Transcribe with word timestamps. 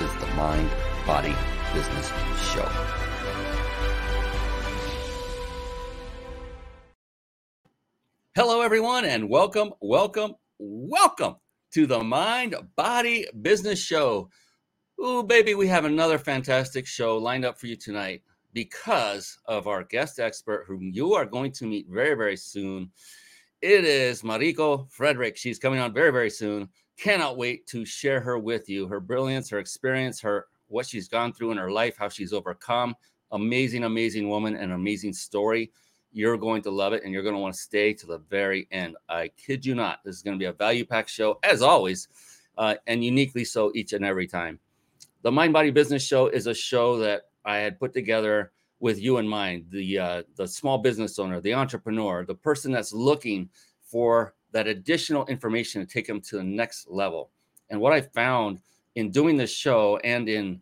is 0.00 0.14
the 0.16 0.26
Mind 0.34 0.70
Body 1.06 1.34
Business 1.72 2.06
Show. 2.52 2.68
Hello, 8.34 8.60
everyone, 8.60 9.06
and 9.06 9.30
welcome, 9.30 9.72
welcome, 9.80 10.34
welcome 10.58 11.36
to 11.72 11.86
the 11.86 12.04
Mind 12.04 12.54
Body 12.76 13.26
Business 13.40 13.78
Show. 13.78 14.28
Ooh, 15.02 15.22
baby, 15.22 15.54
we 15.54 15.66
have 15.68 15.86
another 15.86 16.18
fantastic 16.18 16.86
show 16.86 17.16
lined 17.16 17.46
up 17.46 17.58
for 17.58 17.66
you 17.66 17.76
tonight 17.76 18.22
because 18.52 19.38
of 19.46 19.66
our 19.66 19.82
guest 19.82 20.20
expert, 20.20 20.66
whom 20.68 20.90
you 20.92 21.14
are 21.14 21.24
going 21.24 21.52
to 21.52 21.66
meet 21.66 21.86
very, 21.88 22.14
very 22.14 22.36
soon. 22.36 22.90
It 23.62 23.86
is 23.86 24.20
Mariko 24.20 24.92
Frederick. 24.92 25.38
She's 25.38 25.58
coming 25.58 25.80
on 25.80 25.94
very, 25.94 26.10
very 26.10 26.30
soon. 26.30 26.68
Cannot 26.98 27.36
wait 27.36 27.66
to 27.68 27.84
share 27.84 28.20
her 28.20 28.38
with 28.38 28.68
you, 28.68 28.86
her 28.86 29.00
brilliance, 29.00 29.50
her 29.50 29.58
experience, 29.58 30.20
her 30.20 30.46
what 30.68 30.86
she's 30.86 31.08
gone 31.08 31.32
through 31.32 31.52
in 31.52 31.58
her 31.58 31.70
life, 31.70 31.96
how 31.96 32.08
she's 32.08 32.32
overcome. 32.32 32.94
Amazing, 33.32 33.84
amazing 33.84 34.28
woman, 34.28 34.56
and 34.56 34.72
amazing 34.72 35.12
story. 35.12 35.70
You're 36.12 36.38
going 36.38 36.62
to 36.62 36.70
love 36.70 36.92
it, 36.92 37.04
and 37.04 37.12
you're 37.12 37.22
going 37.22 37.34
to 37.34 37.40
want 37.40 37.54
to 37.54 37.60
stay 37.60 37.92
to 37.92 38.06
the 38.06 38.18
very 38.30 38.66
end. 38.70 38.96
I 39.08 39.30
kid 39.36 39.66
you 39.66 39.74
not. 39.74 40.00
This 40.04 40.16
is 40.16 40.22
going 40.22 40.36
to 40.36 40.42
be 40.42 40.46
a 40.46 40.52
value 40.52 40.86
pack 40.86 41.08
show, 41.08 41.38
as 41.42 41.60
always, 41.60 42.08
uh, 42.56 42.76
and 42.86 43.04
uniquely 43.04 43.44
so 43.44 43.72
each 43.74 43.92
and 43.92 44.04
every 44.04 44.26
time. 44.26 44.58
The 45.22 45.32
Mind 45.32 45.52
Body 45.52 45.70
Business 45.70 46.04
Show 46.04 46.28
is 46.28 46.46
a 46.46 46.54
show 46.54 46.98
that 46.98 47.22
I 47.44 47.58
had 47.58 47.78
put 47.78 47.92
together 47.92 48.52
with 48.80 49.00
you 49.00 49.18
in 49.18 49.26
mind 49.26 49.66
the 49.70 49.98
uh, 49.98 50.22
the 50.36 50.46
small 50.46 50.78
business 50.78 51.18
owner, 51.18 51.40
the 51.40 51.54
entrepreneur, 51.54 52.24
the 52.24 52.34
person 52.34 52.72
that's 52.72 52.92
looking 52.92 53.48
for 53.82 54.34
that 54.52 54.66
additional 54.66 55.26
information 55.26 55.84
to 55.84 55.92
take 55.92 56.06
them 56.06 56.20
to 56.22 56.36
the 56.36 56.44
next 56.44 56.88
level. 56.88 57.30
And 57.70 57.80
what 57.80 57.92
I 57.92 58.00
found 58.00 58.60
in 58.94 59.10
doing 59.10 59.36
this 59.36 59.52
show 59.52 59.98
and 59.98 60.28
in 60.28 60.60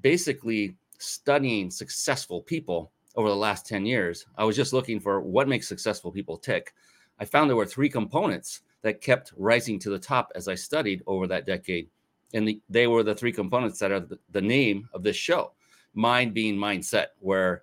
basically 0.00 0.76
studying 0.98 1.70
successful 1.70 2.42
people 2.42 2.92
over 3.14 3.28
the 3.28 3.36
last 3.36 3.66
10 3.66 3.86
years, 3.86 4.26
I 4.36 4.44
was 4.44 4.56
just 4.56 4.72
looking 4.72 5.00
for 5.00 5.20
what 5.20 5.48
makes 5.48 5.68
successful 5.68 6.10
people 6.10 6.36
tick. 6.36 6.74
I 7.18 7.24
found 7.24 7.48
there 7.48 7.56
were 7.56 7.66
three 7.66 7.88
components 7.88 8.62
that 8.82 9.00
kept 9.00 9.32
rising 9.36 9.78
to 9.80 9.90
the 9.90 9.98
top 9.98 10.32
as 10.34 10.48
I 10.48 10.54
studied 10.54 11.02
over 11.06 11.26
that 11.26 11.46
decade. 11.46 11.88
And 12.34 12.46
the, 12.46 12.60
they 12.68 12.86
were 12.86 13.02
the 13.02 13.14
three 13.14 13.32
components 13.32 13.78
that 13.78 13.92
are 13.92 14.00
the, 14.00 14.18
the 14.30 14.40
name 14.40 14.88
of 14.92 15.02
this 15.02 15.16
show 15.16 15.52
mind 15.94 16.34
being 16.34 16.56
mindset, 16.56 17.06
where 17.20 17.62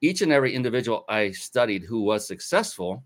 each 0.00 0.22
and 0.22 0.32
every 0.32 0.54
individual 0.54 1.04
I 1.08 1.30
studied 1.30 1.82
who 1.82 2.00
was 2.00 2.26
successful 2.26 3.04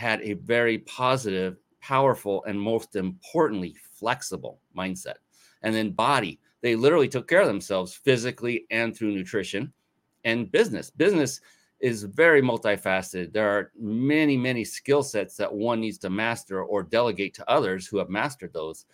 had 0.00 0.22
a 0.22 0.32
very 0.32 0.78
positive, 0.78 1.58
powerful, 1.82 2.42
and 2.44 2.58
most 2.58 2.96
importantly, 2.96 3.76
flexible 3.92 4.58
mindset. 4.74 5.16
And 5.60 5.74
then 5.74 5.90
body, 5.90 6.40
they 6.62 6.74
literally 6.74 7.06
took 7.06 7.28
care 7.28 7.42
of 7.42 7.46
themselves 7.46 7.92
physically 7.92 8.64
and 8.70 8.96
through 8.96 9.14
nutrition 9.14 9.70
and 10.24 10.50
business. 10.50 10.88
Business 10.88 11.42
is 11.80 12.04
very 12.04 12.40
multifaceted. 12.40 13.34
There 13.34 13.50
are 13.50 13.72
many, 13.78 14.38
many 14.38 14.64
skill 14.64 15.02
sets 15.02 15.36
that 15.36 15.52
one 15.52 15.80
needs 15.80 15.98
to 15.98 16.08
master 16.08 16.62
or 16.62 16.82
delegate 16.82 17.34
to 17.34 17.50
others 17.50 17.86
who 17.86 17.98
have 17.98 18.08
mastered 18.08 18.54
those 18.54 18.86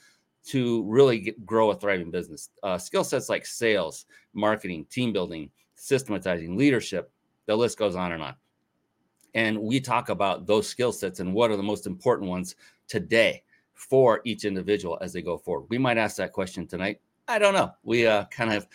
to 0.46 0.82
really 0.88 1.20
get, 1.20 1.46
grow 1.46 1.70
a 1.70 1.76
thriving 1.76 2.10
business. 2.10 2.50
Uh, 2.64 2.78
skill 2.78 3.04
sets 3.04 3.28
like 3.28 3.46
sales, 3.46 4.06
marketing, 4.34 4.84
team 4.90 5.12
building, 5.12 5.50
systematizing, 5.76 6.56
leadership, 6.56 7.12
the 7.46 7.54
list 7.54 7.78
goes 7.78 7.94
on 7.94 8.10
and 8.10 8.24
on. 8.24 8.34
And 9.36 9.60
we 9.60 9.80
talk 9.80 10.08
about 10.08 10.46
those 10.46 10.66
skill 10.66 10.92
sets 10.92 11.20
and 11.20 11.34
what 11.34 11.50
are 11.50 11.58
the 11.58 11.62
most 11.62 11.86
important 11.86 12.30
ones 12.30 12.56
today 12.88 13.42
for 13.74 14.22
each 14.24 14.46
individual 14.46 14.96
as 15.02 15.12
they 15.12 15.20
go 15.20 15.36
forward. 15.36 15.66
We 15.68 15.76
might 15.76 15.98
ask 15.98 16.16
that 16.16 16.32
question 16.32 16.66
tonight. 16.66 17.02
I 17.28 17.38
don't 17.38 17.52
know. 17.52 17.70
We 17.84 18.06
uh, 18.06 18.24
kind 18.30 18.50
of 18.50 18.66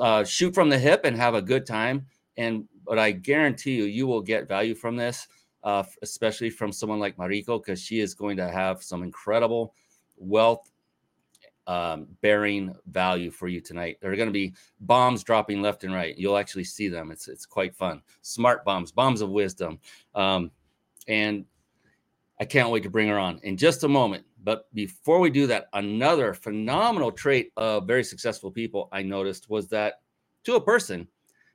uh, 0.00 0.24
shoot 0.24 0.54
from 0.54 0.70
the 0.70 0.78
hip 0.78 1.02
and 1.04 1.14
have 1.18 1.34
a 1.34 1.42
good 1.42 1.66
time. 1.66 2.06
And 2.38 2.64
but 2.86 2.98
I 2.98 3.10
guarantee 3.10 3.72
you, 3.76 3.84
you 3.84 4.06
will 4.06 4.22
get 4.22 4.48
value 4.48 4.74
from 4.74 4.96
this, 4.96 5.28
uh, 5.62 5.84
especially 6.00 6.48
from 6.48 6.72
someone 6.72 6.98
like 6.98 7.18
Mariko, 7.18 7.62
because 7.62 7.78
she 7.78 8.00
is 8.00 8.14
going 8.14 8.38
to 8.38 8.48
have 8.48 8.82
some 8.82 9.02
incredible 9.02 9.74
wealth 10.16 10.71
um, 11.72 12.06
bearing 12.20 12.74
value 12.90 13.30
for 13.30 13.48
you 13.48 13.58
tonight. 13.58 13.96
There 14.00 14.12
are 14.12 14.16
going 14.16 14.28
to 14.28 14.32
be 14.32 14.52
bombs 14.80 15.24
dropping 15.24 15.62
left 15.62 15.84
and 15.84 15.94
right. 15.94 16.16
You'll 16.18 16.36
actually 16.36 16.64
see 16.64 16.88
them. 16.88 17.10
It's 17.10 17.28
it's 17.28 17.46
quite 17.46 17.74
fun. 17.74 18.02
Smart 18.20 18.62
bombs, 18.62 18.92
bombs 18.92 19.22
of 19.22 19.30
wisdom, 19.30 19.78
um, 20.14 20.50
and 21.08 21.46
I 22.38 22.44
can't 22.44 22.68
wait 22.68 22.82
to 22.82 22.90
bring 22.90 23.08
her 23.08 23.18
on 23.18 23.40
in 23.42 23.56
just 23.56 23.84
a 23.84 23.88
moment. 23.88 24.26
But 24.44 24.66
before 24.74 25.18
we 25.18 25.30
do 25.30 25.46
that, 25.46 25.68
another 25.72 26.34
phenomenal 26.34 27.10
trait 27.10 27.52
of 27.56 27.86
very 27.86 28.04
successful 28.04 28.50
people 28.50 28.90
I 28.92 29.02
noticed 29.02 29.48
was 29.48 29.68
that 29.68 30.02
to 30.44 30.56
a 30.56 30.60
person, 30.60 31.08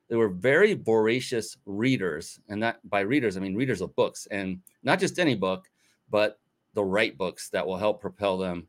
they 0.08 0.16
were 0.16 0.30
very 0.30 0.74
voracious 0.74 1.58
readers, 1.64 2.40
and 2.48 2.60
that 2.64 2.80
by 2.90 3.00
readers 3.00 3.36
I 3.36 3.40
mean 3.40 3.54
readers 3.54 3.82
of 3.82 3.94
books, 3.94 4.26
and 4.32 4.58
not 4.82 4.98
just 4.98 5.20
any 5.20 5.36
book, 5.36 5.70
but 6.10 6.40
the 6.74 6.84
right 6.84 7.16
books 7.16 7.50
that 7.50 7.64
will 7.64 7.76
help 7.76 8.00
propel 8.00 8.36
them 8.36 8.66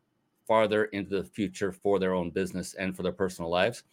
farther 0.49 0.85
into 0.85 1.15
the 1.15 1.23
future 1.23 1.71
for 1.71 1.99
their 1.99 2.13
own 2.13 2.31
business 2.31 2.73
and 2.73 2.95
for 2.95 3.03
their 3.03 3.13
personal 3.13 3.51
lives. 3.51 3.83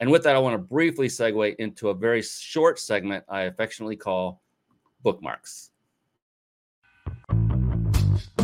And 0.00 0.10
with 0.10 0.24
that, 0.24 0.34
I 0.34 0.40
want 0.40 0.54
to 0.54 0.58
briefly 0.58 1.06
segue 1.06 1.54
into 1.56 1.90
a 1.90 1.94
very 1.94 2.22
short 2.22 2.80
segment 2.80 3.24
I 3.28 3.42
affectionately 3.42 3.94
call 3.96 4.42
bookmarks. 5.02 5.70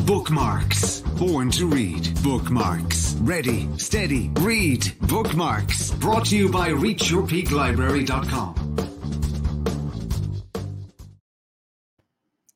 Bookmarks. 0.06 1.00
Born 1.18 1.50
to 1.50 1.66
read. 1.66 2.22
Bookmarks. 2.22 3.16
Ready, 3.20 3.68
steady, 3.76 4.30
read. 4.40 4.92
Bookmarks. 5.02 5.90
Brought 5.92 6.26
to 6.26 6.36
you 6.36 6.48
by 6.48 6.70
ReachYourPeakLibrary.com. 6.70 8.54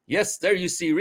Yes, 0.06 0.38
there 0.38 0.54
you 0.54 0.68
see 0.68 0.92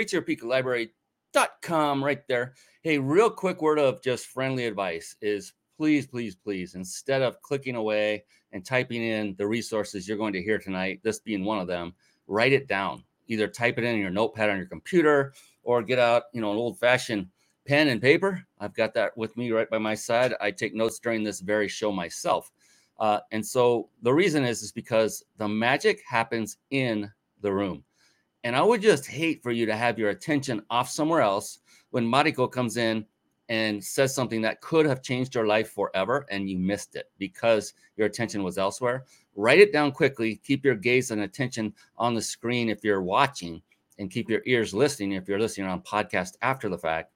ReachYourPeakLibrary.com 1.34 2.04
right 2.04 2.28
there. 2.28 2.54
Hey, 2.82 2.98
real 2.98 3.30
quick 3.30 3.62
word 3.62 3.80
of 3.80 4.02
just 4.02 4.28
friendly 4.28 4.66
advice 4.66 5.16
is 5.22 5.54
please, 5.78 6.06
please, 6.06 6.36
please, 6.36 6.76
instead 6.76 7.22
of 7.22 7.42
clicking 7.42 7.76
away 7.76 8.24
and 8.52 8.66
typing 8.66 9.02
in 9.04 9.36
the 9.38 9.48
resources 9.48 10.08
you're 10.08 10.18
going 10.18 10.34
to 10.34 10.42
hear 10.42 10.58
tonight, 10.58 11.00
this 11.04 11.20
being 11.20 11.44
one 11.44 11.60
of 11.60 11.68
them, 11.68 11.94
write 12.28 12.54
it 12.54 12.68
down. 12.68 13.04
Either 13.28 13.48
type 13.48 13.78
it 13.78 13.84
in 13.84 13.98
your 13.98 14.10
notepad 14.10 14.50
on 14.50 14.58
your 14.58 14.66
computer 14.66 15.34
or 15.64 15.82
get 15.82 16.00
out, 16.00 16.24
you 16.34 16.42
know, 16.42 16.52
an 16.52 16.58
old 16.58 16.78
fashioned 16.80 17.28
pen 17.66 17.88
and 17.88 18.02
paper. 18.02 18.46
I've 18.60 18.74
got 18.74 18.94
that 18.96 19.16
with 19.16 19.38
me 19.38 19.52
right 19.52 19.70
by 19.70 19.78
my 19.78 19.96
side. 19.96 20.34
I 20.42 20.52
take 20.52 20.74
notes 20.74 21.00
during 21.00 21.24
this 21.24 21.40
very 21.40 21.68
show 21.68 21.92
myself. 21.92 22.52
Uh, 23.00 23.20
and 23.32 23.46
so 23.46 23.90
the 24.02 24.14
reason 24.14 24.44
is 24.44 24.62
is 24.62 24.72
because 24.72 25.24
the 25.38 25.48
magic 25.48 26.02
happens 26.08 26.58
in 26.72 27.10
the 27.42 27.52
room. 27.52 27.84
And 28.44 28.56
I 28.56 28.62
would 28.62 28.82
just 28.82 29.06
hate 29.06 29.44
for 29.44 29.52
you 29.52 29.66
to 29.66 29.76
have 29.76 30.00
your 30.00 30.10
attention 30.10 30.64
off 30.70 30.90
somewhere 30.90 31.22
else 31.22 31.60
when 31.92 32.08
Mariko 32.08 32.52
comes 32.52 32.78
in 32.78 33.06
and 33.50 33.84
says 33.84 34.16
something 34.16 34.42
that 34.42 34.62
could 34.62 34.86
have 34.86 35.04
changed 35.04 35.36
your 35.36 35.46
life 35.46 35.72
forever 35.72 36.26
and 36.30 36.50
you 36.50 36.58
missed 36.58 36.96
it 36.96 37.12
because 37.20 37.74
your 37.98 38.08
attention 38.08 38.44
was 38.44 38.58
elsewhere. 38.58 39.06
Write 39.36 39.60
it 39.60 39.74
down 39.74 39.92
quickly. 39.92 40.38
Keep 40.44 40.66
your 40.66 40.76
gaze 40.76 41.12
and 41.12 41.22
attention 41.22 41.74
on 41.98 42.14
the 42.14 42.22
screen 42.22 42.70
if 42.70 42.84
you're 42.84 43.02
watching, 43.02 43.62
and 44.00 44.10
keep 44.10 44.30
your 44.30 44.42
ears 44.46 44.74
listening 44.74 45.12
if 45.12 45.28
you're 45.28 45.40
listening 45.40 45.68
on 45.68 45.82
podcast 45.82 46.38
after 46.42 46.70
the 46.70 46.78
fact. 46.78 47.12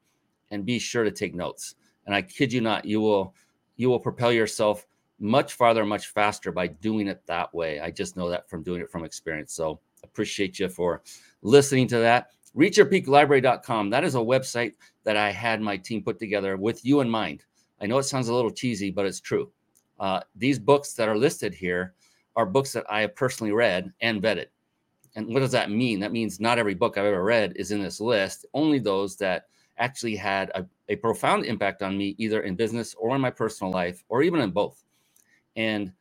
And 0.51 0.65
be 0.65 0.77
sure 0.77 1.03
to 1.03 1.11
take 1.11 1.33
notes. 1.33 1.75
And 2.05 2.13
I 2.13 2.21
kid 2.21 2.53
you 2.53 2.61
not, 2.61 2.85
you 2.85 3.01
will 3.01 3.33
you 3.77 3.89
will 3.89 3.99
propel 3.99 4.31
yourself 4.31 4.85
much 5.19 5.53
farther, 5.53 5.85
much 5.85 6.07
faster 6.07 6.51
by 6.51 6.67
doing 6.67 7.07
it 7.07 7.25
that 7.25 7.53
way. 7.53 7.79
I 7.79 7.91
just 7.91 8.15
know 8.15 8.29
that 8.29 8.49
from 8.49 8.61
doing 8.61 8.81
it 8.81 8.91
from 8.91 9.03
experience. 9.03 9.53
So 9.53 9.79
appreciate 10.05 10.59
you 10.59 10.69
for 10.69 11.01
listening 11.41 11.87
to 11.89 11.99
that 11.99 12.31
reachyourpeaklibrary.com. 12.55 13.89
That 13.89 14.03
is 14.03 14.15
a 14.15 14.19
website 14.19 14.73
that 15.03 15.17
I 15.17 15.31
had 15.31 15.61
my 15.61 15.77
team 15.77 16.03
put 16.03 16.19
together 16.19 16.57
with 16.57 16.85
you 16.85 17.01
in 17.01 17.09
mind. 17.09 17.43
I 17.81 17.87
know 17.87 17.97
it 17.97 18.03
sounds 18.03 18.29
a 18.29 18.33
little 18.33 18.51
cheesy, 18.51 18.91
but 18.91 19.05
it's 19.05 19.19
true. 19.19 19.51
Uh, 19.99 20.21
these 20.35 20.59
books 20.59 20.93
that 20.93 21.09
are 21.09 21.17
listed 21.17 21.53
here 21.53 21.93
are 22.35 22.45
books 22.45 22.71
that 22.73 22.85
I 22.89 23.01
have 23.01 23.15
personally 23.15 23.53
read 23.53 23.91
and 24.01 24.21
vetted. 24.21 24.47
And 25.15 25.27
what 25.27 25.39
does 25.39 25.51
that 25.51 25.71
mean? 25.71 25.99
That 25.99 26.11
means 26.11 26.39
not 26.39 26.57
every 26.57 26.73
book 26.73 26.97
I've 26.97 27.05
ever 27.05 27.23
read 27.23 27.53
is 27.55 27.71
in 27.71 27.81
this 27.81 28.01
list, 28.01 28.45
only 28.53 28.79
those 28.79 29.15
that 29.17 29.45
actually 29.77 30.15
had 30.15 30.51
a, 30.55 30.65
a 30.89 30.95
profound 30.97 31.45
impact 31.45 31.81
on 31.81 31.97
me, 31.97 32.15
either 32.17 32.41
in 32.41 32.55
business 32.55 32.95
or 32.95 33.15
in 33.15 33.21
my 33.21 33.29
personal 33.29 33.71
life, 33.71 34.03
or 34.09 34.23
even 34.23 34.41
in 34.41 34.51
both. 34.51 34.83
And 35.55 35.91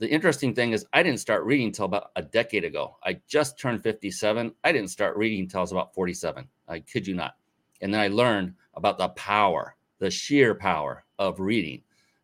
the, 0.00 0.10
interesting 0.10 0.54
thing 0.54 0.72
is, 0.72 0.86
I 0.92 1.02
didn't 1.02 1.20
start 1.20 1.44
reading 1.44 1.66
until 1.66 1.84
about 1.84 2.10
a 2.16 2.22
decade 2.22 2.64
ago. 2.64 2.96
I 3.04 3.20
just 3.28 3.58
turned 3.58 3.82
57. 3.82 4.52
I 4.64 4.72
didn't 4.72 4.90
start 4.90 5.16
reading 5.16 5.40
until 5.40 5.58
I 5.58 5.62
was 5.62 5.72
about 5.72 5.94
47. 5.94 6.48
I 6.68 6.80
kid 6.80 7.06
you 7.06 7.14
not. 7.14 7.34
And 7.80 7.92
then 7.92 8.00
I 8.00 8.08
learned 8.08 8.54
about 8.74 8.98
the 8.98 9.08
power, 9.10 9.76
the 9.98 10.10
sheer 10.10 10.54
power 10.54 11.04
of 11.18 11.38
reading. 11.38 11.82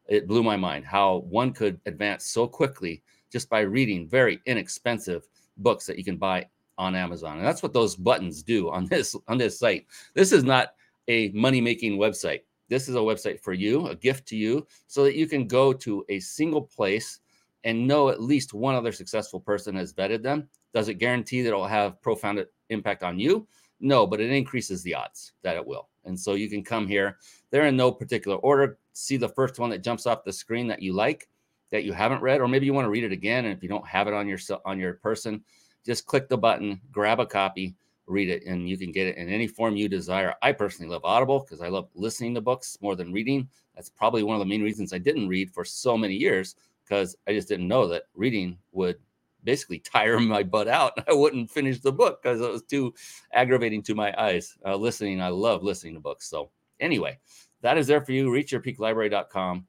It 0.09 0.27
blew 0.27 0.43
my 0.43 0.57
mind 0.57 0.85
how 0.85 1.19
one 1.29 1.53
could 1.53 1.81
advance 1.87 2.27
so 2.27 2.47
quickly 2.47 3.03
just 3.31 3.49
by 3.49 3.61
reading 3.61 4.09
very 4.09 4.41
inexpensive 4.47 5.29
books 5.59 5.87
that 5.87 5.99
you 5.99 6.05
can 6.05 6.17
buy 6.17 6.47
on 6.79 6.95
Amazon. 6.95 7.39
And 7.39 7.47
that's 7.47 7.63
what 7.63 7.73
those 7.73 7.97
buttons 7.97 8.43
do 8.43 8.71
on 8.71 8.87
this 8.91 9.17
on 9.29 9.39
this 9.39 9.59
site. 9.59 9.87
This 10.15 10.33
is 10.33 10.45
not 10.45 10.75
a 11.09 11.29
money-making 11.31 11.99
website. 11.99 12.41
This 12.69 12.89
is 12.89 12.97
a 12.97 13.01
website 13.01 13.41
for 13.41 13.53
you, 13.53 13.87
a 13.87 13.95
gift 13.95 14.27
to 14.29 14.37
you, 14.37 14.67
so 14.87 15.05
that 15.05 15.15
you 15.15 15.27
can 15.27 15.47
go 15.47 15.73
to 15.73 16.05
a 16.09 16.19
single 16.19 16.63
place 16.63 17.21
and 17.67 17.87
know 17.87 18.09
at 18.09 18.23
least 18.23 18.55
one 18.55 18.77
other 18.77 18.93
successful 18.93 19.41
person 19.41 19.75
has 19.75 19.93
vetted 19.93 20.23
them. 20.23 20.49
Does 20.73 20.89
it 20.89 20.95
guarantee 20.95 21.43
that 21.43 21.49
it'll 21.49 21.67
have 21.67 22.01
profound 22.01 22.47
impact 22.71 23.03
on 23.03 23.19
you? 23.19 23.47
No, 23.81 24.07
but 24.07 24.21
it 24.21 24.31
increases 24.31 24.83
the 24.83 24.95
odds 24.95 25.33
that 25.43 25.57
it 25.57 25.67
will. 25.67 25.89
And 26.05 26.19
so 26.19 26.35
you 26.35 26.49
can 26.49 26.63
come 26.63 26.87
here. 26.87 27.19
They're 27.51 27.67
in 27.67 27.77
no 27.77 27.91
particular 27.91 28.37
order. 28.39 28.79
See 28.93 29.17
the 29.17 29.29
first 29.29 29.59
one 29.59 29.69
that 29.71 29.83
jumps 29.83 30.07
off 30.07 30.25
the 30.25 30.33
screen 30.33 30.69
that 30.69 30.81
you 30.81 30.93
like, 30.93 31.29
that 31.73 31.83
you 31.83 31.93
haven't 31.93 32.23
read, 32.23 32.41
or 32.41 32.47
maybe 32.47 32.67
you 32.67 32.73
want 32.73 32.87
to 32.87 32.91
read 32.91 33.03
it 33.03 33.11
again. 33.11 33.45
And 33.45 33.53
if 33.53 33.65
you 33.65 33.69
don't 33.69 33.87
have 33.87 34.07
it 34.07 34.15
on 34.15 34.29
your 34.29 34.39
on 34.65 34.79
your 34.79 34.95
person, 34.95 35.43
just 35.85 36.07
click 36.07 36.29
the 36.29 36.39
button, 36.39 36.81
grab 36.93 37.19
a 37.19 37.27
copy, 37.27 37.75
read 38.07 38.29
it, 38.29 38.45
and 38.47 38.69
you 38.69 38.79
can 38.79 38.93
get 38.93 39.09
it 39.09 39.17
in 39.17 39.29
any 39.29 39.49
form 39.49 39.75
you 39.75 39.89
desire. 39.89 40.35
I 40.41 40.53
personally 40.53 40.93
love 40.93 41.05
Audible 41.05 41.41
because 41.41 41.61
I 41.61 41.69
love 41.69 41.89
listening 41.97 42.35
to 42.37 42.41
books 42.41 42.79
more 42.81 42.95
than 42.95 43.13
reading. 43.13 43.49
That's 43.75 43.91
probably 43.91 44.23
one 44.23 44.37
of 44.37 44.41
the 44.41 44.47
main 44.47 44.63
reasons 44.63 44.93
I 44.93 44.99
didn't 44.99 45.27
read 45.27 45.51
for 45.51 45.65
so 45.65 45.99
many 45.99 46.15
years 46.15 46.55
because 46.87 47.17
I 47.27 47.33
just 47.33 47.49
didn't 47.49 47.69
know 47.69 47.89
that 47.89 48.05
reading 48.15 48.59
would 48.73 48.97
basically 49.45 49.79
tire 49.79 50.21
my 50.21 50.43
butt 50.43 50.69
out. 50.69 50.93
I 51.09 51.13
wouldn't 51.13 51.51
finish 51.51 51.81
the 51.81 51.93
book 51.93 52.23
because 52.23 52.41
it 52.41 52.51
was 52.51 52.63
too 52.63 52.95
aggravating 53.33 53.83
to 53.85 53.95
my 53.95 54.15
eyes. 54.21 54.57
Uh, 54.65 54.77
listening, 54.77 55.21
I 55.21 55.29
love 55.29 55.63
listening 55.63 55.95
to 55.95 56.01
books. 56.01 56.29
So, 56.29 56.51
anyway, 56.81 57.19
that 57.63 57.79
is 57.79 57.87
there 57.87 58.05
for 58.05 58.13
you. 58.13 58.29
ReachYourPeakLibrary.com. 58.29 59.67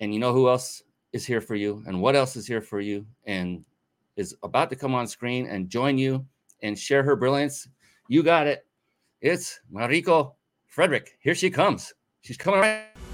And 0.00 0.14
you 0.14 0.20
know 0.20 0.32
who 0.32 0.48
else 0.48 0.82
is 1.12 1.26
here 1.26 1.40
for 1.40 1.56
you 1.56 1.82
and 1.86 2.00
what 2.00 2.14
else 2.14 2.36
is 2.36 2.46
here 2.46 2.60
for 2.60 2.80
you 2.80 3.04
and 3.24 3.64
is 4.16 4.36
about 4.42 4.70
to 4.70 4.76
come 4.76 4.94
on 4.94 5.06
screen 5.06 5.46
and 5.46 5.68
join 5.68 5.98
you 5.98 6.24
and 6.62 6.78
share 6.78 7.02
her 7.02 7.16
brilliance. 7.16 7.68
You 8.08 8.22
got 8.22 8.46
it. 8.46 8.66
It's 9.20 9.58
Mariko 9.72 10.34
Frederick. 10.66 11.16
Here 11.20 11.34
she 11.34 11.50
comes. 11.50 11.92
She's 12.20 12.36
coming 12.36 12.60
right. 12.60 13.07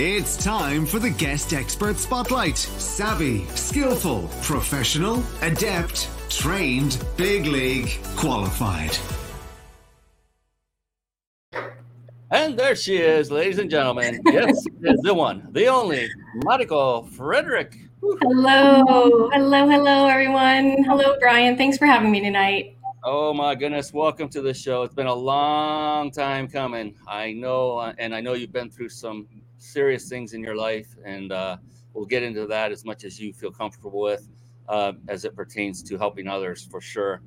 It's 0.00 0.36
time 0.36 0.86
for 0.86 1.00
the 1.00 1.10
guest 1.10 1.52
expert 1.52 1.96
spotlight. 1.96 2.56
Savvy, 2.56 3.44
skillful, 3.46 4.30
professional, 4.42 5.24
adept, 5.42 6.08
trained, 6.30 7.04
big 7.16 7.46
league, 7.46 7.98
qualified. 8.14 8.96
And 12.30 12.56
there 12.56 12.76
she 12.76 12.98
is, 12.98 13.32
ladies 13.32 13.58
and 13.58 13.68
gentlemen. 13.68 14.22
Yes, 14.26 14.64
is 14.84 15.00
the 15.00 15.12
one, 15.12 15.48
the 15.50 15.66
only, 15.66 16.08
Mariko 16.44 17.10
Frederick. 17.14 17.76
Hello, 18.00 19.28
hello, 19.32 19.68
hello, 19.68 20.06
everyone. 20.06 20.84
Hello, 20.84 21.16
Brian. 21.18 21.56
Thanks 21.56 21.76
for 21.76 21.86
having 21.86 22.12
me 22.12 22.20
tonight. 22.20 22.76
Oh 23.02 23.34
my 23.34 23.56
goodness, 23.56 23.92
welcome 23.92 24.28
to 24.28 24.42
the 24.42 24.54
show. 24.54 24.84
It's 24.84 24.94
been 24.94 25.08
a 25.08 25.12
long 25.12 26.12
time 26.12 26.46
coming. 26.46 26.94
I 27.08 27.32
know, 27.32 27.78
uh, 27.78 27.94
and 27.98 28.14
I 28.14 28.20
know 28.20 28.34
you've 28.34 28.52
been 28.52 28.70
through 28.70 28.90
some 28.90 29.26
serious 29.68 30.08
things 30.08 30.32
in 30.32 30.42
your 30.42 30.56
life, 30.56 30.96
and 31.04 31.32
uh, 31.32 31.56
we'll 31.92 32.06
get 32.06 32.22
into 32.22 32.46
that 32.46 32.72
as 32.72 32.84
much 32.84 33.04
as 33.04 33.20
you 33.20 33.32
feel 33.32 33.50
comfortable 33.50 34.00
with 34.00 34.28
uh, 34.68 34.92
as 35.08 35.24
it 35.24 35.34
pertains 35.34 35.82
to 35.82 35.98
helping 35.98 36.28
others 36.28 36.66
for 36.70 36.80
sure. 36.80 37.22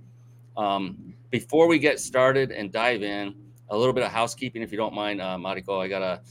Um, 0.58 1.14
before 1.30 1.68
we 1.68 1.80
get 1.80 2.00
started 2.00 2.52
and 2.52 2.72
dive 2.72 3.04
in, 3.04 3.36
a 3.70 3.78
little 3.78 3.94
bit 3.94 4.04
of 4.04 4.12
housekeeping, 4.12 4.62
if 4.62 4.72
you 4.72 4.78
don't 4.78 4.94
mind, 4.94 5.22
uh, 5.22 5.38
Mariko. 5.38 5.82
I 5.82 5.88
gotta 5.88 6.22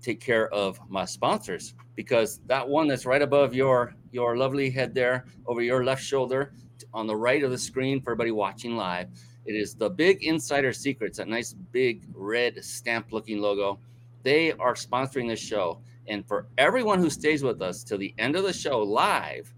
take 0.00 0.20
care 0.20 0.48
of 0.54 0.78
my 0.88 1.04
sponsors 1.04 1.74
because 1.96 2.40
that 2.46 2.66
one 2.66 2.86
that's 2.86 3.04
right 3.04 3.22
above 3.22 3.54
your 3.54 3.94
your 4.12 4.36
lovely 4.36 4.70
head 4.70 4.94
there, 4.94 5.26
over 5.46 5.60
your 5.60 5.84
left 5.84 6.02
shoulder, 6.02 6.52
on 6.94 7.06
the 7.06 7.16
right 7.16 7.42
of 7.42 7.50
the 7.50 7.58
screen 7.58 8.00
for 8.00 8.12
everybody 8.12 8.30
watching 8.30 8.76
live. 8.76 9.08
It 9.44 9.52
is 9.54 9.74
the 9.74 9.90
Big 9.90 10.22
Insider 10.22 10.72
Secrets, 10.72 11.18
that 11.18 11.28
nice 11.28 11.54
big 11.72 12.04
red 12.14 12.62
stamp 12.64 13.12
looking 13.12 13.40
logo 13.40 13.80
they 14.28 14.52
are 14.52 14.74
sponsoring 14.74 15.26
this 15.26 15.40
show. 15.40 15.80
And 16.06 16.26
for 16.28 16.48
everyone 16.58 16.98
who 16.98 17.08
stays 17.08 17.42
with 17.42 17.62
us 17.62 17.82
to 17.84 17.96
the 17.96 18.14
end 18.18 18.36
of 18.36 18.44
the 18.44 18.52
show 18.52 18.80
live, 18.80 19.54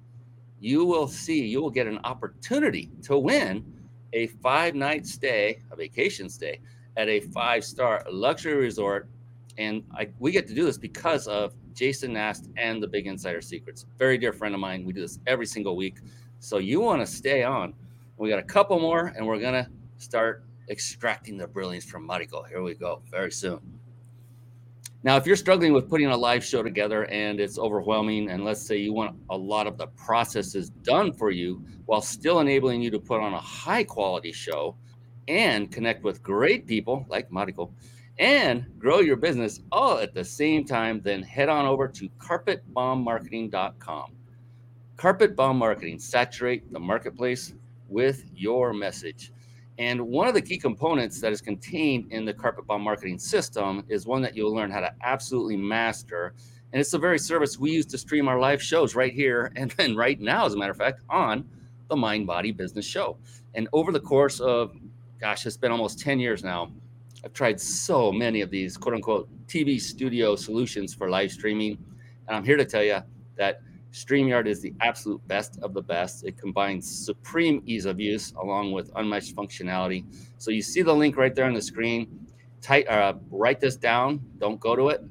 you 0.60 0.84
will 0.84 1.08
see, 1.08 1.44
you 1.44 1.60
will 1.60 1.70
get 1.70 1.88
an 1.88 1.98
opportunity 2.04 2.88
to 3.02 3.18
win 3.18 3.64
a 4.12 4.28
five 4.28 4.76
night 4.76 5.08
stay, 5.08 5.60
a 5.72 5.76
vacation 5.76 6.28
stay 6.28 6.60
at 6.96 7.08
a 7.08 7.18
five 7.18 7.64
star 7.64 8.04
luxury 8.12 8.54
resort. 8.54 9.08
And 9.58 9.82
I, 9.92 10.08
we 10.20 10.30
get 10.30 10.46
to 10.46 10.54
do 10.54 10.64
this 10.64 10.78
because 10.78 11.26
of 11.26 11.52
Jason 11.74 12.12
Nast 12.12 12.48
and 12.56 12.80
the 12.80 12.86
Big 12.86 13.08
Insider 13.08 13.40
Secrets. 13.40 13.86
Very 13.98 14.18
dear 14.18 14.32
friend 14.32 14.54
of 14.54 14.60
mine. 14.60 14.84
We 14.84 14.92
do 14.92 15.00
this 15.00 15.18
every 15.26 15.46
single 15.46 15.74
week. 15.74 15.96
So 16.38 16.58
you 16.58 16.80
want 16.80 17.00
to 17.00 17.06
stay 17.08 17.42
on. 17.42 17.74
We 18.18 18.28
got 18.28 18.38
a 18.38 18.44
couple 18.44 18.78
more, 18.78 19.12
and 19.16 19.26
we're 19.26 19.40
going 19.40 19.64
to 19.64 19.68
start 19.98 20.44
extracting 20.68 21.36
the 21.36 21.48
brilliance 21.48 21.84
from 21.84 22.06
Mariko. 22.06 22.46
Here 22.46 22.62
we 22.62 22.74
go 22.74 23.02
very 23.10 23.32
soon. 23.32 23.79
Now, 25.02 25.16
if 25.16 25.26
you're 25.26 25.36
struggling 25.36 25.72
with 25.72 25.88
putting 25.88 26.08
a 26.08 26.16
live 26.16 26.44
show 26.44 26.62
together 26.62 27.06
and 27.06 27.40
it's 27.40 27.58
overwhelming, 27.58 28.28
and 28.30 28.44
let's 28.44 28.60
say 28.60 28.76
you 28.76 28.92
want 28.92 29.16
a 29.30 29.36
lot 29.36 29.66
of 29.66 29.78
the 29.78 29.86
processes 29.86 30.68
done 30.82 31.12
for 31.12 31.30
you 31.30 31.64
while 31.86 32.02
still 32.02 32.40
enabling 32.40 32.82
you 32.82 32.90
to 32.90 33.00
put 33.00 33.20
on 33.20 33.32
a 33.32 33.40
high 33.40 33.82
quality 33.82 34.30
show 34.30 34.76
and 35.26 35.72
connect 35.72 36.04
with 36.04 36.22
great 36.22 36.66
people 36.66 37.06
like 37.08 37.30
Mariko 37.30 37.70
and 38.18 38.66
grow 38.78 39.00
your 39.00 39.16
business 39.16 39.60
all 39.72 39.96
at 39.98 40.12
the 40.12 40.22
same 40.22 40.66
time, 40.66 41.00
then 41.00 41.22
head 41.22 41.48
on 41.48 41.64
over 41.64 41.88
to 41.88 42.08
carpetbombmarketing.com. 42.18 44.12
Carpet 44.98 45.34
Bomb 45.34 45.56
Marketing, 45.56 45.98
saturate 45.98 46.70
the 46.70 46.78
marketplace 46.78 47.54
with 47.88 48.26
your 48.34 48.74
message. 48.74 49.32
And 49.80 49.98
one 50.02 50.28
of 50.28 50.34
the 50.34 50.42
key 50.42 50.58
components 50.58 51.22
that 51.22 51.32
is 51.32 51.40
contained 51.40 52.12
in 52.12 52.26
the 52.26 52.34
carpet 52.34 52.66
bomb 52.66 52.82
marketing 52.82 53.18
system 53.18 53.82
is 53.88 54.04
one 54.04 54.20
that 54.20 54.36
you'll 54.36 54.54
learn 54.54 54.70
how 54.70 54.80
to 54.80 54.92
absolutely 55.02 55.56
master. 55.56 56.34
And 56.74 56.80
it's 56.80 56.90
the 56.90 56.98
very 56.98 57.18
service 57.18 57.58
we 57.58 57.70
use 57.70 57.86
to 57.86 57.96
stream 57.96 58.28
our 58.28 58.38
live 58.38 58.62
shows 58.62 58.94
right 58.94 59.10
here 59.10 59.50
and 59.56 59.70
then 59.72 59.96
right 59.96 60.20
now, 60.20 60.44
as 60.44 60.52
a 60.52 60.58
matter 60.58 60.70
of 60.70 60.76
fact, 60.76 61.00
on 61.08 61.48
the 61.88 61.96
Mind 61.96 62.26
Body 62.26 62.52
Business 62.52 62.84
Show. 62.84 63.16
And 63.54 63.68
over 63.72 63.90
the 63.90 64.00
course 64.00 64.38
of, 64.38 64.76
gosh, 65.18 65.46
it's 65.46 65.56
been 65.56 65.72
almost 65.72 65.98
10 65.98 66.20
years 66.20 66.44
now, 66.44 66.70
I've 67.24 67.32
tried 67.32 67.58
so 67.58 68.12
many 68.12 68.42
of 68.42 68.50
these 68.50 68.76
quote 68.76 68.94
unquote 68.94 69.30
TV 69.46 69.80
studio 69.80 70.36
solutions 70.36 70.92
for 70.92 71.08
live 71.08 71.32
streaming. 71.32 71.78
And 72.28 72.36
I'm 72.36 72.44
here 72.44 72.58
to 72.58 72.66
tell 72.66 72.84
you 72.84 72.98
that 73.36 73.62
StreamYard 73.92 74.46
is 74.46 74.60
the 74.60 74.72
absolute 74.80 75.26
best 75.26 75.58
of 75.62 75.74
the 75.74 75.82
best. 75.82 76.24
It 76.24 76.38
combines 76.38 76.88
supreme 76.88 77.62
ease 77.66 77.86
of 77.86 77.98
use 77.98 78.32
along 78.32 78.72
with 78.72 78.90
unmatched 78.94 79.34
functionality. 79.34 80.04
So 80.38 80.50
you 80.50 80.62
see 80.62 80.82
the 80.82 80.94
link 80.94 81.16
right 81.16 81.34
there 81.34 81.46
on 81.46 81.54
the 81.54 81.62
screen. 81.62 82.28
Tight, 82.62 82.86
uh, 82.88 83.14
write 83.30 83.60
this 83.60 83.76
down. 83.76 84.20
Don't 84.38 84.60
go 84.60 84.76
to 84.76 84.88
it. 84.90 85.02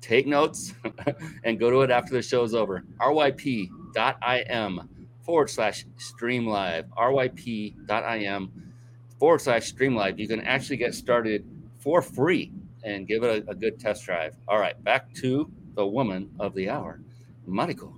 Take 0.00 0.26
notes 0.26 0.74
and 1.44 1.58
go 1.58 1.70
to 1.70 1.80
it 1.80 1.90
after 1.90 2.12
the 2.14 2.22
show's 2.22 2.54
over. 2.54 2.84
ryp.im 3.00 4.88
forward 5.22 5.50
slash 5.50 5.86
stream 5.96 6.46
live. 6.46 6.86
ryp.im 6.96 8.50
forward 9.18 9.40
slash 9.40 9.66
stream 9.66 9.96
live. 9.96 10.20
You 10.20 10.28
can 10.28 10.40
actually 10.42 10.76
get 10.76 10.94
started 10.94 11.44
for 11.80 12.02
free 12.02 12.52
and 12.84 13.08
give 13.08 13.24
it 13.24 13.48
a, 13.48 13.50
a 13.50 13.54
good 13.54 13.80
test 13.80 14.04
drive. 14.04 14.36
All 14.46 14.58
right, 14.58 14.82
back 14.84 15.12
to 15.14 15.50
the 15.74 15.86
woman 15.86 16.30
of 16.38 16.54
the 16.54 16.68
hour, 16.70 17.00
Mariko. 17.48 17.94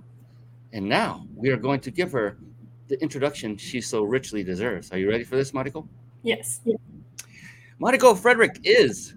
And 0.73 0.87
now 0.87 1.27
we 1.35 1.49
are 1.49 1.57
going 1.57 1.79
to 1.81 1.91
give 1.91 2.11
her 2.11 2.37
the 2.87 3.01
introduction 3.01 3.57
she 3.57 3.81
so 3.81 4.03
richly 4.03 4.43
deserves. 4.43 4.91
Are 4.91 4.97
you 4.97 5.09
ready 5.09 5.23
for 5.23 5.35
this, 5.35 5.51
Mariko? 5.51 5.87
Yes. 6.23 6.61
Mariko 7.81 8.17
Frederick 8.17 8.59
is 8.63 9.15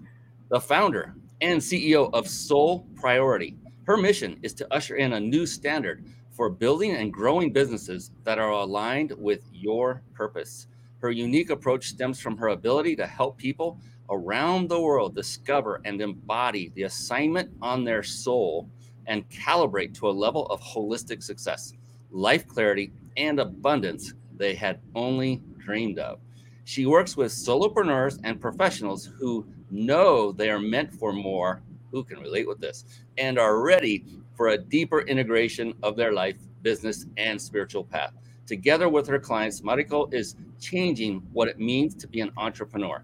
the 0.49 0.59
founder 0.59 1.15
and 1.41 1.59
CEO 1.59 2.09
of 2.13 2.27
Soul 2.27 2.85
Priority. 2.95 3.57
Her 3.83 3.97
mission 3.97 4.39
is 4.43 4.53
to 4.55 4.73
usher 4.73 4.95
in 4.95 5.13
a 5.13 5.19
new 5.19 5.45
standard 5.45 6.05
for 6.29 6.49
building 6.49 6.91
and 6.91 7.11
growing 7.11 7.51
businesses 7.51 8.11
that 8.23 8.39
are 8.39 8.51
aligned 8.51 9.13
with 9.17 9.41
your 9.51 10.01
purpose. 10.13 10.67
Her 10.99 11.11
unique 11.11 11.49
approach 11.49 11.87
stems 11.87 12.19
from 12.19 12.37
her 12.37 12.49
ability 12.49 12.95
to 12.97 13.07
help 13.07 13.37
people 13.37 13.79
around 14.09 14.69
the 14.69 14.79
world 14.79 15.15
discover 15.15 15.81
and 15.85 15.99
embody 16.01 16.71
the 16.75 16.83
assignment 16.83 17.49
on 17.61 17.83
their 17.83 18.03
soul 18.03 18.69
and 19.07 19.29
calibrate 19.29 19.93
to 19.95 20.09
a 20.09 20.11
level 20.11 20.45
of 20.47 20.61
holistic 20.61 21.23
success, 21.23 21.73
life 22.11 22.47
clarity, 22.47 22.91
and 23.17 23.39
abundance 23.39 24.13
they 24.37 24.55
had 24.55 24.79
only 24.95 25.41
dreamed 25.57 25.99
of. 25.99 26.19
She 26.63 26.85
works 26.85 27.17
with 27.17 27.31
solopreneurs 27.31 28.19
and 28.23 28.39
professionals 28.39 29.05
who 29.19 29.45
know 29.69 30.31
they 30.31 30.49
are 30.49 30.59
meant 30.59 30.93
for 30.93 31.13
more, 31.13 31.61
who 31.91 32.03
can 32.03 32.19
relate 32.19 32.47
with 32.47 32.59
this, 32.59 32.85
and 33.17 33.37
are 33.37 33.61
ready 33.61 34.05
for 34.35 34.49
a 34.49 34.57
deeper 34.57 35.01
integration 35.01 35.73
of 35.83 35.95
their 35.95 36.13
life, 36.13 36.37
business, 36.61 37.05
and 37.17 37.41
spiritual 37.41 37.83
path. 37.83 38.13
Together 38.45 38.89
with 38.89 39.07
her 39.07 39.19
clients, 39.19 39.61
Mariko 39.61 40.13
is 40.13 40.35
changing 40.59 41.21
what 41.33 41.47
it 41.47 41.59
means 41.59 41.95
to 41.95 42.07
be 42.07 42.21
an 42.21 42.31
entrepreneur. 42.37 43.03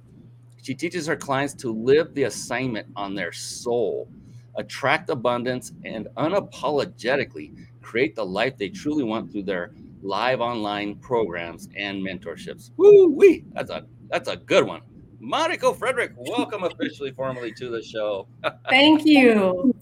She 0.62 0.74
teaches 0.74 1.08
her 1.08 1.16
clients 1.16 1.54
to 1.56 1.72
live 1.72 2.14
the 2.14 2.24
assignment 2.24 2.88
on 2.96 3.16
their 3.16 3.32
soul, 3.32 4.10
attract 4.58 5.10
abundance, 5.10 5.72
and 5.86 6.08
unapologetically 6.18 7.68
create 7.82 8.16
the 8.16 8.26
life 8.26 8.58
they 8.58 8.70
truly 8.70 9.04
want 9.04 9.32
through 9.32 9.44
their 9.44 9.72
live 10.02 10.42
online 10.42 10.96
programs 10.96 11.70
and 11.76 12.04
mentorships. 12.04 12.72
Woo 12.78 13.10
wee! 13.10 13.46
That's 13.54 13.72
a 13.72 13.86
that's 14.10 14.30
a 14.30 14.36
good 14.36 14.66
one. 14.66 14.82
Mariko 15.22 15.76
Frederick, 15.76 16.14
welcome 16.16 16.64
officially 16.64 17.12
formally 17.12 17.52
to 17.54 17.70
the 17.70 17.82
show. 17.82 18.28
Thank 18.70 19.06
you. 19.06 19.74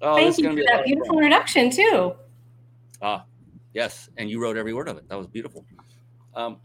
oh, 0.00 0.16
Thank 0.16 0.38
you 0.38 0.50
for 0.50 0.62
that 0.70 0.84
beautiful 0.84 1.18
introduction 1.18 1.70
too. 1.70 2.14
Ah, 3.02 3.24
yes, 3.74 4.08
and 4.16 4.30
you 4.30 4.40
wrote 4.40 4.56
every 4.56 4.72
word 4.72 4.88
of 4.88 4.96
it. 4.96 5.08
That 5.08 5.18
was 5.18 5.26
beautiful. 5.26 5.64
Um, 6.34 6.58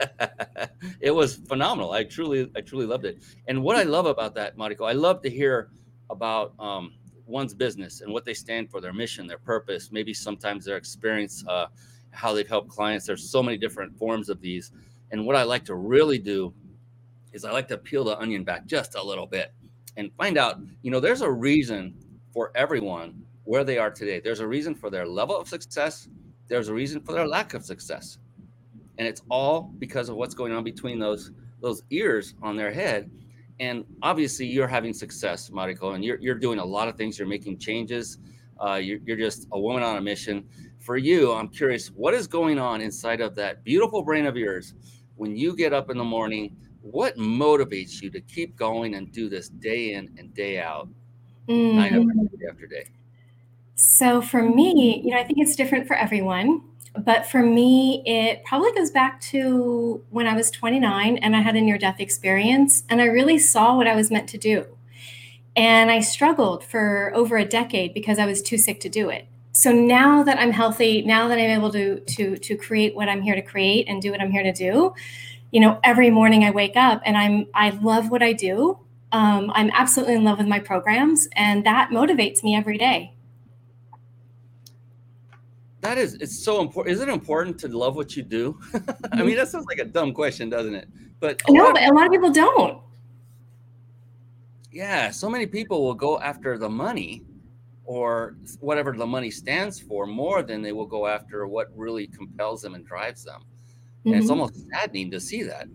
it 1.00 1.10
was 1.10 1.36
phenomenal. 1.36 1.92
I 1.92 2.04
truly, 2.04 2.50
I 2.56 2.60
truly 2.60 2.86
loved 2.86 3.04
it. 3.04 3.22
And 3.46 3.62
what 3.62 3.76
I 3.76 3.84
love 3.84 4.06
about 4.06 4.34
that, 4.34 4.56
Mariko, 4.56 4.88
I 4.88 4.92
love 4.92 5.22
to 5.22 5.30
hear 5.30 5.70
about 6.10 6.54
um, 6.58 6.94
one's 7.26 7.54
business 7.54 8.00
and 8.00 8.12
what 8.12 8.24
they 8.24 8.34
stand 8.34 8.70
for, 8.70 8.80
their 8.80 8.92
mission, 8.92 9.26
their 9.26 9.38
purpose, 9.38 9.90
maybe 9.92 10.14
sometimes 10.14 10.64
their 10.64 10.76
experience, 10.76 11.44
uh, 11.48 11.66
how 12.10 12.32
they've 12.32 12.48
helped 12.48 12.68
clients. 12.68 13.06
There's 13.06 13.28
so 13.28 13.42
many 13.42 13.56
different 13.56 13.96
forms 13.96 14.28
of 14.28 14.40
these. 14.40 14.72
And 15.10 15.26
what 15.26 15.36
I 15.36 15.42
like 15.42 15.64
to 15.66 15.74
really 15.74 16.18
do 16.18 16.52
is 17.32 17.44
I 17.44 17.52
like 17.52 17.68
to 17.68 17.78
peel 17.78 18.04
the 18.04 18.18
onion 18.18 18.44
back 18.44 18.66
just 18.66 18.94
a 18.94 19.02
little 19.02 19.26
bit 19.26 19.52
and 19.96 20.10
find 20.14 20.38
out, 20.38 20.60
you 20.82 20.90
know, 20.90 21.00
there's 21.00 21.22
a 21.22 21.30
reason 21.30 21.94
for 22.32 22.50
everyone 22.54 23.22
where 23.44 23.64
they 23.64 23.78
are 23.78 23.90
today. 23.90 24.20
There's 24.20 24.40
a 24.40 24.46
reason 24.46 24.74
for 24.74 24.90
their 24.90 25.06
level 25.06 25.36
of 25.36 25.48
success. 25.48 26.08
There's 26.48 26.68
a 26.68 26.74
reason 26.74 27.00
for 27.00 27.12
their 27.12 27.26
lack 27.26 27.54
of 27.54 27.64
success. 27.64 28.18
And 28.98 29.08
it's 29.08 29.22
all 29.30 29.72
because 29.78 30.08
of 30.08 30.16
what's 30.16 30.34
going 30.34 30.52
on 30.52 30.64
between 30.64 30.98
those 30.98 31.32
those 31.60 31.82
ears 31.90 32.34
on 32.42 32.56
their 32.56 32.72
head 32.72 33.08
and 33.60 33.84
obviously 34.02 34.46
you're 34.46 34.68
having 34.68 34.92
success, 34.92 35.50
Mariko, 35.50 35.94
and 35.94 36.04
you're, 36.04 36.18
you're 36.20 36.38
doing 36.38 36.58
a 36.58 36.64
lot 36.64 36.88
of 36.88 36.96
things. 36.96 37.18
You're 37.18 37.28
making 37.28 37.58
changes. 37.58 38.18
Uh, 38.62 38.74
you're, 38.74 38.98
you're 39.04 39.16
just 39.16 39.48
a 39.52 39.58
woman 39.58 39.82
on 39.82 39.96
a 39.96 40.00
mission. 40.00 40.44
For 40.78 40.96
you, 40.96 41.32
I'm 41.32 41.48
curious, 41.48 41.88
what 41.88 42.14
is 42.14 42.26
going 42.26 42.58
on 42.58 42.80
inside 42.80 43.20
of 43.20 43.34
that 43.36 43.64
beautiful 43.64 44.02
brain 44.02 44.26
of 44.26 44.36
yours 44.36 44.74
when 45.16 45.36
you 45.36 45.56
get 45.56 45.72
up 45.72 45.90
in 45.90 45.98
the 45.98 46.04
morning? 46.04 46.56
What 46.80 47.16
motivates 47.16 48.02
you 48.02 48.10
to 48.10 48.20
keep 48.20 48.56
going 48.56 48.94
and 48.94 49.12
do 49.12 49.28
this 49.28 49.48
day 49.48 49.94
in 49.94 50.12
and 50.18 50.34
day 50.34 50.60
out, 50.60 50.88
mm. 51.48 51.74
night 51.74 51.92
after 51.92 52.36
day 52.36 52.46
after 52.50 52.66
day? 52.66 52.84
So 53.76 54.20
for 54.20 54.42
me, 54.42 55.02
you 55.04 55.12
know, 55.12 55.18
I 55.18 55.24
think 55.24 55.38
it's 55.38 55.54
different 55.54 55.86
for 55.86 55.94
everyone 55.94 56.62
but 56.94 57.26
for 57.26 57.42
me, 57.42 58.02
it 58.04 58.44
probably 58.44 58.72
goes 58.72 58.90
back 58.90 59.20
to 59.22 60.04
when 60.10 60.26
I 60.26 60.34
was 60.34 60.50
29 60.50 61.16
and 61.18 61.34
I 61.34 61.40
had 61.40 61.56
a 61.56 61.60
near 61.60 61.78
death 61.78 62.00
experience 62.00 62.84
and 62.88 63.00
I 63.00 63.06
really 63.06 63.38
saw 63.38 63.76
what 63.76 63.86
I 63.86 63.96
was 63.96 64.10
meant 64.10 64.28
to 64.30 64.38
do. 64.38 64.66
And 65.56 65.90
I 65.90 66.00
struggled 66.00 66.64
for 66.64 67.12
over 67.14 67.36
a 67.36 67.44
decade 67.44 67.94
because 67.94 68.18
I 68.18 68.26
was 68.26 68.42
too 68.42 68.58
sick 68.58 68.80
to 68.80 68.88
do 68.88 69.08
it. 69.08 69.26
So 69.52 69.70
now 69.70 70.22
that 70.22 70.38
I'm 70.38 70.50
healthy, 70.50 71.02
now 71.02 71.28
that 71.28 71.38
I'm 71.38 71.50
able 71.50 71.70
to 71.72 72.00
to 72.00 72.36
to 72.36 72.56
create 72.56 72.94
what 72.94 73.08
I'm 73.08 73.20
here 73.20 73.34
to 73.34 73.42
create 73.42 73.86
and 73.86 74.00
do 74.00 74.10
what 74.10 74.20
I'm 74.20 74.30
here 74.30 74.42
to 74.42 74.52
do, 74.52 74.94
you 75.50 75.60
know, 75.60 75.78
every 75.84 76.08
morning 76.10 76.44
I 76.44 76.50
wake 76.50 76.76
up 76.76 77.02
and 77.04 77.18
I'm 77.18 77.46
I 77.52 77.70
love 77.70 78.10
what 78.10 78.22
I 78.22 78.32
do. 78.32 78.78
Um, 79.12 79.52
I'm 79.54 79.70
absolutely 79.74 80.14
in 80.14 80.24
love 80.24 80.38
with 80.38 80.46
my 80.46 80.58
programs, 80.58 81.28
and 81.36 81.66
that 81.66 81.90
motivates 81.90 82.42
me 82.42 82.56
every 82.56 82.78
day 82.78 83.12
that 85.82 85.98
is 85.98 86.14
it's 86.14 86.42
so 86.42 86.60
important 86.60 86.94
is 86.94 87.00
it 87.00 87.08
important 87.08 87.58
to 87.58 87.68
love 87.68 87.96
what 87.96 88.16
you 88.16 88.22
do? 88.22 88.58
I 89.12 89.22
mean 89.22 89.36
that 89.36 89.48
sounds 89.48 89.66
like 89.66 89.78
a 89.78 89.84
dumb 89.84 90.14
question 90.14 90.48
doesn't 90.48 90.74
it? 90.74 90.88
But 91.20 91.42
no 91.48 91.72
but 91.72 91.82
a 91.82 91.92
lot 91.92 92.06
of 92.06 92.12
people 92.12 92.32
don't. 92.32 92.80
Yeah 94.70 95.10
so 95.10 95.28
many 95.28 95.44
people 95.44 95.82
will 95.84 95.94
go 95.94 96.20
after 96.20 96.56
the 96.56 96.68
money 96.68 97.24
or 97.84 98.36
whatever 98.60 98.92
the 98.92 99.06
money 99.06 99.30
stands 99.30 99.80
for 99.80 100.06
more 100.06 100.42
than 100.42 100.62
they 100.62 100.70
will 100.70 100.86
go 100.86 101.08
after 101.08 101.48
what 101.48 101.76
really 101.76 102.06
compels 102.06 102.62
them 102.62 102.74
and 102.74 102.86
drives 102.86 103.24
them. 103.24 103.42
Mm-hmm. 104.06 104.18
it's 104.18 104.30
almost 104.30 104.54
saddening 104.70 105.10
to 105.10 105.20
see 105.20 105.42
that 105.42 105.66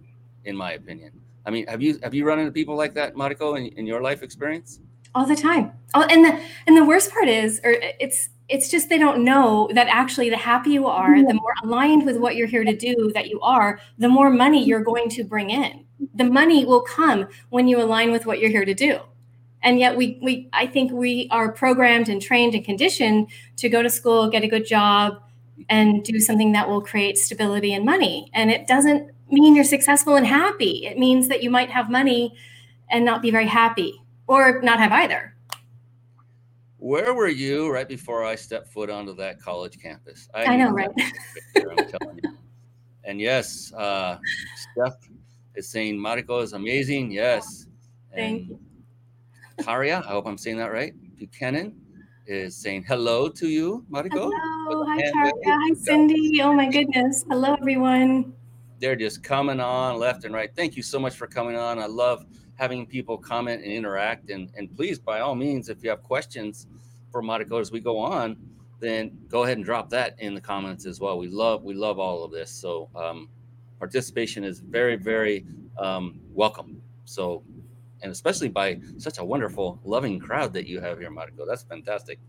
in 0.45 0.55
my 0.55 0.71
opinion. 0.73 1.11
I 1.45 1.51
mean 1.51 1.67
have 1.67 1.81
you 1.81 1.99
have 2.01 2.13
you 2.13 2.25
run 2.25 2.39
into 2.39 2.53
people 2.53 2.77
like 2.77 2.93
that 2.93 3.13
mariko 3.15 3.57
in, 3.57 3.67
in 3.77 3.85
your 3.85 4.01
life 4.01 4.23
experience? 4.23 4.79
All 5.13 5.25
the 5.25 5.35
time. 5.35 5.73
Oh 5.93 6.03
and 6.09 6.23
the 6.23 6.41
and 6.65 6.77
the 6.77 6.85
worst 6.85 7.11
part 7.11 7.27
is 7.27 7.59
or 7.65 7.71
it's 7.99 8.29
it's 8.49 8.69
just 8.69 8.89
they 8.89 8.97
don't 8.97 9.23
know 9.23 9.69
that 9.73 9.87
actually 9.87 10.29
the 10.29 10.37
happier 10.37 10.73
you 10.73 10.87
are 10.87 11.21
the 11.21 11.33
more 11.33 11.53
aligned 11.63 12.05
with 12.05 12.17
what 12.17 12.35
you're 12.35 12.47
here 12.47 12.63
to 12.63 12.75
do 12.75 13.11
that 13.13 13.27
you 13.27 13.39
are 13.41 13.79
the 13.97 14.07
more 14.07 14.29
money 14.29 14.63
you're 14.63 14.83
going 14.83 15.09
to 15.09 15.23
bring 15.23 15.49
in. 15.49 15.85
The 16.15 16.23
money 16.23 16.65
will 16.65 16.81
come 16.81 17.27
when 17.49 17.67
you 17.67 17.81
align 17.81 18.11
with 18.11 18.25
what 18.25 18.39
you're 18.39 18.49
here 18.49 18.65
to 18.65 18.73
do. 18.73 18.99
And 19.63 19.79
yet 19.79 19.97
we 19.97 20.19
we 20.21 20.49
i 20.53 20.67
think 20.67 20.91
we 20.91 21.27
are 21.31 21.51
programmed 21.51 22.09
and 22.09 22.21
trained 22.21 22.53
and 22.53 22.63
conditioned 22.63 23.29
to 23.57 23.69
go 23.69 23.81
to 23.81 23.89
school 23.89 24.29
get 24.29 24.43
a 24.43 24.47
good 24.47 24.65
job 24.65 25.21
and 25.69 26.03
do 26.03 26.19
something 26.19 26.51
that 26.51 26.69
will 26.69 26.81
create 26.81 27.17
stability 27.17 27.73
and 27.73 27.83
money. 27.83 28.29
And 28.33 28.51
it 28.51 28.67
doesn't 28.67 29.11
mean 29.31 29.55
you're 29.55 29.65
successful 29.65 30.15
and 30.15 30.25
happy. 30.25 30.85
It 30.85 30.97
means 30.97 31.27
that 31.27 31.43
you 31.43 31.49
might 31.49 31.69
have 31.69 31.89
money 31.89 32.33
and 32.89 33.03
not 33.03 33.21
be 33.21 33.31
very 33.31 33.47
happy 33.47 34.01
or 34.27 34.61
not 34.61 34.79
have 34.79 34.91
either 34.91 35.33
where 36.87 37.13
were 37.13 37.27
you 37.27 37.69
right 37.69 37.87
before 37.87 38.23
I 38.23 38.35
stepped 38.35 38.69
foot 38.69 38.89
onto 38.89 39.13
that 39.15 39.41
college 39.41 39.77
campus? 39.77 40.29
I, 40.33 40.45
I 40.45 40.55
know, 40.55 40.71
right? 40.71 40.89
and 43.03 43.19
yes, 43.19 43.73
uh, 43.73 44.17
Steph 44.55 44.95
is 45.55 45.67
saying 45.67 45.97
Mariko 45.97 46.41
is 46.41 46.53
amazing. 46.53 47.11
Yes. 47.11 47.67
And 48.13 48.21
Thank 48.21 48.47
you. 48.47 48.59
Karia, 49.59 49.97
I 50.05 50.11
hope 50.11 50.27
I'm 50.27 50.37
saying 50.37 50.57
that 50.57 50.71
right. 50.71 50.93
Buchanan 51.17 51.75
is 52.25 52.55
saying 52.55 52.85
hello 52.87 53.27
to 53.27 53.49
you, 53.49 53.85
Mariko. 53.91 54.31
Hello. 54.33 54.85
Hi, 54.85 55.01
Karia. 55.11 55.31
Hi, 55.45 55.73
Cindy. 55.73 56.39
Oh, 56.41 56.53
my 56.53 56.69
goodness. 56.69 57.25
Hello, 57.29 57.55
everyone. 57.55 58.33
They're 58.79 58.95
just 58.95 59.23
coming 59.23 59.59
on 59.59 59.99
left 59.99 60.23
and 60.23 60.33
right. 60.33 60.51
Thank 60.55 60.77
you 60.77 60.83
so 60.83 60.99
much 60.99 61.15
for 61.17 61.27
coming 61.27 61.57
on. 61.57 61.79
I 61.79 61.87
love 61.87 62.25
having 62.57 62.85
people 62.85 63.17
comment 63.17 63.63
and 63.63 63.71
interact. 63.71 64.29
And, 64.29 64.49
and 64.55 64.75
please, 64.75 64.99
by 64.99 65.21
all 65.21 65.35
means, 65.35 65.69
if 65.69 65.83
you 65.83 65.89
have 65.89 66.03
questions 66.03 66.67
for 67.11 67.21
Mariko 67.21 67.61
as 67.61 67.71
we 67.71 67.79
go 67.79 67.97
on, 67.99 68.35
then 68.79 69.17
go 69.29 69.43
ahead 69.43 69.57
and 69.57 69.65
drop 69.65 69.89
that 69.89 70.15
in 70.19 70.35
the 70.35 70.41
comments 70.41 70.85
as 70.85 70.99
well. 70.99 71.17
We 71.17 71.27
love 71.27 71.63
we 71.63 71.73
love 71.73 71.97
all 71.97 72.23
of 72.23 72.31
this. 72.31 72.51
So 72.51 72.89
um, 72.95 73.29
participation 73.79 74.43
is 74.43 74.59
very 74.59 74.95
very 74.95 75.45
um, 75.79 76.19
welcome. 76.33 76.81
So 77.05 77.43
and 78.03 78.11
especially 78.11 78.49
by 78.49 78.79
such 78.97 79.17
a 79.17 79.25
wonderful 79.25 79.79
loving 79.83 80.19
crowd 80.19 80.53
that 80.53 80.67
you 80.67 80.79
have 80.79 80.99
here, 80.99 81.09
Mariko. 81.09 81.47
That's 81.47 81.63
fantastic. 81.63 82.19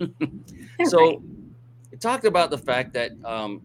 so 0.84 1.22
we 1.92 1.98
talked 1.98 2.24
about 2.24 2.50
the 2.50 2.58
fact 2.58 2.92
that 2.94 3.12
um, 3.24 3.62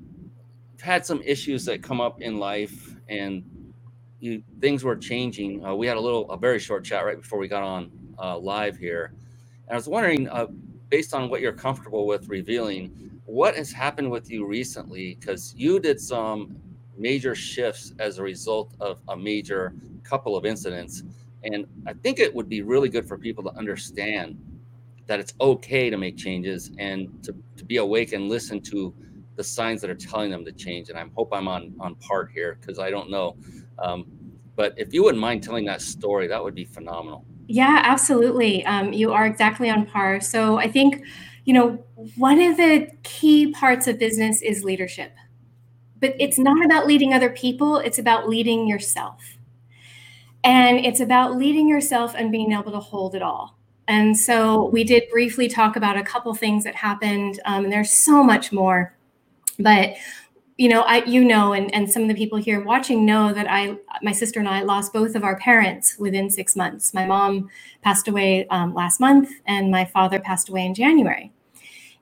had 0.80 1.06
some 1.06 1.22
issues 1.24 1.66
that 1.66 1.82
come 1.82 2.00
up 2.00 2.22
in 2.22 2.38
life 2.38 2.96
and 3.08 3.44
you 4.20 4.44
things 4.62 4.84
were 4.84 4.96
changing. 4.96 5.66
Uh, 5.66 5.76
we 5.76 5.88
had 5.88 5.98
a 5.98 6.02
little, 6.02 6.30
a 6.32 6.38
very 6.38 6.60
short 6.60 6.84
chat 6.86 7.06
right 7.06 7.18
before 7.22 7.40
we 7.40 7.48
got 7.48 7.64
on 7.64 7.92
uh, 8.20 8.38
live 8.38 8.78
here, 8.78 9.14
and 9.68 9.74
I 9.74 9.76
was 9.76 9.88
wondering, 9.88 10.30
uh, 10.30 10.48
based 10.90 11.14
on 11.14 11.30
what 11.30 11.42
you're 11.42 11.54
comfortable 11.54 12.08
with 12.08 12.30
revealing, 12.30 12.92
what 13.26 13.56
has 13.56 13.72
happened 13.72 14.12
with 14.12 14.32
you 14.32 14.46
recently? 14.46 15.18
Because 15.20 15.54
you 15.56 15.80
did 15.80 16.00
some 16.02 16.58
major 16.98 17.36
shifts 17.36 17.94
as 18.00 18.20
a 18.20 18.24
result 18.24 18.74
of 18.80 19.02
a 19.10 19.18
major 19.18 19.74
couple 20.04 20.36
of 20.38 20.46
incidents, 20.46 21.04
and 21.44 21.66
I 21.88 21.94
think 21.94 22.20
it 22.20 22.34
would 22.34 22.50
be 22.50 22.62
really 22.64 22.90
good 22.90 23.08
for 23.08 23.18
people 23.18 23.44
to 23.46 23.56
understand 23.58 24.38
that 25.08 25.20
it's 25.20 25.34
okay 25.42 25.90
to 25.90 25.98
make 25.98 26.18
changes 26.18 26.72
and 26.80 27.24
to, 27.24 27.36
to 27.58 27.66
be 27.66 27.78
awake 27.78 28.14
and 28.14 28.30
listen 28.30 28.62
to 28.62 28.94
the 29.36 29.44
signs 29.44 29.82
that 29.82 29.90
are 29.90 29.96
telling 29.96 30.32
them 30.32 30.46
to 30.46 30.52
change. 30.52 30.90
And 30.90 31.00
I 31.00 31.06
hope 31.16 31.30
I'm 31.34 31.48
on 31.48 31.74
on 31.80 31.96
part 31.96 32.32
here 32.32 32.58
because 32.62 32.80
I 32.80 32.92
don't 32.92 33.10
know. 33.12 33.36
Um, 33.82 34.06
but 34.56 34.74
if 34.78 34.94
you 34.94 35.04
wouldn't 35.04 35.22
mind 35.22 35.44
telling 35.44 35.66
that 35.66 35.82
story, 35.82 36.28
that 36.28 36.44
would 36.44 36.56
be 36.56 36.66
phenomenal. 36.66 37.26
Yeah, 37.48 37.82
absolutely. 37.84 38.66
Um, 38.66 38.94
you 38.94 39.12
are 39.12 39.26
exactly 39.26 39.70
on 39.70 39.86
par. 39.86 40.22
So 40.22 40.58
I 40.58 40.70
think, 40.70 41.04
you 41.46 41.54
know, 41.54 41.84
one 42.16 42.40
of 42.40 42.58
the 42.58 42.90
key 43.04 43.52
parts 43.52 43.88
of 43.88 43.98
business 43.98 44.42
is 44.42 44.64
leadership. 44.64 45.14
But 46.00 46.16
it's 46.20 46.38
not 46.38 46.64
about 46.64 46.88
leading 46.88 47.14
other 47.14 47.30
people, 47.30 47.78
it's 47.78 48.00
about 48.00 48.30
leading 48.30 48.68
yourself. 48.68 49.38
And 50.44 50.78
it's 50.86 51.00
about 51.00 51.38
leading 51.38 51.68
yourself 51.68 52.14
and 52.16 52.32
being 52.32 52.54
able 52.54 52.72
to 52.72 52.80
hold 52.80 53.16
it 53.16 53.22
all. 53.22 53.58
And 53.88 54.16
so 54.16 54.66
we 54.66 54.84
did 54.84 55.10
briefly 55.10 55.50
talk 55.50 55.76
about 55.76 55.98
a 55.98 56.04
couple 56.04 56.34
things 56.36 56.64
that 56.64 56.76
happened, 56.76 57.40
um, 57.46 57.64
and 57.64 57.74
there's 57.74 57.92
so 57.92 58.24
much 58.24 58.52
more. 58.52 58.96
But 59.58 59.96
you 60.60 60.68
know, 60.68 60.82
I 60.82 61.06
you 61.06 61.24
know, 61.24 61.54
and 61.54 61.74
and 61.74 61.90
some 61.90 62.02
of 62.02 62.10
the 62.10 62.14
people 62.14 62.38
here 62.38 62.62
watching 62.62 63.06
know 63.06 63.32
that 63.32 63.50
I, 63.50 63.78
my 64.04 64.12
sister 64.12 64.42
and 64.42 64.50
I 64.50 64.62
lost 64.62 64.92
both 64.92 65.16
of 65.16 65.24
our 65.24 65.38
parents 65.38 65.98
within 65.98 66.30
six 66.30 66.54
months. 66.54 66.94
My 66.94 67.06
mom 67.06 67.50
passed 67.82 68.10
away 68.10 68.46
um, 68.50 68.74
last 68.74 69.00
month, 69.00 69.30
and 69.48 69.72
my 69.72 69.86
father 69.86 70.20
passed 70.20 70.50
away 70.50 70.66
in 70.66 70.74
January, 70.74 71.32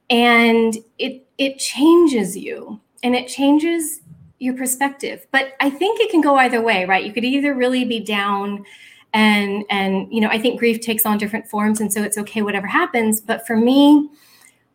and 0.09 0.75
it 0.97 1.27
it 1.37 1.59
changes 1.59 2.35
you, 2.35 2.81
and 3.03 3.15
it 3.15 3.27
changes 3.27 4.01
your 4.39 4.55
perspective. 4.55 5.27
But 5.29 5.53
I 5.59 5.69
think 5.69 6.01
it 6.01 6.09
can 6.09 6.21
go 6.21 6.37
either 6.37 6.59
way, 6.59 6.85
right? 6.85 7.05
You 7.05 7.13
could 7.13 7.25
either 7.25 7.53
really 7.53 7.85
be 7.85 7.99
down 7.99 8.65
and 9.13 9.63
and 9.69 10.11
you 10.11 10.19
know 10.19 10.27
i 10.27 10.37
think 10.37 10.59
grief 10.59 10.81
takes 10.81 11.05
on 11.05 11.17
different 11.17 11.47
forms 11.47 11.79
and 11.79 11.93
so 11.93 12.03
it's 12.03 12.17
okay 12.17 12.41
whatever 12.41 12.67
happens 12.67 13.21
but 13.21 13.47
for 13.47 13.55
me 13.55 14.09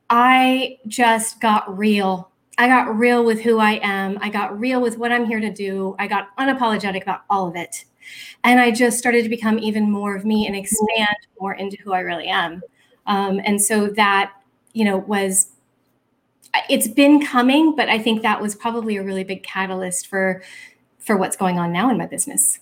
i 0.08 0.78
just 0.88 1.38
got 1.38 1.78
real 1.78 2.31
i 2.62 2.66
got 2.68 2.96
real 2.96 3.24
with 3.24 3.40
who 3.40 3.58
i 3.58 3.80
am. 3.82 4.18
I 4.20 4.28
got 4.28 4.58
real 4.58 4.80
with 4.80 4.98
what 4.98 5.12
i'm 5.12 5.26
here 5.26 5.40
to 5.40 5.52
do. 5.52 5.96
I 5.98 6.06
got 6.06 6.34
unapologetic 6.36 7.02
about 7.02 7.22
all 7.28 7.48
of 7.48 7.56
it. 7.56 7.84
And 8.44 8.60
i 8.60 8.70
just 8.70 8.98
started 8.98 9.22
to 9.22 9.28
become 9.28 9.58
even 9.58 9.90
more 9.90 10.16
of 10.16 10.24
me 10.24 10.46
and 10.46 10.56
expand 10.56 11.16
more 11.40 11.54
into 11.54 11.76
who 11.82 11.92
i 11.92 12.00
really 12.00 12.28
am. 12.28 12.62
Um, 13.06 13.40
and 13.44 13.60
so 13.60 13.88
that 13.88 14.32
you 14.72 14.84
know 14.84 14.98
was 14.98 15.48
it's 16.68 16.86
been 16.86 17.24
coming 17.24 17.74
but 17.74 17.88
i 17.88 17.98
think 17.98 18.20
that 18.20 18.40
was 18.40 18.54
probably 18.54 18.98
a 18.98 19.02
really 19.02 19.24
big 19.24 19.42
catalyst 19.42 20.06
for 20.06 20.42
for 21.02 21.16
what's 21.16 21.36
going 21.36 21.58
on 21.58 21.72
now 21.72 21.90
in 21.90 21.98
my 21.98 22.06
business. 22.06 22.60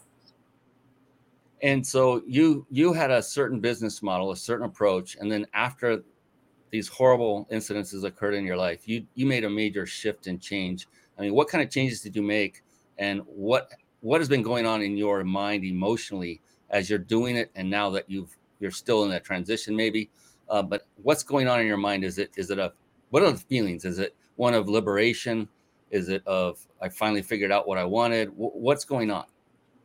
And 1.63 1.87
so 1.87 2.23
you 2.27 2.67
you 2.71 2.93
had 2.93 3.11
a 3.11 3.23
certain 3.23 3.61
business 3.61 4.03
model 4.03 4.33
a 4.33 4.37
certain 4.37 4.67
approach. 4.67 5.17
And 5.21 5.31
then 5.31 5.47
after 5.53 6.03
these 6.71 6.89
horrible 6.89 7.47
incidences 7.53 8.05
occurred 8.05 8.35
in 8.35 8.45
your 8.45 8.57
life 8.57 8.89
you 8.89 9.07
you 9.15 9.27
made 9.27 9.45
a 9.45 9.51
major 9.51 9.87
shift 9.87 10.27
and 10.27 10.41
change. 10.41 10.87
I 11.19 11.23
mean 11.23 11.35
what 11.35 11.49
kind 11.49 11.63
of 11.63 11.71
changes 11.71 12.01
did 12.01 12.17
you 12.17 12.23
make? 12.23 12.63
And 12.99 13.23
what 13.27 13.73
what 14.01 14.21
has 14.21 14.29
been 14.29 14.43
going 14.43 14.67
on 14.67 14.83
in 14.83 14.97
your 14.97 15.25
mind 15.25 15.65
emotionally 15.65 16.41
as 16.71 16.89
you're 16.89 16.99
doing 16.99 17.37
it 17.37 17.51
and 17.55 17.69
now 17.69 17.91
that 17.91 18.09
you've 18.09 18.37
you're 18.61 18.71
still 18.71 19.05
in 19.05 19.11
that 19.11 19.25
transition 19.25 19.75
maybe? 19.75 20.11
Uh, 20.49 20.63
but 20.63 20.87
what's 21.03 21.23
going 21.23 21.47
on 21.49 21.61
in 21.61 21.67
your 21.67 21.77
mind? 21.77 22.05
Is 22.05 22.19
it 22.19 22.31
is 22.37 22.51
it 22.51 22.59
a 22.59 22.73
what 23.11 23.23
are 23.23 23.33
the 23.33 23.39
feelings? 23.39 23.85
Is 23.85 23.99
it 23.99 24.15
one 24.37 24.55
of 24.55 24.69
liberation? 24.69 25.49
Is 25.91 26.09
it 26.09 26.25
of 26.27 26.65
i 26.81 26.89
finally 26.89 27.23
figured 27.23 27.51
out 27.51 27.67
what 27.67 27.77
i 27.77 27.85
wanted 27.85 28.27
w- 28.31 28.53
what's 28.53 28.85
going 28.85 29.11
on? 29.11 29.25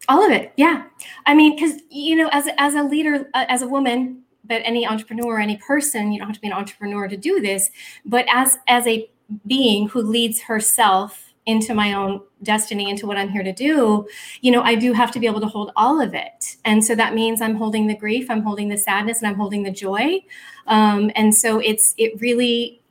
All 0.07 0.23
of 0.23 0.31
it 0.31 0.53
yeah. 0.55 0.85
I 1.25 1.33
mean 1.33 1.55
because 1.55 1.81
you 1.89 2.15
know 2.15 2.29
as, 2.31 2.47
as 2.57 2.75
a 2.75 2.83
leader 2.83 3.27
uh, 3.33 3.45
as 3.49 3.63
a 3.63 3.67
woman 3.67 4.21
but 4.47 4.61
any 4.65 4.87
entrepreneur 4.87 5.39
any 5.39 5.57
person 5.57 6.11
you 6.11 6.19
don't 6.19 6.27
have 6.27 6.35
to 6.35 6.41
be 6.41 6.47
an 6.47 6.53
entrepreneur 6.53 7.07
to 7.07 7.17
do 7.17 7.39
this 7.39 7.69
but 8.05 8.25
as 8.31 8.57
as 8.67 8.87
a 8.87 9.09
being 9.47 9.87
who 9.89 10.01
leads 10.01 10.41
herself 10.41 11.33
into 11.45 11.73
my 11.73 11.93
own 11.93 12.21
destiny 12.43 12.89
into 12.89 13.05
what 13.05 13.17
i'm 13.17 13.29
here 13.29 13.43
to 13.43 13.53
do 13.53 14.07
you 14.41 14.51
know 14.51 14.61
i 14.61 14.75
do 14.75 14.93
have 14.93 15.11
to 15.11 15.19
be 15.19 15.27
able 15.27 15.41
to 15.41 15.47
hold 15.47 15.71
all 15.75 16.01
of 16.01 16.13
it. 16.13 16.57
And 16.65 16.83
so 16.83 16.95
that 16.95 17.13
means 17.13 17.41
i'm 17.41 17.55
holding 17.55 17.87
the 17.87 17.95
grief 17.95 18.29
i'm 18.29 18.41
holding 18.41 18.69
the 18.69 18.77
sadness 18.77 19.19
and 19.21 19.27
i'm 19.27 19.35
holding 19.35 19.63
the 19.63 19.71
joy. 19.71 20.19
Um, 20.67 21.11
and 21.15 21.33
so 21.35 21.59
it's 21.59 21.93
it 21.97 22.19
really 22.19 22.81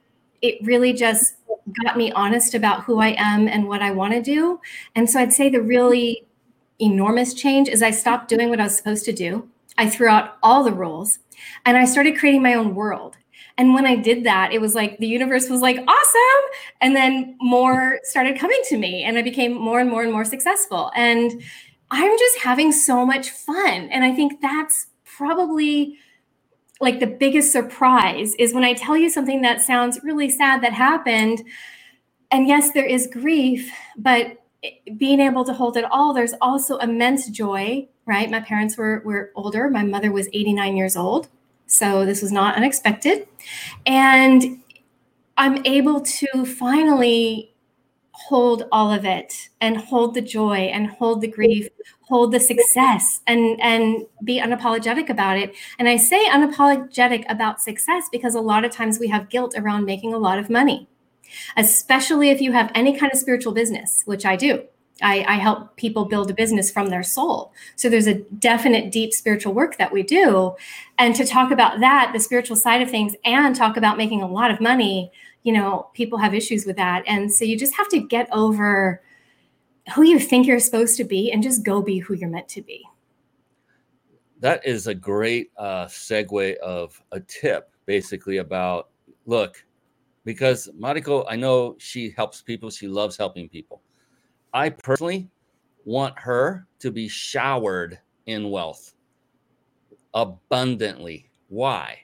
it 0.42 0.58
really 0.62 0.92
just 0.92 1.34
got 1.82 1.96
me 1.96 2.12
honest 2.12 2.54
about 2.54 2.84
who 2.84 3.00
i 3.00 3.14
am 3.18 3.48
and 3.48 3.66
what 3.68 3.82
i 3.82 3.90
want 3.90 4.12
to 4.12 4.22
do. 4.22 4.60
And 4.94 5.08
so 5.08 5.20
i'd 5.20 5.32
say 5.32 5.48
the 5.48 5.62
really 5.62 6.24
enormous 6.80 7.34
change 7.34 7.68
is 7.68 7.82
I 7.82 7.90
stopped 7.90 8.28
doing 8.28 8.50
what 8.50 8.60
I 8.60 8.64
was 8.64 8.76
supposed 8.76 9.04
to 9.06 9.12
do. 9.12 9.48
I 9.76 9.88
threw 9.88 10.08
out 10.08 10.36
all 10.42 10.62
the 10.62 10.72
rules 10.72 11.18
and 11.64 11.76
I 11.76 11.84
started 11.84 12.18
creating 12.18 12.42
my 12.42 12.54
own 12.54 12.74
world. 12.74 13.16
And 13.56 13.72
when 13.72 13.86
I 13.86 13.96
did 13.96 14.24
that, 14.24 14.52
it 14.52 14.60
was 14.60 14.74
like 14.74 14.98
the 14.98 15.06
universe 15.06 15.48
was 15.48 15.60
like, 15.60 15.76
awesome. 15.76 16.50
And 16.80 16.96
then 16.96 17.36
more 17.40 18.00
started 18.02 18.38
coming 18.38 18.60
to 18.68 18.76
me 18.78 19.04
and 19.04 19.16
I 19.16 19.22
became 19.22 19.54
more 19.54 19.78
and 19.78 19.88
more 19.88 20.02
and 20.02 20.12
more 20.12 20.24
successful. 20.24 20.90
And 20.96 21.42
I'm 21.90 22.18
just 22.18 22.38
having 22.38 22.72
so 22.72 23.06
much 23.06 23.30
fun. 23.30 23.88
And 23.90 24.04
I 24.04 24.12
think 24.12 24.40
that's 24.40 24.86
probably 25.04 25.98
like 26.80 26.98
the 26.98 27.06
biggest 27.06 27.52
surprise 27.52 28.34
is 28.34 28.52
when 28.52 28.64
I 28.64 28.74
tell 28.74 28.96
you 28.96 29.08
something 29.08 29.42
that 29.42 29.62
sounds 29.62 30.00
really 30.02 30.28
sad 30.28 30.62
that 30.62 30.72
happened. 30.72 31.44
And 32.32 32.48
yes, 32.48 32.72
there 32.72 32.84
is 32.84 33.06
grief, 33.06 33.72
but 33.96 34.43
being 34.96 35.20
able 35.20 35.44
to 35.44 35.52
hold 35.52 35.76
it 35.76 35.84
all, 35.90 36.12
there's 36.12 36.34
also 36.40 36.78
immense 36.78 37.28
joy, 37.28 37.88
right? 38.06 38.30
My 38.30 38.40
parents 38.40 38.76
were, 38.76 39.02
were 39.04 39.30
older. 39.34 39.68
My 39.68 39.82
mother 39.82 40.12
was 40.12 40.28
89 40.32 40.76
years 40.76 40.96
old. 40.96 41.28
So 41.66 42.04
this 42.04 42.22
was 42.22 42.32
not 42.32 42.56
unexpected. 42.56 43.26
And 43.86 44.62
I'm 45.36 45.64
able 45.66 46.00
to 46.00 46.44
finally 46.44 47.54
hold 48.14 48.64
all 48.70 48.92
of 48.92 49.04
it 49.04 49.48
and 49.60 49.76
hold 49.76 50.14
the 50.14 50.22
joy 50.22 50.56
and 50.56 50.86
hold 50.86 51.20
the 51.20 51.26
grief 51.26 51.68
hold 52.02 52.32
the 52.32 52.38
success 52.38 53.20
and 53.26 53.60
and 53.60 54.06
be 54.22 54.40
unapologetic 54.40 55.08
about 55.08 55.36
it 55.36 55.52
and 55.80 55.88
i 55.88 55.96
say 55.96 56.24
unapologetic 56.28 57.24
about 57.28 57.60
success 57.60 58.04
because 58.12 58.36
a 58.36 58.40
lot 58.40 58.64
of 58.64 58.70
times 58.70 59.00
we 59.00 59.08
have 59.08 59.28
guilt 59.28 59.54
around 59.56 59.84
making 59.84 60.14
a 60.14 60.18
lot 60.18 60.38
of 60.38 60.48
money 60.48 60.86
especially 61.56 62.30
if 62.30 62.40
you 62.40 62.52
have 62.52 62.70
any 62.74 62.98
kind 62.98 63.12
of 63.12 63.18
spiritual 63.18 63.52
business, 63.52 64.02
which 64.04 64.24
I 64.24 64.36
do. 64.36 64.64
I, 65.02 65.24
I, 65.26 65.34
help 65.34 65.76
people 65.76 66.04
build 66.04 66.30
a 66.30 66.34
business 66.34 66.70
from 66.70 66.88
their 66.88 67.02
soul. 67.02 67.52
So 67.74 67.88
there's 67.88 68.06
a 68.06 68.14
definite 68.14 68.92
deep 68.92 69.12
spiritual 69.12 69.52
work 69.52 69.76
that 69.76 69.92
we 69.92 70.04
do. 70.04 70.54
And 70.98 71.16
to 71.16 71.26
talk 71.26 71.50
about 71.50 71.80
that, 71.80 72.12
the 72.12 72.20
spiritual 72.20 72.54
side 72.54 72.80
of 72.80 72.90
things, 72.90 73.14
and 73.24 73.56
talk 73.56 73.76
about 73.76 73.98
making 73.98 74.22
a 74.22 74.28
lot 74.28 74.52
of 74.52 74.60
money, 74.60 75.10
you 75.42 75.52
know, 75.52 75.88
people 75.94 76.18
have 76.18 76.32
issues 76.32 76.64
with 76.64 76.76
that. 76.76 77.02
And 77.08 77.32
so 77.32 77.44
you 77.44 77.58
just 77.58 77.74
have 77.74 77.88
to 77.88 77.98
get 77.98 78.28
over 78.30 79.02
who 79.94 80.02
you 80.02 80.18
think 80.18 80.46
you're 80.46 80.60
supposed 80.60 80.96
to 80.96 81.04
be 81.04 81.30
and 81.30 81.42
just 81.42 81.64
go 81.64 81.82
be 81.82 81.98
who 81.98 82.14
you're 82.14 82.30
meant 82.30 82.48
to 82.50 82.62
be. 82.62 82.84
That 84.40 84.64
is 84.66 84.86
a 84.86 84.94
great 84.94 85.50
uh, 85.56 85.86
segue 85.86 86.56
of 86.58 87.00
a 87.12 87.20
tip, 87.20 87.70
basically, 87.86 88.38
about 88.38 88.90
look, 89.26 89.63
because 90.24 90.68
Mariko, 90.78 91.24
I 91.28 91.36
know 91.36 91.76
she 91.78 92.10
helps 92.10 92.42
people. 92.42 92.70
She 92.70 92.88
loves 92.88 93.16
helping 93.16 93.48
people. 93.48 93.82
I 94.52 94.70
personally 94.70 95.28
want 95.84 96.18
her 96.18 96.66
to 96.80 96.90
be 96.90 97.08
showered 97.08 97.98
in 98.26 98.50
wealth 98.50 98.94
abundantly. 100.14 101.30
Why? 101.48 101.98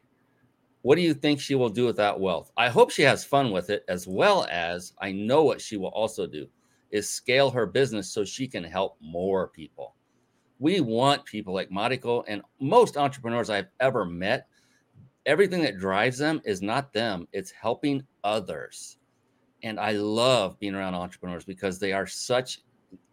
What 0.83 0.97
do 0.97 1.03
you 1.03 1.15
think 1.15 1.41
she 1.41 1.55
will 1.55 1.69
do 1.69 1.87
with 1.87 1.97
that 1.97 2.19
wealth? 2.19 2.51
I 2.57 2.69
hope 2.69 2.91
she 2.91 3.03
has 3.03 3.25
fun 3.25 3.51
with 3.51 3.71
it, 3.71 3.85
as 3.89 4.07
well 4.07 4.47
as 4.51 4.95
I 4.99 5.13
know 5.13 5.45
what 5.45 5.61
she 5.61 5.77
will 5.77 5.89
also 5.89 6.27
do 6.27 6.49
is 6.91 7.09
scale 7.09 7.51
her 7.51 7.67
business 7.67 8.13
so 8.13 8.25
she 8.25 8.49
can 8.49 8.65
help 8.65 8.97
more 9.01 9.49
people. 9.49 9.95
We 10.59 10.81
want 10.81 11.25
people 11.25 11.55
like 11.55 11.71
Mariko 11.71 12.25
and 12.27 12.43
most 12.61 12.97
entrepreneurs 12.97 13.49
I've 13.49 13.69
ever 13.79 14.05
met 14.05 14.49
everything 15.27 15.63
that 15.63 15.79
drives 15.79 16.19
them 16.19 16.41
is 16.45 16.63
not 16.63 16.93
them, 16.93 17.29
it's 17.33 17.51
helping 17.51 18.03
others. 18.25 18.97
And 19.63 19.79
I 19.79 19.93
love 19.93 20.59
being 20.59 20.75
around 20.75 20.95
entrepreneurs 20.95 21.45
because 21.45 21.79
they 21.79 21.93
are 21.93 22.07
such, 22.07 22.63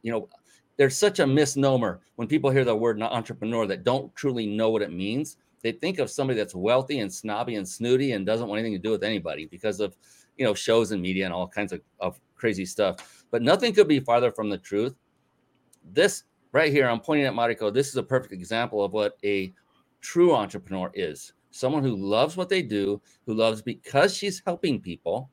you 0.01 0.11
know, 0.11 0.29
there's 0.77 0.95
such 0.95 1.19
a 1.19 1.27
misnomer 1.27 1.99
when 2.15 2.27
people 2.27 2.49
hear 2.49 2.63
the 2.63 2.75
word 2.75 3.01
entrepreneur 3.01 3.65
that 3.67 3.83
don't 3.83 4.15
truly 4.15 4.45
know 4.45 4.69
what 4.69 4.81
it 4.81 4.91
means. 4.91 5.37
They 5.63 5.71
think 5.71 5.99
of 5.99 6.09
somebody 6.09 6.37
that's 6.37 6.55
wealthy 6.55 6.99
and 6.99 7.11
snobby 7.11 7.55
and 7.55 7.67
snooty 7.67 8.11
and 8.11 8.25
doesn't 8.25 8.47
want 8.47 8.59
anything 8.59 8.77
to 8.77 8.81
do 8.81 8.91
with 8.91 9.03
anybody 9.03 9.47
because 9.47 9.79
of, 9.79 9.97
you 10.37 10.45
know, 10.45 10.53
shows 10.53 10.91
and 10.91 11.01
media 11.01 11.25
and 11.25 11.33
all 11.33 11.47
kinds 11.47 11.73
of, 11.73 11.81
of 11.99 12.19
crazy 12.35 12.65
stuff. 12.65 13.25
But 13.31 13.41
nothing 13.41 13.73
could 13.73 13.87
be 13.87 13.99
farther 13.99 14.31
from 14.31 14.49
the 14.49 14.57
truth. 14.57 14.95
This 15.91 16.23
right 16.51 16.71
here, 16.71 16.87
I'm 16.87 16.99
pointing 16.99 17.25
at 17.25 17.33
Mariko. 17.33 17.73
This 17.73 17.89
is 17.89 17.97
a 17.97 18.03
perfect 18.03 18.33
example 18.33 18.83
of 18.83 18.93
what 18.93 19.17
a 19.25 19.51
true 19.99 20.33
entrepreneur 20.33 20.91
is 20.93 21.33
someone 21.51 21.83
who 21.83 21.95
loves 21.95 22.37
what 22.37 22.49
they 22.49 22.61
do, 22.61 23.01
who 23.25 23.33
loves 23.33 23.61
because 23.61 24.15
she's 24.15 24.41
helping 24.45 24.79
people. 24.79 25.29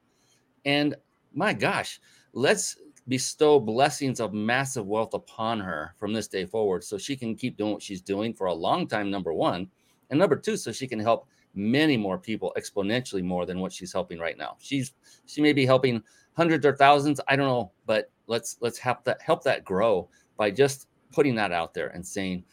And 0.64 0.94
my 1.32 1.52
gosh, 1.52 2.00
let's 2.32 2.76
bestow 3.08 3.60
blessings 3.60 4.20
of 4.20 4.32
massive 4.32 4.86
wealth 4.86 5.14
upon 5.14 5.60
her 5.60 5.94
from 5.98 6.12
this 6.12 6.28
day 6.28 6.46
forward 6.46 6.82
so 6.82 6.96
she 6.96 7.16
can 7.16 7.34
keep 7.34 7.56
doing 7.56 7.72
what 7.72 7.82
she's 7.82 8.00
doing 8.00 8.32
for 8.32 8.46
a 8.46 8.54
long 8.54 8.86
time, 8.86 9.10
number 9.10 9.32
one. 9.32 9.68
And 10.10 10.18
number 10.18 10.36
two, 10.36 10.56
so 10.56 10.72
she 10.72 10.86
can 10.86 10.98
help 10.98 11.26
many 11.54 11.96
more 11.96 12.18
people 12.18 12.52
exponentially 12.58 13.22
more 13.22 13.46
than 13.46 13.60
what 13.60 13.72
she's 13.72 13.92
helping 13.92 14.18
right 14.18 14.36
now. 14.38 14.56
She's 14.60 14.92
she 15.26 15.40
may 15.40 15.52
be 15.52 15.66
helping 15.66 16.02
hundreds 16.36 16.66
or 16.66 16.76
thousands, 16.76 17.20
I 17.28 17.36
don't 17.36 17.46
know, 17.46 17.72
but 17.86 18.10
let's 18.26 18.56
let's 18.60 18.78
help 18.78 19.04
that 19.04 19.22
help 19.22 19.42
that 19.44 19.64
grow 19.64 20.08
by 20.36 20.50
just 20.50 20.88
putting 21.12 21.34
that 21.36 21.52
out 21.52 21.74
there 21.74 21.88
and 21.88 22.04
saying, 22.06 22.44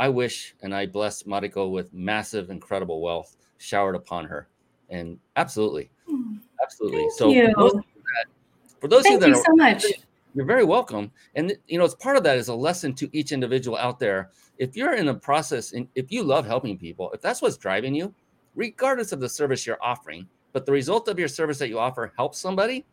I 0.00 0.08
wish 0.08 0.54
and 0.62 0.74
I 0.74 0.86
bless 0.86 1.24
Mariko 1.24 1.70
with 1.70 1.92
massive, 1.92 2.48
incredible 2.48 3.02
wealth 3.02 3.36
showered 3.58 3.94
upon 3.94 4.24
her. 4.24 4.48
And 4.88 5.18
absolutely, 5.36 5.90
absolutely. 6.62 7.00
Thank 7.00 7.12
so 7.12 7.28
you. 7.28 7.52
For 7.52 7.60
those, 7.60 7.72
that, 7.74 8.24
for 8.80 8.88
those 8.88 9.02
Thank 9.02 9.22
of 9.22 9.28
you 9.28 9.34
that 9.34 9.38
you 9.38 9.44
so 9.44 9.54
much. 9.56 9.84
You're 10.34 10.46
very 10.46 10.64
welcome. 10.64 11.12
And 11.34 11.54
you 11.66 11.78
know, 11.78 11.84
it's 11.84 11.94
part 11.94 12.16
of 12.16 12.22
that 12.22 12.38
is 12.38 12.48
a 12.48 12.54
lesson 12.54 12.94
to 12.94 13.10
each 13.12 13.30
individual 13.30 13.76
out 13.76 13.98
there. 13.98 14.30
If 14.56 14.74
you're 14.74 14.94
in 14.94 15.08
a 15.08 15.14
process 15.14 15.72
and 15.72 15.86
if 15.94 16.10
you 16.10 16.22
love 16.22 16.46
helping 16.46 16.78
people, 16.78 17.10
if 17.12 17.20
that's 17.20 17.42
what's 17.42 17.58
driving 17.58 17.94
you, 17.94 18.14
regardless 18.54 19.12
of 19.12 19.20
the 19.20 19.28
service 19.28 19.66
you're 19.66 19.82
offering, 19.82 20.26
but 20.54 20.64
the 20.64 20.72
result 20.72 21.08
of 21.08 21.18
your 21.18 21.28
service 21.28 21.58
that 21.58 21.68
you 21.68 21.78
offer 21.78 22.10
helps 22.16 22.38
somebody, 22.38 22.86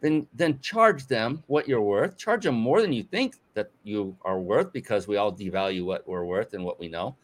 then 0.00 0.26
then 0.32 0.60
charge 0.60 1.06
them 1.06 1.42
what 1.46 1.68
you're 1.68 1.80
worth. 1.80 2.16
Charge 2.16 2.44
them 2.44 2.54
more 2.54 2.80
than 2.80 2.92
you 2.92 3.02
think 3.02 3.36
that 3.54 3.70
you 3.82 4.16
are 4.22 4.38
worth 4.38 4.72
because 4.72 5.08
we 5.08 5.16
all 5.16 5.32
devalue 5.32 5.84
what 5.84 6.06
we're 6.08 6.24
worth 6.24 6.54
and 6.54 6.64
what 6.64 6.78
we 6.78 6.88
know. 6.88 7.16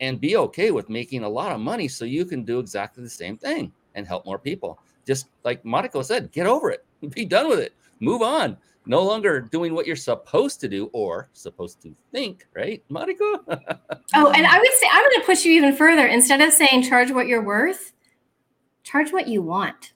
And 0.00 0.20
be 0.20 0.36
okay 0.36 0.70
with 0.70 0.88
making 0.88 1.24
a 1.24 1.28
lot 1.28 1.52
of 1.52 1.60
money 1.60 1.88
so 1.88 2.04
you 2.04 2.24
can 2.24 2.44
do 2.44 2.58
exactly 2.58 3.02
the 3.02 3.10
same 3.10 3.36
thing 3.36 3.72
and 3.94 4.06
help 4.06 4.26
more 4.26 4.38
people. 4.38 4.78
Just 5.06 5.28
like 5.44 5.62
Mariko 5.64 6.04
said, 6.04 6.30
get 6.32 6.46
over 6.46 6.70
it. 6.70 6.84
Be 7.10 7.24
done 7.24 7.48
with 7.48 7.58
it. 7.60 7.74
Move 8.00 8.22
on. 8.22 8.56
No 8.86 9.02
longer 9.02 9.40
doing 9.40 9.74
what 9.74 9.86
you're 9.86 9.96
supposed 9.96 10.60
to 10.60 10.68
do 10.68 10.88
or 10.92 11.28
supposed 11.32 11.82
to 11.82 11.94
think, 12.12 12.46
right, 12.54 12.82
Mariko? 12.90 13.40
oh, 14.14 14.30
and 14.30 14.46
I 14.46 14.58
would 14.58 14.72
say 14.78 14.86
I'm 14.90 15.02
going 15.02 15.20
to 15.20 15.26
push 15.26 15.44
you 15.44 15.52
even 15.52 15.74
further. 15.74 16.06
Instead 16.06 16.40
of 16.40 16.52
saying 16.52 16.84
charge 16.84 17.10
what 17.10 17.26
you're 17.26 17.42
worth, 17.42 17.92
charge 18.82 19.12
what 19.12 19.28
you 19.28 19.42
want 19.42 19.92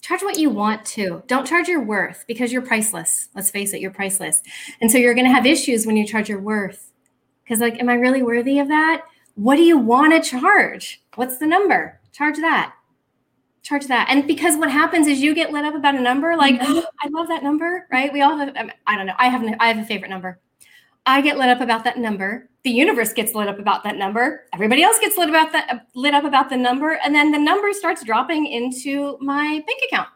charge 0.00 0.22
what 0.22 0.38
you 0.38 0.50
want 0.50 0.84
to. 0.86 1.22
Don't 1.26 1.46
charge 1.46 1.68
your 1.68 1.82
worth 1.82 2.24
because 2.26 2.52
you're 2.52 2.62
priceless. 2.62 3.28
Let's 3.34 3.50
face 3.50 3.72
it, 3.72 3.80
you're 3.80 3.90
priceless. 3.90 4.42
And 4.80 4.90
so 4.90 4.98
you're 4.98 5.14
going 5.14 5.26
to 5.26 5.32
have 5.32 5.46
issues 5.46 5.86
when 5.86 5.96
you 5.96 6.06
charge 6.06 6.28
your 6.28 6.40
worth. 6.40 6.92
Because, 7.44 7.60
like, 7.60 7.80
am 7.80 7.88
I 7.88 7.94
really 7.94 8.22
worthy 8.22 8.58
of 8.58 8.68
that? 8.68 9.02
What 9.34 9.56
do 9.56 9.62
you 9.62 9.78
want 9.78 10.12
to 10.12 10.28
charge? 10.28 11.02
What's 11.16 11.38
the 11.38 11.46
number? 11.46 12.00
Charge 12.12 12.36
that. 12.36 12.74
Charge 13.62 13.86
that. 13.86 14.08
And 14.08 14.26
because 14.26 14.56
what 14.56 14.70
happens 14.70 15.06
is 15.06 15.20
you 15.20 15.34
get 15.34 15.52
lit 15.52 15.64
up 15.64 15.74
about 15.74 15.94
a 15.94 16.00
number, 16.00 16.36
like, 16.36 16.58
oh, 16.60 16.84
I 17.02 17.08
love 17.08 17.28
that 17.28 17.42
number, 17.42 17.86
right? 17.90 18.12
We 18.12 18.22
all 18.22 18.36
have, 18.36 18.54
I 18.86 18.96
don't 18.96 19.06
know, 19.06 19.14
I 19.18 19.28
have, 19.28 19.42
I 19.58 19.68
have 19.68 19.78
a 19.78 19.84
favorite 19.84 20.10
number. 20.10 20.38
I 21.06 21.20
get 21.20 21.38
lit 21.38 21.48
up 21.48 21.60
about 21.60 21.84
that 21.84 21.98
number. 21.98 22.48
The 22.62 22.70
universe 22.70 23.12
gets 23.12 23.34
lit 23.34 23.48
up 23.48 23.58
about 23.58 23.84
that 23.84 23.96
number. 23.96 24.44
Everybody 24.52 24.82
else 24.82 24.98
gets 24.98 25.16
lit 25.16 25.30
about 25.30 25.52
that 25.52 25.86
lit 25.94 26.14
up 26.14 26.24
about 26.24 26.50
the 26.50 26.56
number, 26.56 26.98
and 27.04 27.14
then 27.14 27.30
the 27.30 27.38
number 27.38 27.72
starts 27.72 28.04
dropping 28.04 28.46
into 28.46 29.16
my 29.20 29.64
bank 29.66 29.80
account 29.90 30.08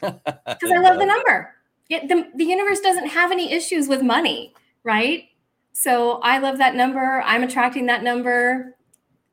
because 0.46 0.70
I 0.70 0.78
love 0.78 0.98
the 0.98 1.06
number. 1.06 1.54
It, 1.88 2.08
the, 2.08 2.28
the 2.36 2.44
universe 2.44 2.80
doesn't 2.80 3.08
have 3.08 3.32
any 3.32 3.52
issues 3.52 3.88
with 3.88 4.02
money, 4.02 4.54
right? 4.84 5.24
So 5.72 6.20
I 6.20 6.38
love 6.38 6.58
that 6.58 6.74
number. 6.74 7.22
I'm 7.24 7.42
attracting 7.42 7.86
that 7.86 8.02
number. 8.02 8.76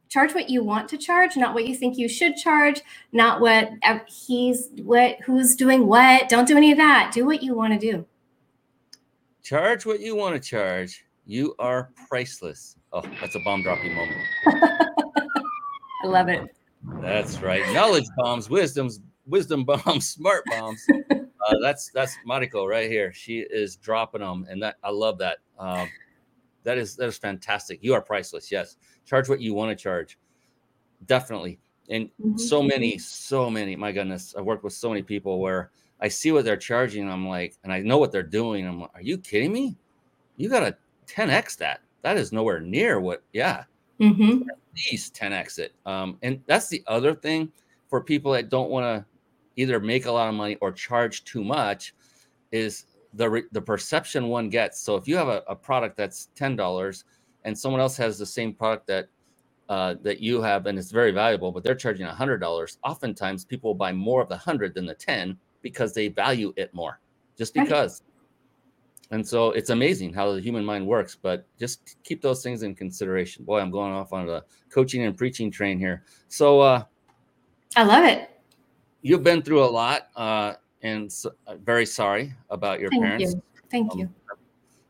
Charge 0.09 0.33
what 0.33 0.49
you 0.49 0.63
want 0.63 0.89
to 0.89 0.97
charge, 0.97 1.37
not 1.37 1.53
what 1.53 1.67
you 1.67 1.75
think 1.75 1.97
you 1.97 2.09
should 2.09 2.35
charge, 2.35 2.81
not 3.11 3.39
what 3.39 3.69
uh, 3.83 3.99
he's 4.07 4.69
what 4.81 5.17
who's 5.23 5.55
doing 5.55 5.85
what. 5.85 6.27
Don't 6.27 6.47
do 6.47 6.57
any 6.57 6.71
of 6.71 6.77
that. 6.77 7.11
Do 7.13 7.25
what 7.25 7.43
you 7.43 7.53
want 7.53 7.73
to 7.73 7.79
do. 7.79 8.05
Charge 9.49 9.83
what 9.83 9.99
you 9.99 10.15
want 10.15 10.35
to 10.35 10.39
charge. 10.47 11.05
You 11.25 11.55
are 11.57 11.89
priceless. 12.07 12.75
Oh, 12.93 13.01
that's 13.19 13.33
a 13.33 13.39
bomb 13.43 13.63
dropping 13.63 13.95
moment. 13.95 14.21
I 14.45 16.05
love 16.07 16.29
it. 16.29 16.55
That's 17.01 17.41
right. 17.41 17.63
Knowledge 17.73 18.05
bombs, 18.15 18.47
wisdom's 18.47 19.01
wisdom 19.25 19.63
bombs, 19.63 20.07
smart 20.11 20.43
bombs. 20.45 20.85
Uh, 21.11 21.55
that's 21.63 21.89
that's 21.89 22.15
Mariko 22.27 22.69
right 22.69 22.91
here. 22.91 23.11
She 23.11 23.39
is 23.39 23.75
dropping 23.75 24.21
them, 24.21 24.45
and 24.47 24.61
that 24.61 24.75
I 24.83 24.91
love 24.91 25.17
that. 25.17 25.39
Um, 25.57 25.89
that 26.61 26.77
is 26.77 26.95
that 26.97 27.07
is 27.07 27.17
fantastic. 27.17 27.79
You 27.81 27.95
are 27.95 28.03
priceless. 28.03 28.51
Yes, 28.51 28.77
charge 29.03 29.29
what 29.29 29.41
you 29.41 29.55
want 29.55 29.75
to 29.75 29.83
charge. 29.83 30.19
Definitely, 31.07 31.57
and 31.89 32.05
mm-hmm. 32.21 32.37
so 32.37 32.61
many, 32.61 32.99
so 32.99 33.49
many. 33.49 33.75
My 33.75 33.91
goodness, 33.93 34.35
I've 34.37 34.45
worked 34.45 34.63
with 34.63 34.73
so 34.73 34.89
many 34.89 35.01
people 35.01 35.39
where 35.39 35.71
I 36.01 36.07
see 36.07 36.31
what 36.31 36.45
they're 36.45 36.57
charging. 36.57 37.09
I'm 37.09 37.27
like, 37.27 37.57
and 37.63 37.73
I 37.73 37.79
know 37.79 37.97
what 37.97 38.11
they're 38.11 38.23
doing. 38.23 38.65
I'm 38.65 38.81
like, 38.81 38.91
are 38.93 39.01
you 39.01 39.17
kidding 39.17 39.51
me? 39.51 39.77
You 40.37 40.49
got 40.49 40.61
to 40.61 40.75
10x 41.13 41.57
that. 41.57 41.81
That 42.01 42.17
is 42.17 42.31
nowhere 42.31 42.61
near 42.61 42.99
what. 42.99 43.23
Yeah, 43.33 43.63
mm-hmm. 43.99 44.49
at 44.49 44.57
least 44.91 45.15
10x 45.15 45.59
it. 45.59 45.73
Um, 45.85 46.17
and 46.21 46.41
that's 46.47 46.69
the 46.69 46.83
other 46.87 47.13
thing 47.13 47.51
for 47.89 48.01
people 48.01 48.31
that 48.33 48.49
don't 48.49 48.69
want 48.69 48.85
to 48.85 49.05
either 49.61 49.79
make 49.79 50.05
a 50.05 50.11
lot 50.11 50.29
of 50.29 50.35
money 50.35 50.55
or 50.61 50.71
charge 50.71 51.25
too 51.25 51.43
much 51.43 51.93
is 52.51 52.85
the 53.13 53.29
re- 53.29 53.43
the 53.51 53.61
perception 53.61 54.29
one 54.29 54.49
gets. 54.49 54.79
So 54.79 54.95
if 54.95 55.07
you 55.07 55.17
have 55.17 55.27
a, 55.27 55.43
a 55.47 55.55
product 55.55 55.97
that's 55.97 56.29
ten 56.35 56.55
dollars 56.55 57.03
and 57.43 57.57
someone 57.57 57.81
else 57.81 57.97
has 57.97 58.17
the 58.17 58.25
same 58.25 58.53
product 58.53 58.87
that 58.87 59.09
uh, 59.67 59.95
that 60.01 60.19
you 60.19 60.41
have 60.41 60.65
and 60.65 60.79
it's 60.79 60.91
very 60.91 61.11
valuable, 61.11 61.51
but 61.51 61.63
they're 61.63 61.75
charging 61.75 62.05
a 62.05 62.13
hundred 62.13 62.37
dollars. 62.37 62.77
Oftentimes, 62.83 63.43
people 63.43 63.71
will 63.71 63.75
buy 63.75 63.91
more 63.91 64.21
of 64.21 64.29
the 64.29 64.37
hundred 64.37 64.73
than 64.73 64.85
the 64.85 64.95
ten 64.95 65.37
because 65.61 65.93
they 65.93 66.07
value 66.07 66.53
it 66.55 66.73
more, 66.73 66.99
just 67.37 67.53
because. 67.53 68.03
And 69.11 69.27
so 69.27 69.51
it's 69.51 69.71
amazing 69.71 70.13
how 70.13 70.33
the 70.33 70.39
human 70.39 70.63
mind 70.63 70.85
works, 70.85 71.17
but 71.19 71.47
just 71.57 71.97
keep 72.03 72.21
those 72.21 72.43
things 72.43 72.61
in 72.61 72.75
consideration. 72.75 73.43
Boy, 73.43 73.59
I'm 73.59 73.71
going 73.71 73.91
off 73.91 74.13
on 74.13 74.29
a 74.29 74.43
coaching 74.69 75.03
and 75.03 75.17
preaching 75.17 75.49
train 75.49 75.79
here. 75.79 76.03
So 76.27 76.59
uh, 76.59 76.83
I 77.75 77.83
love 77.83 78.05
it. 78.05 78.29
You've 79.01 79.23
been 79.23 79.41
through 79.41 79.63
a 79.63 79.71
lot, 79.71 80.09
uh, 80.15 80.53
and 80.83 81.11
so, 81.11 81.31
uh, 81.47 81.55
very 81.55 81.85
sorry 81.85 82.33
about 82.49 82.79
your 82.79 82.91
parents. 82.91 83.33
Thank 83.33 83.33
parents. 83.33 83.33
You. 83.33 83.69
Thank 83.71 83.93
um, 83.93 83.99
you. 83.99 84.09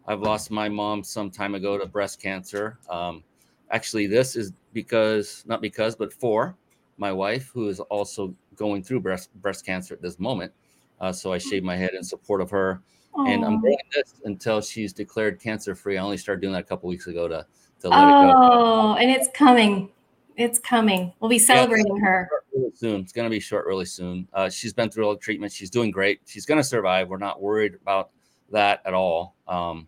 I've 0.08 0.22
lost 0.22 0.50
my 0.50 0.68
mom 0.68 1.04
some 1.04 1.30
time 1.30 1.56
ago 1.56 1.78
to 1.78 1.86
breast 1.86 2.20
cancer. 2.22 2.80
Um, 2.90 3.24
actually, 3.70 4.08
this 4.08 4.36
is 4.36 4.52
because, 4.74 5.44
not 5.46 5.62
because, 5.62 5.96
but 5.96 6.12
for 6.12 6.58
my 6.98 7.12
wife, 7.14 7.52
who 7.54 7.70
is 7.70 7.80
also 7.80 8.34
going 8.60 8.84
through 8.84 9.00
breast 9.00 9.34
breast 9.42 9.66
cancer 9.66 9.96
at 9.96 10.02
this 10.02 10.20
moment. 10.20 10.52
Uh, 11.00 11.12
so 11.12 11.34
I 11.34 11.38
shaved 11.38 11.66
my 11.66 11.78
head 11.78 11.92
in 11.94 12.04
support 12.04 12.42
of 12.42 12.52
her, 12.52 12.82
Aww. 13.16 13.34
and 13.34 13.46
I'm 13.46 13.62
doing 13.62 13.78
this 13.96 14.16
until 14.26 14.62
she's 14.62 14.94
declared 14.94 15.40
cancer 15.40 15.74
free. 15.74 15.98
I 15.98 16.04
only 16.04 16.18
started 16.18 16.42
doing 16.42 16.54
that 16.54 16.60
a 16.60 16.68
couple 16.68 16.90
weeks 16.90 17.08
ago 17.08 17.28
to 17.28 17.46
to 17.82 17.90
let 17.90 17.98
oh, 17.98 18.08
it 18.08 18.34
go. 18.34 18.34
Oh, 18.36 18.96
and 19.00 19.10
it's 19.10 19.30
coming. 19.34 19.90
It's 20.36 20.60
coming. 20.60 21.14
We'll 21.20 21.30
be 21.30 21.40
celebrating 21.40 21.98
yeah, 21.98 22.04
her 22.04 22.30
really 22.54 22.72
soon. 22.76 23.02
It's 23.02 23.12
going 23.12 23.26
to 23.26 23.30
be 23.30 23.40
short 23.40 23.66
really 23.66 23.86
soon. 23.86 24.28
Uh, 24.34 24.50
she's 24.50 24.74
been 24.74 24.90
through 24.90 25.06
all 25.06 25.14
the 25.14 25.20
treatment. 25.20 25.52
She's 25.52 25.70
doing 25.70 25.92
great. 25.92 26.22
She's 26.26 26.46
going 26.46 26.60
to 26.60 26.64
survive. 26.64 27.10
We're 27.10 27.18
not 27.18 27.42
worried 27.42 27.76
about 27.82 28.12
that 28.52 28.82
at 28.86 28.94
all. 28.94 29.36
Um. 29.48 29.88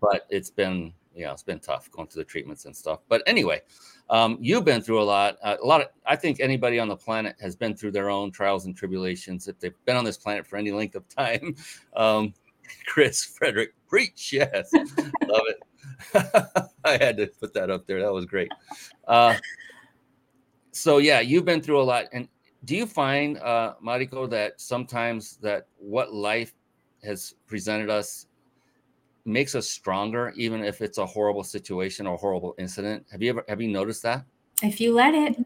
But 0.00 0.26
it's 0.30 0.50
been, 0.50 0.92
you 1.14 1.24
know, 1.24 1.32
it's 1.32 1.42
been 1.42 1.58
tough 1.58 1.90
going 1.90 2.08
through 2.08 2.22
the 2.22 2.28
treatments 2.28 2.66
and 2.66 2.76
stuff. 2.76 3.00
But 3.08 3.22
anyway, 3.26 3.62
um, 4.08 4.38
you've 4.40 4.64
been 4.64 4.80
through 4.80 5.00
a 5.00 5.04
lot. 5.04 5.36
Uh, 5.42 5.56
a 5.60 5.66
lot 5.66 5.80
of, 5.80 5.88
I 6.06 6.16
think 6.16 6.40
anybody 6.40 6.78
on 6.78 6.88
the 6.88 6.96
planet 6.96 7.36
has 7.40 7.56
been 7.56 7.74
through 7.74 7.92
their 7.92 8.08
own 8.08 8.30
trials 8.30 8.66
and 8.66 8.76
tribulations 8.76 9.48
if 9.48 9.58
they've 9.58 9.74
been 9.84 9.96
on 9.96 10.04
this 10.04 10.16
planet 10.16 10.46
for 10.46 10.56
any 10.56 10.70
length 10.70 10.94
of 10.94 11.08
time. 11.08 11.54
Um, 11.96 12.34
Chris 12.86 13.24
Frederick, 13.24 13.72
preach, 13.88 14.32
yes, 14.32 14.70
love 14.74 15.42
it. 15.48 15.58
I 16.84 16.98
had 16.98 17.16
to 17.16 17.26
put 17.40 17.54
that 17.54 17.70
up 17.70 17.86
there. 17.86 18.00
That 18.02 18.12
was 18.12 18.26
great. 18.26 18.50
Uh, 19.06 19.36
so 20.72 20.98
yeah, 20.98 21.20
you've 21.20 21.44
been 21.44 21.62
through 21.62 21.80
a 21.80 21.84
lot. 21.84 22.06
And 22.12 22.28
do 22.64 22.76
you 22.76 22.84
find, 22.84 23.38
uh, 23.38 23.74
Mariko, 23.82 24.28
that 24.30 24.60
sometimes 24.60 25.38
that 25.38 25.68
what 25.78 26.12
life 26.12 26.52
has 27.02 27.34
presented 27.46 27.88
us 27.88 28.26
makes 29.26 29.54
us 29.54 29.68
stronger, 29.68 30.32
even 30.36 30.64
if 30.64 30.80
it's 30.80 30.98
a 30.98 31.06
horrible 31.06 31.44
situation 31.44 32.06
or 32.06 32.16
horrible 32.16 32.54
incident. 32.58 33.04
Have 33.10 33.22
you 33.22 33.30
ever 33.30 33.44
have 33.48 33.60
you 33.60 33.68
noticed 33.68 34.02
that? 34.04 34.24
If 34.62 34.80
you 34.80 34.94
let 34.94 35.14
it, 35.14 35.38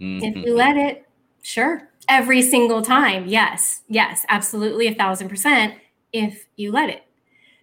mm-hmm. 0.00 0.24
if 0.24 0.36
you 0.44 0.54
let 0.54 0.76
it, 0.76 1.06
sure. 1.42 1.90
Every 2.08 2.42
single 2.42 2.82
time, 2.82 3.26
yes, 3.26 3.82
yes, 3.88 4.24
absolutely, 4.28 4.86
a 4.86 4.94
thousand 4.94 5.28
percent. 5.28 5.74
If 6.12 6.46
you 6.56 6.72
let 6.72 6.88
it. 6.88 7.02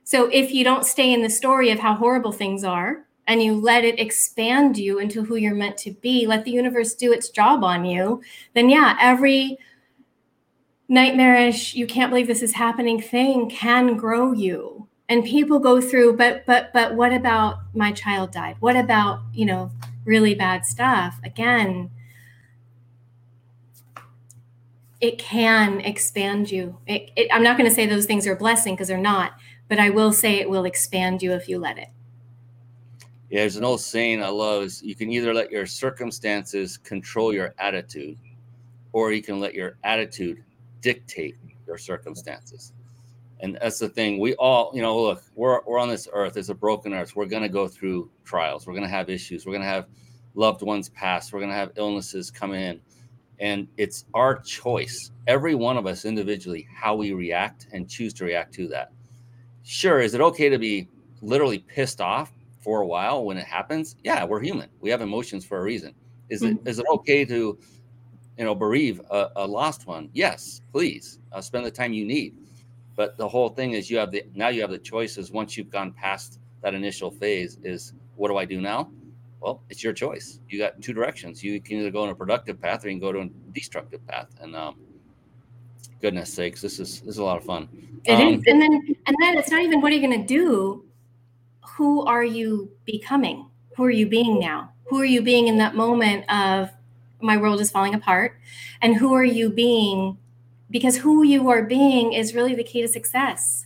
So 0.04 0.30
if 0.32 0.52
you 0.52 0.63
don't 0.63 0.86
stay 0.86 1.13
in 1.13 1.22
the 1.22 1.30
story 1.30 1.72
of 1.72 1.80
how 1.80 1.96
horrible 1.96 2.32
things 2.32 2.63
are 2.63 3.06
and 3.26 3.41
you 3.41 3.56
let 3.56 3.86
it 3.86 4.00
expand 4.00 4.78
you 4.78 5.00
into 5.00 5.24
who 5.24 5.38
you're 5.38 5.56
meant 5.56 5.78
to 5.78 5.91
be, 5.91 6.28
let 6.28 6.43
the 6.43 6.52
universe 6.52 6.93
do 6.93 7.13
its 7.13 7.30
job 7.30 7.63
on 7.63 7.86
you, 7.86 8.22
then 8.54 8.69
yeah, 8.69 8.98
every 9.00 9.58
nightmarish, 10.89 11.74
you 11.74 11.88
can't 11.88 12.12
believe 12.12 12.28
this 12.28 12.43
is 12.43 12.54
happening 12.54 13.02
thing 13.02 13.50
can 13.50 13.96
grow 13.96 14.34
you 14.34 14.72
and 15.13 15.23
people 15.23 15.60
go 15.60 15.80
through 15.80 16.17
but 16.17 16.43
but 16.47 16.73
but 16.73 16.95
what 16.95 17.13
about 17.13 17.60
my 17.76 17.91
child 17.91 18.32
died? 18.32 18.56
What 18.60 18.76
about 18.76 19.21
you 19.32 19.45
know 19.45 19.71
really 20.06 20.34
bad 20.34 20.65
stuff? 20.65 21.19
Again 21.23 21.91
it 24.99 25.19
can 25.19 25.82
expand 25.82 26.49
you. 26.49 26.78
It, 26.88 27.12
it, 27.15 27.28
i'm 27.32 27.43
not 27.43 27.58
going 27.58 27.69
to 27.69 27.76
say 27.76 27.86
those 27.86 28.06
things 28.06 28.26
are 28.26 28.34
a 28.34 28.38
blessing 28.38 28.73
because 28.73 28.88
they're 28.88 28.97
not 28.97 29.34
but 29.67 29.78
i 29.78 29.89
will 29.89 30.13
say 30.13 30.36
it 30.36 30.49
will 30.49 30.65
expand 30.65 31.21
you 31.21 31.34
if 31.34 31.47
you 31.47 31.60
let 31.60 31.78
it. 31.78 31.89
Yeah 33.30 33.41
there's 33.41 33.58
an 33.58 33.65
old 33.65 33.82
saying 33.82 34.23
i 34.23 34.30
love 34.30 34.63
is 34.63 34.82
you 34.82 34.95
can 34.95 35.12
either 35.12 35.34
let 35.34 35.52
your 35.52 35.65
circumstances 35.65 36.78
control 36.78 37.34
your 37.34 37.54
attitude 37.60 38.17
or 38.93 39.12
you 39.12 39.21
can 39.21 39.39
let 39.39 39.54
your 39.54 39.78
attitude 39.84 40.43
dictate 40.82 41.36
your 41.67 41.78
circumstances 41.78 42.73
and 43.39 43.58
that's 43.62 43.80
the 43.80 43.89
thing. 43.89 44.19
We 44.19 44.36
all 44.36 44.72
you 44.74 44.82
know 44.82 45.02
look 45.02 45.24
we're, 45.36 45.62
we're 45.65 45.80
on 45.80 45.89
this 45.89 46.08
earth. 46.12 46.38
It's 46.38 46.50
a 46.50 46.56
broken 46.56 46.93
earth. 46.93 47.15
We're 47.15 47.26
going 47.26 47.43
to 47.43 47.50
go 47.50 47.67
through 47.67 48.10
trials. 48.24 48.65
We're 48.65 48.74
going 48.74 48.84
to 48.84 48.89
have 48.89 49.10
issues. 49.10 49.46
We're 49.46 49.54
going 49.54 49.63
to 49.63 49.67
have 49.67 49.88
loved 50.36 50.62
ones 50.62 50.89
pass. 50.89 51.32
We're 51.32 51.39
going 51.39 51.52
to 51.52 51.56
have 51.56 51.72
illnesses 51.76 52.32
come 52.32 52.54
in. 52.54 52.80
And 53.39 53.67
it's 53.78 54.06
our 54.13 54.39
choice. 54.39 55.12
Every 55.28 55.56
one 55.56 55.78
of 55.78 55.86
us 55.86 56.06
individually 56.06 56.67
how 56.74 56.96
we 56.96 57.13
react 57.13 57.67
and 57.74 57.89
choose 57.89 58.13
to 58.15 58.26
react 58.26 58.54
to 58.56 58.67
that. 58.69 58.91
Sure 59.63 60.00
is 60.00 60.13
it 60.13 60.22
okay 60.22 60.50
to 60.50 60.58
be 60.58 60.89
literally 61.22 61.60
pissed 61.60 62.02
off 62.02 62.32
for 62.60 62.82
a 62.82 62.88
while 62.88 63.26
when 63.26 63.38
it 63.38 63.46
happens? 63.46 63.96
Yeah 64.04 64.24
we're 64.24 64.41
human. 64.41 64.69
We 64.80 64.89
have 64.89 65.02
emotions 65.02 65.46
for 65.46 65.60
a 65.60 65.63
reason. 65.63 65.93
Is 66.30 66.41
mm-hmm. 66.41 66.58
it 66.65 66.69
is 66.69 66.80
it 66.80 66.86
okay 66.89 67.26
to 67.26 67.58
you 68.38 68.46
know, 68.46 68.56
bereave 68.56 69.02
a, 69.12 69.30
a 69.36 69.48
lost 69.48 69.88
one, 69.88 70.10
yes, 70.13 70.62
please. 70.72 71.19
Uh, 71.32 71.41
spend 71.41 71.65
the 71.65 71.72
time 71.72 71.93
you 71.93 72.06
need. 72.06 72.36
But 72.95 73.17
the 73.17 73.27
whole 73.27 73.49
thing 73.49 73.71
is 73.71 73.89
you 73.89 73.97
have 73.97 74.12
the 74.12 74.23
now 74.36 74.49
you 74.49 74.62
have 74.62 74.69
the 74.69 74.77
choices 74.77 75.32
once 75.32 75.58
you've 75.58 75.71
gone 75.71 75.91
past 75.93 76.39
that 76.62 76.73
initial 76.73 77.12
phase 77.12 77.58
is 77.63 77.93
what 78.15 78.29
do 78.29 78.38
I 78.38 78.45
do 78.45 78.62
now? 78.62 78.91
Well, 79.41 79.62
it's 79.69 79.84
your 79.84 79.93
choice. 79.93 80.39
You 80.47 80.58
got 80.58 80.82
two 80.82 80.93
directions. 80.93 81.43
You 81.43 81.60
can 81.60 81.77
either 81.77 81.91
go 81.91 82.03
on 82.03 82.10
a 82.10 82.15
productive 82.15 82.62
path 82.62 82.86
or 82.86 82.89
you 82.89 82.93
can 82.93 83.01
go 83.01 83.12
to 83.12 83.19
a 83.19 83.29
destructive 83.51 84.06
path. 84.08 84.27
And 84.39 84.56
um, 84.56 84.75
goodness 86.01 86.32
sakes, 86.32 86.62
this 86.62 86.79
is 86.79 87.01
this 87.01 87.15
is 87.15 87.17
a 87.17 87.23
lot 87.23 87.38
of 87.38 87.43
fun. 87.43 87.67
It 88.06 88.13
um, 88.13 88.36
is, 88.36 88.43
and 88.47 88.62
then 88.62 88.95
and 89.06 89.15
then 89.19 89.38
it's 89.38 89.51
not 89.51 89.62
even 89.62 89.82
what 89.82 89.91
are 89.91 89.95
you 89.95 90.08
going 90.08 90.21
to 90.21 90.27
do. 90.27 90.86
Who 91.75 92.06
are 92.06 92.23
you 92.23 92.71
becoming? 92.86 93.49
Who 93.75 93.84
are 93.84 93.91
you 93.91 94.08
being 94.08 94.39
now? 94.39 94.71
Who 94.86 94.99
are 94.99 95.06
you 95.06 95.21
being 95.21 95.47
in 95.47 95.58
that 95.58 95.75
moment 95.75 96.29
of 96.32 96.69
my 97.19 97.38
world 97.38 97.60
is 97.60 97.71
falling 97.71 97.95
apart? 97.95 98.39
And 98.82 98.95
who 98.95 99.13
are 99.13 99.25
you 99.25 99.49
being? 99.49 100.17
Because 100.73 100.97
who 100.97 101.23
you 101.23 101.49
are 101.49 101.63
being 101.63 102.12
is 102.12 102.36
really 102.36 102.55
the 102.55 102.63
key 102.65 102.81
to 102.81 102.89
success. 102.89 103.65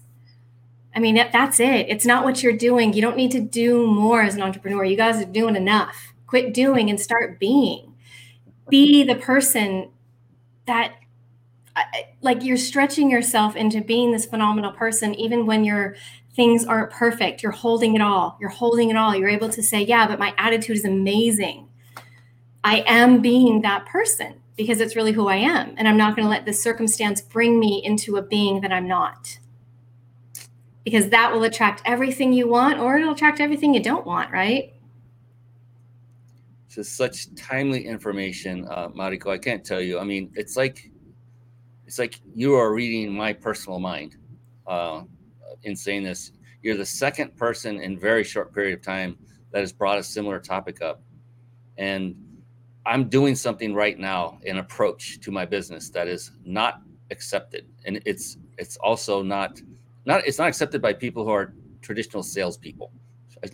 I 0.95 0.99
mean, 0.99 1.15
that's 1.15 1.59
it. 1.59 1.87
It's 1.89 2.05
not 2.05 2.23
what 2.23 2.43
you're 2.43 2.55
doing. 2.55 2.93
You 2.93 3.01
don't 3.01 3.17
need 3.17 3.31
to 3.31 3.39
do 3.39 3.87
more 3.87 4.21
as 4.21 4.35
an 4.35 4.43
entrepreneur. 4.43 4.83
You 4.83 4.97
guys 4.97 5.19
are 5.21 5.25
doing 5.25 5.55
enough. 5.55 6.13
Quit 6.27 6.53
doing 6.53 6.89
and 6.89 6.99
start 6.99 7.39
being. 7.39 7.95
Be 8.69 9.03
the 9.03 9.15
person 9.15 9.89
that 10.67 10.93
like 12.21 12.43
you're 12.43 12.57
stretching 12.57 13.09
yourself 13.09 13.55
into 13.55 13.81
being 13.81 14.11
this 14.11 14.25
phenomenal 14.25 14.71
person 14.71 15.13
even 15.15 15.45
when 15.45 15.63
your 15.63 15.95
things 16.35 16.65
aren't 16.65 16.91
perfect 16.91 17.43
you're 17.43 17.51
holding 17.51 17.95
it 17.95 18.01
all 18.01 18.37
you're 18.39 18.49
holding 18.49 18.89
it 18.89 18.95
all 18.95 19.15
you're 19.15 19.29
able 19.29 19.49
to 19.49 19.61
say 19.61 19.81
yeah 19.81 20.07
but 20.07 20.19
my 20.19 20.33
attitude 20.37 20.75
is 20.75 20.85
amazing 20.85 21.67
i 22.63 22.83
am 22.87 23.21
being 23.21 23.61
that 23.61 23.85
person 23.85 24.35
because 24.57 24.81
it's 24.81 24.95
really 24.95 25.11
who 25.13 25.27
i 25.27 25.35
am 25.35 25.73
and 25.77 25.87
i'm 25.87 25.97
not 25.97 26.15
going 26.15 26.25
to 26.25 26.29
let 26.29 26.45
this 26.45 26.61
circumstance 26.61 27.21
bring 27.21 27.59
me 27.59 27.81
into 27.85 28.17
a 28.17 28.21
being 28.21 28.61
that 28.61 28.73
i'm 28.73 28.87
not. 28.87 29.39
Because 30.83 31.09
that 31.09 31.33
will 31.33 31.43
attract 31.43 31.81
everything 31.83 32.31
you 32.31 32.47
want 32.47 32.79
or 32.79 32.97
it'll 32.97 33.13
attract 33.13 33.39
everything 33.39 33.73
you 33.73 33.83
don't 33.83 34.05
want 34.05 34.31
right? 34.31 34.73
This 36.67 36.87
is 36.87 36.91
such 36.91 37.33
timely 37.35 37.85
information 37.85 38.67
uh, 38.69 38.89
mariko 38.89 39.31
i 39.31 39.37
can't 39.37 39.63
tell 39.63 39.81
you. 39.81 39.99
I 39.99 40.03
mean 40.03 40.31
it's 40.35 40.57
like 40.57 40.91
it's 41.85 41.99
like 41.99 42.19
you 42.35 42.53
are 42.55 42.73
reading 42.73 43.13
my 43.13 43.31
personal 43.31 43.79
mind 43.79 44.17
uh, 44.67 45.03
in 45.63 45.75
saying 45.75 46.03
this. 46.03 46.33
You're 46.61 46.75
the 46.75 46.85
second 46.85 47.35
person 47.37 47.79
in 47.81 47.97
very 47.97 48.23
short 48.23 48.53
period 48.53 48.77
of 48.77 48.83
time 48.83 49.17
that 49.51 49.61
has 49.61 49.71
brought 49.71 49.97
a 49.97 50.03
similar 50.03 50.39
topic 50.39 50.81
up, 50.81 51.01
and 51.77 52.15
I'm 52.87 53.09
doing 53.09 53.35
something 53.35 53.73
right 53.73 53.99
now, 53.99 54.39
an 54.45 54.57
approach 54.57 55.19
to 55.21 55.31
my 55.31 55.45
business 55.45 55.89
that 55.91 56.07
is 56.07 56.31
not 56.45 56.81
accepted, 57.11 57.67
and 57.85 58.01
it's 58.05 58.37
it's 58.57 58.77
also 58.77 59.21
not 59.21 59.61
not 60.05 60.25
it's 60.25 60.39
not 60.39 60.47
accepted 60.47 60.81
by 60.81 60.93
people 60.93 61.23
who 61.23 61.31
are 61.31 61.53
traditional 61.81 62.23
salespeople. 62.23 62.91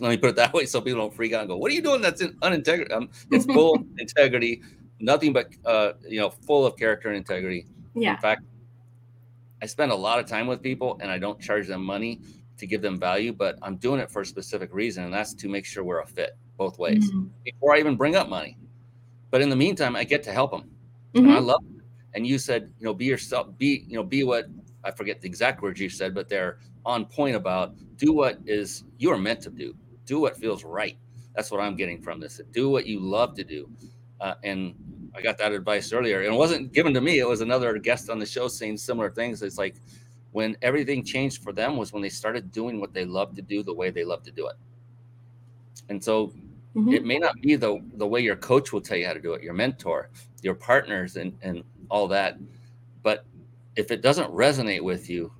me 0.00 0.16
put 0.16 0.30
it 0.30 0.36
that 0.36 0.52
way, 0.54 0.66
so 0.66 0.80
people 0.80 1.00
don't 1.00 1.14
freak 1.14 1.32
out 1.32 1.40
and 1.40 1.48
go, 1.48 1.56
"What 1.56 1.70
are 1.70 1.74
you 1.74 1.82
doing? 1.82 2.00
That's 2.00 2.22
unintegrity." 2.42 2.92
Um, 2.92 3.10
it's 3.30 3.44
full 3.56 3.84
integrity, 3.98 4.62
nothing 5.00 5.32
but 5.32 5.48
uh, 5.66 5.92
you 6.08 6.20
know, 6.20 6.30
full 6.30 6.64
of 6.64 6.76
character 6.76 7.08
and 7.08 7.16
integrity 7.16 7.66
yeah. 7.94 8.14
In 8.14 8.20
fact, 8.20 8.42
I 9.62 9.66
spend 9.66 9.92
a 9.92 9.96
lot 9.96 10.18
of 10.18 10.26
time 10.26 10.46
with 10.46 10.62
people 10.62 10.98
and 11.00 11.10
I 11.10 11.18
don't 11.18 11.40
charge 11.40 11.66
them 11.66 11.84
money 11.84 12.20
to 12.58 12.66
give 12.66 12.82
them 12.82 12.98
value, 12.98 13.32
but 13.32 13.56
I'm 13.62 13.76
doing 13.76 14.00
it 14.00 14.10
for 14.10 14.22
a 14.22 14.26
specific 14.26 14.72
reason, 14.72 15.04
and 15.04 15.12
that's 15.12 15.34
to 15.34 15.48
make 15.48 15.64
sure 15.64 15.82
we're 15.82 16.00
a 16.00 16.06
fit 16.06 16.36
both 16.56 16.78
ways 16.78 17.10
mm-hmm. 17.10 17.26
before 17.44 17.74
I 17.74 17.78
even 17.80 17.96
bring 17.96 18.14
up 18.14 18.28
money. 18.28 18.56
But 19.34 19.42
in 19.42 19.50
the 19.50 19.56
meantime, 19.56 19.96
I 19.96 20.04
get 20.04 20.22
to 20.22 20.32
help 20.32 20.52
them, 20.52 20.70
mm-hmm. 21.12 21.26
and 21.26 21.34
I 21.34 21.40
love. 21.40 21.60
Them. 21.64 21.82
And 22.14 22.24
you 22.24 22.38
said, 22.38 22.72
you 22.78 22.84
know, 22.84 22.94
be 22.94 23.06
yourself, 23.06 23.48
be, 23.58 23.84
you 23.88 23.96
know, 23.96 24.04
be 24.04 24.22
what 24.22 24.46
I 24.84 24.92
forget 24.92 25.20
the 25.20 25.26
exact 25.26 25.60
words 25.60 25.80
you 25.80 25.88
said, 25.88 26.14
but 26.14 26.28
they're 26.28 26.60
on 26.86 27.04
point 27.06 27.34
about 27.34 27.74
do 27.96 28.12
what 28.12 28.38
is 28.46 28.84
you 28.96 29.10
are 29.10 29.18
meant 29.18 29.40
to 29.40 29.50
do, 29.50 29.74
do 30.06 30.20
what 30.20 30.36
feels 30.36 30.62
right. 30.62 30.96
That's 31.34 31.50
what 31.50 31.60
I'm 31.60 31.74
getting 31.74 32.00
from 32.00 32.20
this. 32.20 32.40
Do 32.52 32.70
what 32.70 32.86
you 32.86 33.00
love 33.00 33.34
to 33.34 33.42
do, 33.42 33.68
uh, 34.20 34.34
and 34.44 34.72
I 35.16 35.20
got 35.20 35.36
that 35.38 35.50
advice 35.50 35.92
earlier, 35.92 36.20
and 36.20 36.32
it 36.32 36.38
wasn't 36.38 36.72
given 36.72 36.94
to 36.94 37.00
me. 37.00 37.18
It 37.18 37.26
was 37.26 37.40
another 37.40 37.76
guest 37.78 38.10
on 38.10 38.20
the 38.20 38.26
show 38.26 38.46
saying 38.46 38.76
similar 38.76 39.10
things. 39.10 39.42
It's 39.42 39.58
like 39.58 39.74
when 40.30 40.56
everything 40.62 41.02
changed 41.02 41.42
for 41.42 41.52
them 41.52 41.76
was 41.76 41.92
when 41.92 42.02
they 42.02 42.08
started 42.08 42.52
doing 42.52 42.78
what 42.78 42.94
they 42.94 43.04
love 43.04 43.34
to 43.34 43.42
do 43.42 43.64
the 43.64 43.74
way 43.74 43.90
they 43.90 44.04
love 44.04 44.22
to 44.22 44.30
do 44.30 44.46
it. 44.46 44.54
And 45.88 46.04
so 46.04 46.32
mm-hmm. 46.74 46.92
it 46.92 47.04
may 47.04 47.18
not 47.18 47.40
be 47.40 47.56
the 47.56 47.80
the 47.94 48.06
way 48.06 48.20
your 48.20 48.36
coach 48.36 48.72
will 48.72 48.80
tell 48.80 48.96
you 48.96 49.06
how 49.06 49.12
to 49.12 49.20
do 49.20 49.32
it, 49.34 49.42
your 49.42 49.54
mentor, 49.54 50.10
your 50.42 50.54
partners, 50.54 51.16
and 51.16 51.36
and 51.42 51.62
all 51.90 52.08
that. 52.08 52.38
But 53.02 53.24
if 53.76 53.90
it 53.90 54.02
doesn't 54.02 54.30
resonate 54.30 54.82
with 54.82 55.10
you, 55.10 55.32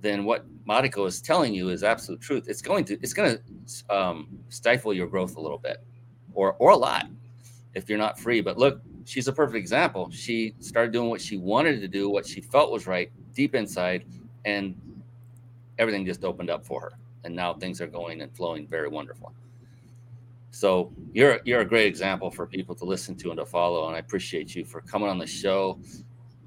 then 0.00 0.24
what 0.24 0.46
Mariko 0.66 1.06
is 1.06 1.20
telling 1.20 1.54
you 1.54 1.70
is 1.70 1.82
absolute 1.82 2.20
truth. 2.20 2.48
It's 2.48 2.62
going 2.62 2.84
to 2.86 2.94
it's 3.02 3.12
going 3.12 3.38
to 3.38 3.94
um, 3.94 4.28
stifle 4.48 4.92
your 4.92 5.06
growth 5.06 5.36
a 5.36 5.40
little 5.40 5.58
bit, 5.58 5.82
or 6.34 6.54
or 6.54 6.70
a 6.70 6.76
lot, 6.76 7.06
if 7.74 7.88
you're 7.88 7.98
not 7.98 8.18
free. 8.18 8.40
But 8.40 8.58
look, 8.58 8.80
she's 9.04 9.28
a 9.28 9.32
perfect 9.32 9.56
example. 9.56 10.10
She 10.10 10.54
started 10.60 10.92
doing 10.92 11.10
what 11.10 11.20
she 11.20 11.36
wanted 11.36 11.80
to 11.80 11.88
do, 11.88 12.08
what 12.08 12.26
she 12.26 12.40
felt 12.40 12.70
was 12.70 12.86
right 12.86 13.10
deep 13.34 13.54
inside, 13.54 14.04
and 14.44 14.74
everything 15.78 16.04
just 16.04 16.24
opened 16.24 16.50
up 16.50 16.64
for 16.64 16.80
her. 16.80 16.92
And 17.24 17.34
now 17.34 17.52
things 17.54 17.80
are 17.80 17.86
going 17.86 18.22
and 18.22 18.34
flowing 18.34 18.66
very 18.66 18.88
wonderful. 18.88 19.32
So 20.50 20.92
you're 21.12 21.40
you're 21.44 21.60
a 21.60 21.64
great 21.64 21.86
example 21.86 22.30
for 22.30 22.46
people 22.46 22.74
to 22.76 22.84
listen 22.84 23.16
to 23.16 23.30
and 23.30 23.38
to 23.38 23.46
follow. 23.46 23.86
And 23.86 23.96
I 23.96 23.98
appreciate 23.98 24.54
you 24.54 24.64
for 24.64 24.80
coming 24.80 25.08
on 25.08 25.18
the 25.18 25.26
show. 25.26 25.80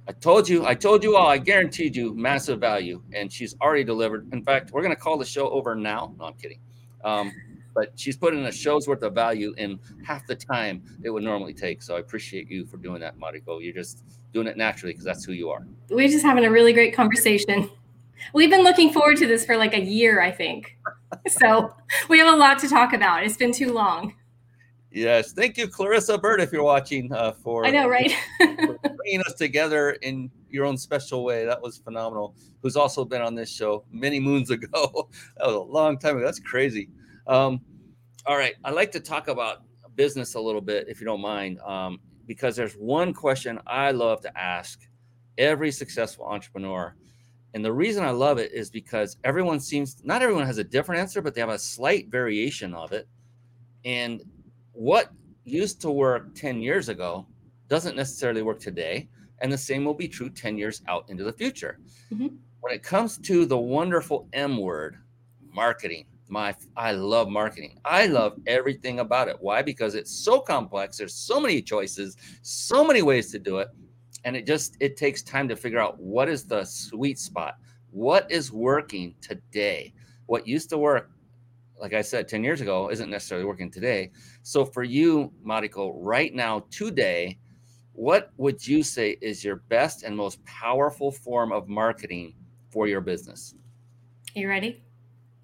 I 0.07 0.11
told 0.11 0.49
you, 0.49 0.65
I 0.65 0.75
told 0.75 1.01
you 1.01 1.15
all, 1.15 1.27
I 1.27 1.37
guaranteed 1.37 1.95
you 1.95 2.13
massive 2.13 2.59
value, 2.59 3.01
and 3.13 3.31
she's 3.31 3.55
already 3.61 3.85
delivered. 3.85 4.27
In 4.33 4.43
fact, 4.43 4.71
we're 4.71 4.85
to 4.85 4.95
call 4.97 5.17
the 5.17 5.25
show 5.25 5.49
over 5.49 5.75
now. 5.75 6.13
No, 6.19 6.25
I'm 6.25 6.33
kidding. 6.33 6.59
Um, 7.05 7.31
but 7.73 7.91
she's 7.95 8.17
put 8.17 8.33
in 8.33 8.45
a 8.45 8.51
show's 8.51 8.87
worth 8.87 9.01
of 9.01 9.13
value 9.13 9.53
in 9.57 9.79
half 10.05 10.27
the 10.27 10.35
time 10.35 10.83
it 11.03 11.09
would 11.09 11.23
normally 11.23 11.53
take. 11.53 11.81
So 11.81 11.95
I 11.95 11.99
appreciate 11.99 12.49
you 12.49 12.65
for 12.65 12.77
doing 12.77 12.99
that, 12.99 13.17
Mariko. 13.17 13.63
You're 13.63 13.73
just 13.73 14.03
doing 14.33 14.47
it 14.47 14.57
naturally 14.57 14.93
because 14.93 15.05
that's 15.05 15.23
who 15.23 15.31
you 15.31 15.49
are. 15.49 15.65
We're 15.89 16.09
just 16.09 16.25
having 16.25 16.45
a 16.45 16.51
really 16.51 16.73
great 16.73 16.93
conversation. 16.93 17.69
We've 18.33 18.49
been 18.49 18.63
looking 18.63 18.91
forward 18.93 19.17
to 19.17 19.27
this 19.27 19.45
for 19.45 19.57
like 19.57 19.73
a 19.73 19.81
year, 19.81 20.21
I 20.21 20.31
think. 20.31 20.77
so 21.27 21.73
we 22.09 22.19
have 22.19 22.33
a 22.33 22.37
lot 22.37 22.59
to 22.59 22.69
talk 22.69 22.93
about. 22.93 23.23
It's 23.23 23.37
been 23.37 23.51
too 23.51 23.73
long. 23.73 24.13
Yes, 24.91 25.33
thank 25.33 25.57
you, 25.57 25.67
Clarissa 25.67 26.19
Bird, 26.19 26.39
if 26.39 26.51
you're 26.51 26.63
watching. 26.63 27.11
Uh, 27.11 27.31
for 27.31 27.65
I 27.65 27.71
know, 27.71 27.89
right? 27.89 28.13
bringing 28.39 29.21
us 29.25 29.33
together 29.33 29.91
in 30.03 30.29
your 30.49 30.65
own 30.65 30.77
special 30.77 31.23
way. 31.23 31.45
That 31.45 31.59
was 31.59 31.79
phenomenal. 31.79 32.35
Who's 32.61 32.75
also 32.75 33.03
been 33.03 33.21
on 33.21 33.33
this 33.33 33.51
show 33.51 33.85
many 33.91 34.19
moons 34.19 34.51
ago. 34.51 35.09
that 35.37 35.47
was 35.47 35.55
a 35.55 35.59
long 35.59 35.97
time 35.97 36.17
ago. 36.17 36.25
That's 36.25 36.39
crazy. 36.39 36.89
Um, 37.25 37.59
all 38.27 38.37
right, 38.37 38.53
I'd 38.63 38.75
like 38.75 38.91
to 38.91 38.99
talk 38.99 39.29
about 39.29 39.63
business 39.95 40.35
a 40.35 40.39
little 40.39 40.61
bit, 40.61 40.87
if 40.87 40.99
you 40.99 41.05
don't 41.05 41.21
mind, 41.21 41.59
um, 41.61 41.99
because 42.27 42.55
there's 42.55 42.73
one 42.73 43.13
question 43.13 43.59
I 43.65 43.91
love 43.91 44.21
to 44.21 44.37
ask 44.37 44.79
every 45.37 45.71
successful 45.71 46.25
entrepreneur. 46.25 46.95
And 47.53 47.63
the 47.63 47.71
reason 47.71 48.03
I 48.03 48.09
love 48.09 48.39
it 48.39 48.51
is 48.51 48.69
because 48.69 49.17
everyone 49.23 49.59
seems, 49.59 49.97
not 50.03 50.21
everyone 50.21 50.45
has 50.45 50.57
a 50.57 50.63
different 50.63 51.01
answer, 51.01 51.21
but 51.21 51.35
they 51.35 51.41
have 51.41 51.49
a 51.49 51.59
slight 51.59 52.09
variation 52.09 52.73
of 52.73 52.91
it. 52.91 53.07
And 53.85 54.23
what 54.71 55.11
used 55.43 55.81
to 55.81 55.91
work 55.91 56.33
10 56.33 56.61
years 56.61 56.89
ago 56.89 57.27
doesn't 57.67 57.95
necessarily 57.95 58.41
work 58.41 58.59
today. 58.59 59.07
And 59.41 59.51
the 59.51 59.57
same 59.57 59.85
will 59.85 59.93
be 59.93 60.07
true 60.07 60.29
10 60.29 60.57
years 60.57 60.81
out 60.87 61.05
into 61.09 61.23
the 61.23 61.33
future. 61.33 61.79
Mm-hmm. 62.11 62.27
When 62.61 62.73
it 62.73 62.81
comes 62.81 63.17
to 63.19 63.45
the 63.45 63.57
wonderful 63.57 64.27
M 64.33 64.57
word, 64.57 64.97
marketing, 65.53 66.05
my 66.29 66.55
I 66.75 66.93
love 66.93 67.29
marketing. 67.29 67.79
I 67.85 68.07
love 68.07 68.39
everything 68.47 68.99
about 68.99 69.27
it. 69.27 69.37
Why? 69.39 69.61
Because 69.61 69.95
it's 69.95 70.11
so 70.11 70.39
complex. 70.39 70.97
There's 70.97 71.13
so 71.13 71.39
many 71.39 71.61
choices, 71.61 72.15
so 72.41 72.85
many 72.85 73.01
ways 73.01 73.31
to 73.31 73.39
do 73.39 73.59
it, 73.59 73.67
and 74.25 74.35
it 74.35 74.45
just 74.45 74.77
it 74.79 74.97
takes 74.97 75.21
time 75.21 75.47
to 75.47 75.55
figure 75.55 75.79
out 75.79 75.99
what 75.99 76.29
is 76.29 76.45
the 76.45 76.63
sweet 76.63 77.19
spot. 77.19 77.55
What 77.91 78.29
is 78.31 78.51
working 78.51 79.15
today? 79.21 79.93
What 80.25 80.47
used 80.47 80.69
to 80.69 80.77
work 80.77 81.11
like 81.83 81.93
I 81.93 82.01
said 82.01 82.29
10 82.29 82.45
years 82.45 82.61
ago 82.61 82.89
isn't 82.89 83.09
necessarily 83.09 83.45
working 83.45 83.69
today. 83.69 84.11
So 84.41 84.63
for 84.63 84.83
you, 84.83 85.33
Mariko, 85.45 85.91
right 85.95 86.33
now 86.33 86.65
today, 86.71 87.37
what 87.91 88.31
would 88.37 88.65
you 88.65 88.83
say 88.83 89.17
is 89.21 89.43
your 89.43 89.57
best 89.67 90.03
and 90.03 90.15
most 90.15 90.43
powerful 90.45 91.11
form 91.11 91.51
of 91.51 91.67
marketing 91.67 92.35
for 92.69 92.87
your 92.87 93.01
business? 93.01 93.55
Are 94.35 94.39
you 94.39 94.47
ready? 94.47 94.81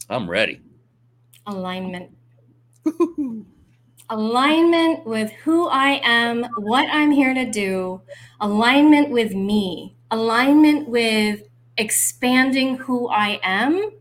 I'm 0.10 0.30
ready. 0.30 0.62
Alignment. 1.46 2.12
alignment 4.10 5.06
with 5.06 5.32
who 5.44 5.68
I 5.68 6.02
am, 6.04 6.44
what 6.58 6.88
I'm 6.92 7.12
here 7.12 7.34
to 7.34 7.46
do, 7.50 8.02
alignment 8.42 9.10
with 9.12 9.34
me, 9.34 9.96
alignment 10.12 10.90
with 10.90 11.44
expanding 11.78 12.76
who 12.78 13.08
I 13.10 13.40
am 13.44 13.92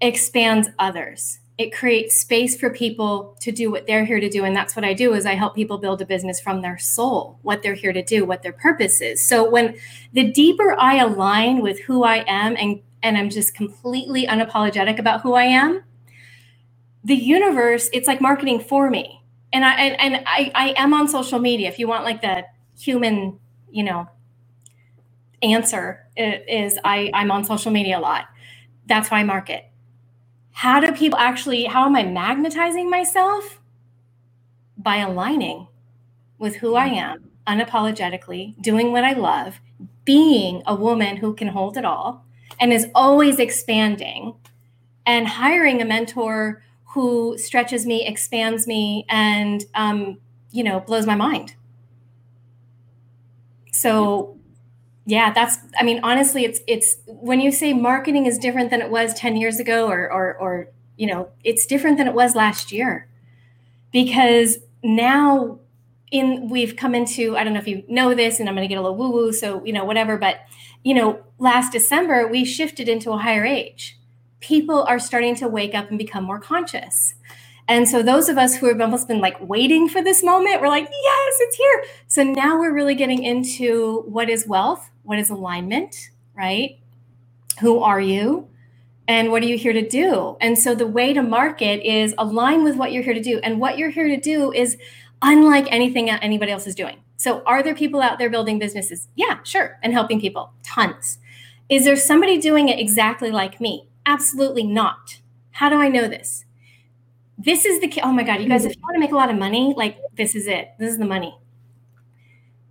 expands 0.00 0.68
others. 0.78 1.38
it 1.58 1.72
creates 1.72 2.20
space 2.20 2.54
for 2.60 2.68
people 2.68 3.34
to 3.40 3.50
do 3.50 3.70
what 3.70 3.86
they're 3.86 4.04
here 4.04 4.20
to 4.20 4.28
do 4.28 4.44
and 4.44 4.54
that's 4.54 4.76
what 4.76 4.84
i 4.84 4.92
do 4.92 5.14
is 5.14 5.24
i 5.24 5.34
help 5.34 5.54
people 5.54 5.78
build 5.78 6.02
a 6.02 6.06
business 6.06 6.38
from 6.38 6.60
their 6.60 6.76
soul 6.76 7.38
what 7.42 7.62
they're 7.62 7.74
here 7.74 7.94
to 7.94 8.02
do 8.02 8.24
what 8.26 8.42
their 8.42 8.52
purpose 8.52 9.00
is 9.00 9.26
so 9.26 9.48
when 9.48 9.74
the 10.12 10.30
deeper 10.32 10.76
i 10.78 10.96
align 10.96 11.62
with 11.62 11.80
who 11.80 12.04
i 12.04 12.22
am 12.28 12.54
and 12.58 12.80
and 13.02 13.16
i'm 13.16 13.30
just 13.30 13.54
completely 13.54 14.26
unapologetic 14.26 14.98
about 14.98 15.22
who 15.22 15.32
i 15.32 15.44
am 15.44 15.82
the 17.06 17.14
universe 17.14 17.88
it's 17.92 18.08
like 18.08 18.20
marketing 18.20 18.60
for 18.60 18.90
me. 18.90 19.22
And 19.52 19.64
i 19.64 19.74
and, 19.74 20.00
and 20.00 20.24
i 20.26 20.50
i 20.54 20.74
am 20.76 20.92
on 20.92 21.08
social 21.08 21.38
media. 21.38 21.68
If 21.68 21.78
you 21.78 21.86
want 21.88 22.04
like 22.04 22.20
the 22.20 22.44
human 22.78 23.38
you 23.70 23.84
know 23.84 24.06
answer 25.42 26.06
is 26.16 26.78
i 26.84 27.10
i'm 27.14 27.30
on 27.30 27.44
social 27.44 27.70
media 27.70 27.98
a 27.98 28.00
lot. 28.00 28.26
That's 28.86 29.10
why 29.10 29.20
i 29.20 29.24
market. 29.24 29.70
How 30.50 30.80
do 30.80 30.92
people 30.92 31.18
actually 31.18 31.64
how 31.64 31.86
am 31.86 31.94
i 31.96 32.02
magnetizing 32.02 32.90
myself? 32.90 33.60
By 34.76 34.96
aligning 34.96 35.68
with 36.38 36.56
who 36.56 36.74
i 36.74 36.88
mm-hmm. 36.88 36.98
am 36.98 37.30
unapologetically 37.46 38.60
doing 38.60 38.90
what 38.90 39.04
i 39.04 39.12
love 39.12 39.60
being 40.04 40.62
a 40.66 40.74
woman 40.74 41.16
who 41.16 41.32
can 41.34 41.48
hold 41.48 41.76
it 41.76 41.84
all 41.84 42.24
and 42.60 42.72
is 42.72 42.88
always 42.94 43.38
expanding 43.38 44.34
and 45.06 45.28
hiring 45.28 45.80
a 45.80 45.84
mentor 45.84 46.62
who 46.96 47.36
stretches 47.36 47.84
me 47.84 48.06
expands 48.06 48.66
me 48.66 49.04
and 49.10 49.66
um, 49.74 50.18
you 50.50 50.64
know 50.64 50.80
blows 50.80 51.06
my 51.06 51.14
mind. 51.14 51.54
So 53.72 54.32
yeah 55.08 55.32
that's 55.32 55.58
i 55.78 55.84
mean 55.84 56.00
honestly 56.02 56.44
it's 56.44 56.60
it's 56.66 56.96
when 57.06 57.40
you 57.40 57.52
say 57.52 57.72
marketing 57.72 58.26
is 58.26 58.38
different 58.38 58.70
than 58.70 58.82
it 58.82 58.90
was 58.90 59.14
10 59.14 59.36
years 59.36 59.60
ago 59.60 59.86
or 59.88 60.10
or 60.10 60.36
or 60.38 60.68
you 60.96 61.06
know 61.06 61.28
it's 61.44 61.64
different 61.66 61.96
than 61.98 62.08
it 62.08 62.14
was 62.14 62.34
last 62.34 62.72
year. 62.72 63.08
Because 63.92 64.58
now 64.82 65.60
in 66.12 66.48
we've 66.48 66.76
come 66.76 66.94
into 66.94 67.36
i 67.36 67.44
don't 67.44 67.52
know 67.52 67.60
if 67.60 67.68
you 67.68 67.82
know 67.88 68.14
this 68.14 68.40
and 68.40 68.48
i'm 68.48 68.54
going 68.54 68.66
to 68.66 68.72
get 68.72 68.78
a 68.78 68.82
little 68.82 68.96
woo 68.96 69.10
woo 69.10 69.32
so 69.32 69.64
you 69.64 69.72
know 69.72 69.84
whatever 69.84 70.16
but 70.16 70.36
you 70.84 70.94
know 70.94 71.20
last 71.38 71.72
december 71.72 72.28
we 72.28 72.44
shifted 72.44 72.88
into 72.88 73.10
a 73.12 73.18
higher 73.18 73.44
age 73.44 73.98
people 74.40 74.84
are 74.84 74.98
starting 74.98 75.34
to 75.36 75.48
wake 75.48 75.74
up 75.74 75.90
and 75.90 75.98
become 75.98 76.24
more 76.24 76.40
conscious 76.40 77.14
and 77.68 77.88
so 77.88 78.02
those 78.02 78.28
of 78.28 78.38
us 78.38 78.56
who 78.56 78.68
have 78.68 78.80
almost 78.80 79.08
been 79.08 79.20
like 79.20 79.36
waiting 79.40 79.88
for 79.88 80.02
this 80.02 80.22
moment, 80.22 80.60
we're 80.60 80.68
like, 80.68 80.88
yes, 80.90 81.36
it's 81.40 81.56
here. 81.56 81.84
So 82.08 82.22
now 82.22 82.58
we're 82.60 82.74
really 82.74 82.94
getting 82.94 83.22
into 83.24 84.02
what 84.06 84.28
is 84.30 84.46
wealth, 84.46 84.90
what 85.02 85.18
is 85.18 85.30
alignment, 85.30 86.10
right? 86.36 86.78
Who 87.60 87.80
are 87.80 88.00
you? 88.00 88.48
And 89.08 89.32
what 89.32 89.42
are 89.42 89.46
you 89.46 89.58
here 89.58 89.72
to 89.74 89.86
do? 89.86 90.36
And 90.40 90.58
so 90.58 90.74
the 90.74 90.86
way 90.86 91.14
to 91.14 91.22
market 91.22 91.82
is 91.86 92.14
align 92.18 92.64
with 92.64 92.76
what 92.76 92.92
you're 92.92 93.04
here 93.04 93.14
to 93.14 93.22
do. 93.22 93.40
And 93.42 93.60
what 93.60 93.78
you're 93.78 93.90
here 93.90 94.08
to 94.08 94.18
do 94.18 94.52
is 94.52 94.78
unlike 95.22 95.66
anything 95.70 96.10
anybody 96.10 96.52
else 96.52 96.66
is 96.66 96.74
doing. 96.76 96.98
So 97.16 97.42
are 97.46 97.62
there 97.62 97.74
people 97.74 98.02
out 98.02 98.18
there 98.18 98.30
building 98.30 98.58
businesses? 98.58 99.08
Yeah, 99.16 99.40
sure. 99.44 99.78
And 99.82 99.92
helping 99.92 100.20
people, 100.20 100.52
tons. 100.64 101.18
Is 101.68 101.84
there 101.84 101.96
somebody 101.96 102.38
doing 102.40 102.68
it 102.68 102.78
exactly 102.80 103.30
like 103.30 103.60
me? 103.60 103.88
Absolutely 104.06 104.62
not. 104.62 105.18
How 105.50 105.68
do 105.68 105.76
I 105.76 105.88
know 105.88 106.08
this? 106.08 106.46
this 107.38 107.64
is 107.64 107.80
the 107.80 107.92
oh 108.02 108.12
my 108.12 108.22
god 108.22 108.40
you 108.40 108.48
guys 108.48 108.64
if 108.64 108.74
you 108.74 108.82
want 108.82 108.94
to 108.94 109.00
make 109.00 109.12
a 109.12 109.16
lot 109.16 109.30
of 109.30 109.36
money 109.36 109.74
like 109.76 109.98
this 110.16 110.34
is 110.34 110.46
it. 110.46 110.70
This 110.78 110.92
is 110.92 110.98
the 110.98 111.04
money. 111.04 111.36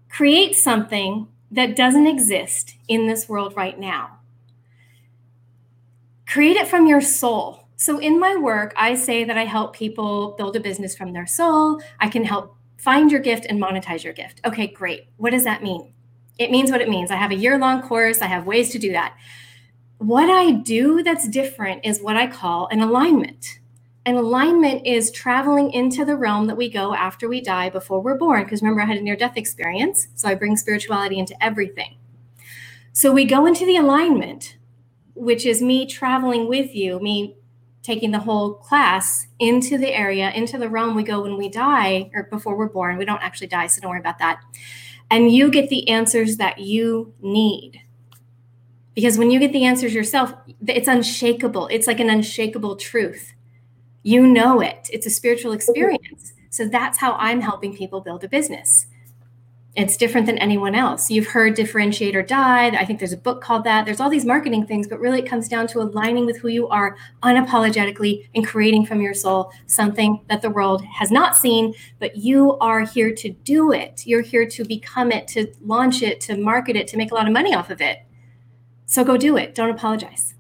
Create 0.10 0.56
something 0.56 1.28
that 1.52 1.76
doesn't 1.76 2.08
exist 2.08 2.76
in 2.88 3.08
this 3.08 3.30
world 3.30 3.54
right 3.56 3.80
now. 3.80 4.20
Create 6.28 6.58
it 6.58 6.68
from 6.68 6.88
your 6.88 7.02
soul. 7.02 7.68
So 7.78 8.00
in 8.00 8.20
my 8.20 8.36
work 8.36 8.74
i 8.78 8.96
say 8.96 9.24
that 9.24 9.38
i 9.38 9.46
help 9.46 9.76
people 9.76 10.34
build 10.38 10.56
a 10.56 10.60
business 10.60 10.96
from 10.96 11.14
their 11.14 11.28
soul. 11.28 11.82
I 12.00 12.10
can 12.10 12.24
help 12.24 12.56
find 12.78 13.12
your 13.12 13.22
gift 13.22 13.46
and 13.48 13.62
monetize 13.62 14.04
your 14.04 14.14
gift. 14.14 14.42
Okay 14.46 14.68
great. 14.68 15.08
What 15.18 15.32
does 15.32 15.44
that 15.44 15.62
mean? 15.62 15.94
It 16.40 16.52
means 16.52 16.72
what 16.72 16.82
it 16.82 16.90
means. 16.90 17.12
I 17.12 17.16
have 17.16 17.32
a 17.32 17.36
year 17.36 17.58
long 17.58 17.82
course. 17.82 18.22
I 18.22 18.28
have 18.28 18.46
ways 18.46 18.72
to 18.72 18.80
do 18.80 18.92
that 18.94 19.16
what 20.08 20.30
i 20.30 20.52
do 20.52 21.04
that's 21.04 21.28
different 21.28 21.86
is 21.86 22.02
what 22.02 22.16
i 22.16 22.28
call 22.28 22.68
an 22.68 22.82
alignment 22.82 23.60
and 24.06 24.18
alignment 24.18 24.86
is 24.86 25.10
traveling 25.10 25.72
into 25.72 26.06
the 26.06 26.16
realm 26.16 26.46
that 26.46 26.56
we 26.56 26.70
go 26.70 26.94
after 26.94 27.28
we 27.28 27.42
die 27.42 27.72
before 27.72 28.00
we're 28.00 28.18
born. 28.18 28.44
Because 28.44 28.62
remember, 28.62 28.82
I 28.82 28.86
had 28.86 28.98
a 28.98 29.02
near 29.02 29.16
death 29.16 29.36
experience. 29.36 30.08
So 30.14 30.30
I 30.30 30.36
bring 30.36 30.56
spirituality 30.58 31.18
into 31.18 31.36
everything. 31.44 31.98
So 32.94 33.12
we 33.12 33.26
go 33.26 33.48
into 33.48 33.66
the 33.66 33.78
alignment, 33.78 34.58
which 35.16 35.46
is 35.46 35.62
me 35.62 35.88
traveling 35.88 36.48
with 36.48 36.76
you, 36.76 37.00
me 37.00 37.36
taking 37.82 38.12
the 38.12 38.20
whole 38.20 38.54
class 38.54 39.28
into 39.40 39.78
the 39.78 39.94
area, 39.94 40.32
into 40.32 40.58
the 40.58 40.70
realm 40.70 40.96
we 40.96 41.04
go 41.04 41.22
when 41.22 41.38
we 41.38 41.50
die 41.50 42.10
or 42.14 42.24
before 42.24 42.56
we're 42.56 42.70
born. 42.70 42.98
We 42.98 43.06
don't 43.06 43.22
actually 43.22 43.48
die, 43.48 43.68
so 43.68 43.82
don't 43.82 43.90
worry 43.90 44.00
about 44.00 44.20
that. 44.20 44.40
And 45.10 45.32
you 45.32 45.50
get 45.50 45.70
the 45.70 45.90
answers 45.90 46.38
that 46.38 46.60
you 46.60 47.14
need. 47.22 47.82
Because 48.96 49.18
when 49.18 49.30
you 49.30 49.40
get 49.40 49.52
the 49.52 49.66
answers 49.66 49.94
yourself, 49.94 50.34
it's 50.68 50.88
unshakable. 50.88 51.68
It's 51.68 51.86
like 51.86 52.00
an 52.00 52.10
unshakable 52.10 52.78
truth 52.78 53.34
you 54.06 54.28
know 54.28 54.62
it. 54.62 54.88
It's 54.94 55.08
a 55.08 55.10
spiritual 55.10 55.52
experience. 55.52 56.34
So 56.52 56.68
that's 56.68 57.00
how 57.00 57.14
I'm 57.14 57.42
helping 57.42 57.76
people 57.76 58.02
build 58.02 58.24
a 58.24 58.30
business. 58.30 58.86
It's 59.76 59.98
different 59.98 60.28
than 60.28 60.38
anyone 60.38 60.76
else. 60.76 61.10
You've 61.10 61.26
heard 61.26 61.56
differentiate 61.56 62.16
or 62.16 62.22
die. 62.22 62.68
I 62.68 62.86
think 62.86 63.00
there's 63.00 63.14
a 63.14 63.18
book 63.18 63.42
called 63.42 63.64
that. 63.64 63.84
There's 63.84 64.00
all 64.00 64.12
these 64.12 64.24
marketing 64.24 64.68
things, 64.68 64.88
but 64.88 65.00
really 65.00 65.20
it 65.20 65.28
comes 65.28 65.48
down 65.48 65.66
to 65.70 65.80
aligning 65.80 66.28
with 66.28 66.38
who 66.38 66.50
you 66.50 66.68
are 66.68 66.96
unapologetically 67.24 68.30
and 68.36 68.46
creating 68.46 68.86
from 68.86 69.02
your 69.02 69.16
soul 69.16 69.52
something 69.66 70.24
that 70.30 70.44
the 70.44 70.52
world 70.52 70.86
has 70.86 71.10
not 71.10 71.36
seen, 71.36 71.74
but 71.98 72.16
you 72.16 72.60
are 72.60 72.82
here 72.82 73.12
to 73.12 73.30
do 73.30 73.72
it. 73.72 74.06
You're 74.06 74.22
here 74.22 74.48
to 74.48 74.64
become 74.64 75.12
it, 75.12 75.28
to 75.30 75.52
launch 75.62 76.04
it, 76.04 76.22
to 76.22 76.38
market 76.38 76.76
it, 76.76 76.88
to 76.90 76.98
make 76.98 77.12
a 77.12 77.16
lot 77.16 77.26
of 77.26 77.34
money 77.34 77.56
off 77.56 77.72
of 77.72 77.82
it. 77.82 78.06
So 78.86 79.04
go 79.04 79.18
do 79.18 79.38
it. 79.38 79.56
Don't 79.56 79.72
apologize. 79.72 80.36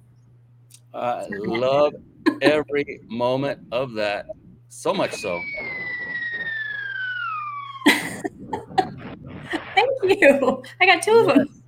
I 0.93 1.25
love 1.29 1.93
every 2.41 3.01
moment 3.07 3.59
of 3.71 3.93
that. 3.93 4.27
So 4.69 4.93
much 4.93 5.13
so. 5.15 5.41
Thank 9.75 10.21
you. 10.21 10.63
I 10.79 10.85
got 10.85 11.01
two 11.01 11.11
of 11.11 11.27
them. 11.27 11.63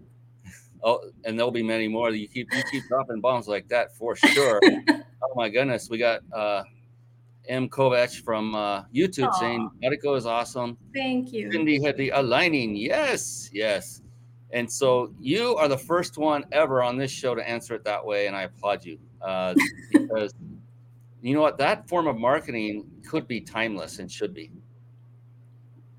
Oh, 0.84 1.02
and 1.26 1.38
there'll 1.38 1.52
be 1.52 1.64
many 1.64 1.88
more. 1.88 2.12
You 2.12 2.28
keep 2.28 2.54
you 2.54 2.64
keep 2.72 2.88
dropping 2.88 3.20
bombs 3.20 3.48
like 3.48 3.68
that 3.70 3.96
for 3.96 4.16
sure. 4.16 4.62
oh 4.90 5.34
my 5.36 5.50
goodness, 5.50 5.90
we 5.90 5.98
got 5.98 6.22
uh, 6.32 6.64
M. 7.48 7.68
Kovac 7.68 8.22
from 8.22 8.56
uh, 8.56 8.84
YouTube 8.94 9.30
Aww. 9.30 9.40
saying 9.40 9.70
Mariko 9.84 10.16
is 10.16 10.26
awesome. 10.26 10.78
Thank 10.94 11.34
you. 11.34 11.52
Cindy 11.52 11.84
had 11.84 11.98
the 11.98 12.10
aligning. 12.12 12.76
Yes, 12.76 13.50
yes. 13.52 14.02
And 14.52 14.72
so 14.72 15.14
you 15.20 15.56
are 15.58 15.68
the 15.68 15.78
first 15.78 16.18
one 16.18 16.46
ever 16.52 16.82
on 16.82 16.98
this 16.98 17.12
show 17.12 17.36
to 17.36 17.48
answer 17.48 17.76
it 17.76 17.84
that 17.84 18.06
way, 18.06 18.28
and 18.28 18.36
I 18.36 18.44
applaud 18.44 18.86
you 18.86 18.98
uh, 19.22 19.54
because 19.92 20.34
you 21.22 21.34
know 21.34 21.42
what 21.42 21.58
that 21.58 21.88
form 21.90 22.08
of 22.08 22.18
marketing 22.18 22.90
could 23.06 23.28
be 23.28 23.42
timeless 23.42 24.00
and 24.00 24.10
should 24.10 24.34
be. 24.34 24.52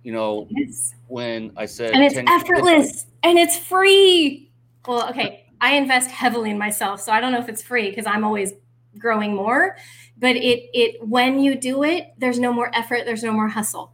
You 0.02 0.12
know, 0.12 0.46
yes. 0.50 0.94
when 1.08 1.52
I 1.56 1.66
said 1.66 1.92
and 1.92 2.02
it's 2.02 2.16
effortless 2.16 3.06
and 3.22 3.38
it's 3.38 3.58
free. 3.58 4.50
Well, 4.86 5.10
okay, 5.10 5.44
I 5.60 5.74
invest 5.74 6.10
heavily 6.10 6.50
in 6.50 6.58
myself, 6.58 7.02
so 7.02 7.12
I 7.12 7.20
don't 7.20 7.32
know 7.32 7.40
if 7.40 7.48
it's 7.48 7.62
free 7.62 7.90
because 7.90 8.06
I'm 8.06 8.24
always 8.24 8.52
growing 8.96 9.34
more. 9.34 9.76
But 10.16 10.36
it 10.36 10.70
it 10.72 11.06
when 11.06 11.40
you 11.40 11.54
do 11.54 11.82
it, 11.84 12.14
there's 12.16 12.38
no 12.38 12.52
more 12.52 12.70
effort, 12.74 13.04
there's 13.04 13.22
no 13.22 13.32
more 13.32 13.48
hustle. 13.48 13.92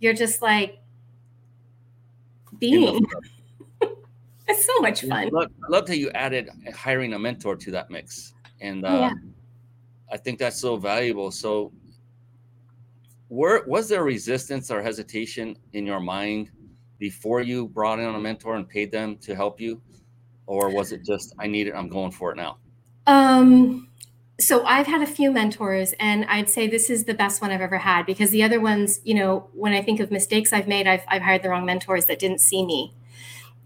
You're 0.00 0.14
just 0.14 0.42
like 0.42 0.78
being. 2.58 3.06
It's 4.48 4.64
so 4.64 4.80
much 4.80 5.02
fun. 5.02 5.12
I 5.12 5.28
love, 5.30 5.50
loved 5.68 5.88
how 5.88 5.94
you 5.94 6.10
added 6.10 6.50
hiring 6.74 7.12
a 7.12 7.18
mentor 7.18 7.54
to 7.56 7.70
that 7.72 7.90
mix. 7.90 8.34
And 8.60 8.84
uh, 8.84 8.88
oh, 8.88 9.00
yeah. 9.00 9.12
I 10.10 10.16
think 10.16 10.38
that's 10.38 10.60
so 10.60 10.76
valuable. 10.76 11.30
So, 11.30 11.72
were 13.28 13.62
was 13.66 13.88
there 13.88 14.04
resistance 14.04 14.70
or 14.70 14.82
hesitation 14.82 15.56
in 15.74 15.84
your 15.84 16.00
mind 16.00 16.50
before 16.98 17.42
you 17.42 17.68
brought 17.68 17.98
in 17.98 18.06
a 18.06 18.18
mentor 18.18 18.56
and 18.56 18.68
paid 18.68 18.90
them 18.90 19.16
to 19.18 19.34
help 19.34 19.60
you, 19.60 19.80
or 20.46 20.70
was 20.70 20.92
it 20.92 21.04
just 21.04 21.34
I 21.38 21.46
need 21.46 21.66
it, 21.66 21.74
I'm 21.74 21.88
going 21.88 22.10
for 22.10 22.32
it 22.32 22.36
now? 22.36 22.56
Um, 23.06 23.88
so 24.40 24.64
I've 24.64 24.86
had 24.86 25.02
a 25.02 25.06
few 25.06 25.30
mentors, 25.30 25.94
and 26.00 26.24
I'd 26.24 26.48
say 26.48 26.66
this 26.66 26.88
is 26.88 27.04
the 27.04 27.14
best 27.14 27.42
one 27.42 27.50
I've 27.50 27.60
ever 27.60 27.78
had 27.78 28.06
because 28.06 28.30
the 28.30 28.42
other 28.42 28.60
ones, 28.60 29.00
you 29.04 29.14
know, 29.14 29.50
when 29.52 29.74
I 29.74 29.82
think 29.82 30.00
of 30.00 30.10
mistakes 30.10 30.52
I've 30.54 30.68
made, 30.68 30.86
I've 30.86 31.04
I've 31.08 31.22
hired 31.22 31.42
the 31.42 31.50
wrong 31.50 31.66
mentors 31.66 32.06
that 32.06 32.18
didn't 32.18 32.40
see 32.40 32.64
me 32.64 32.94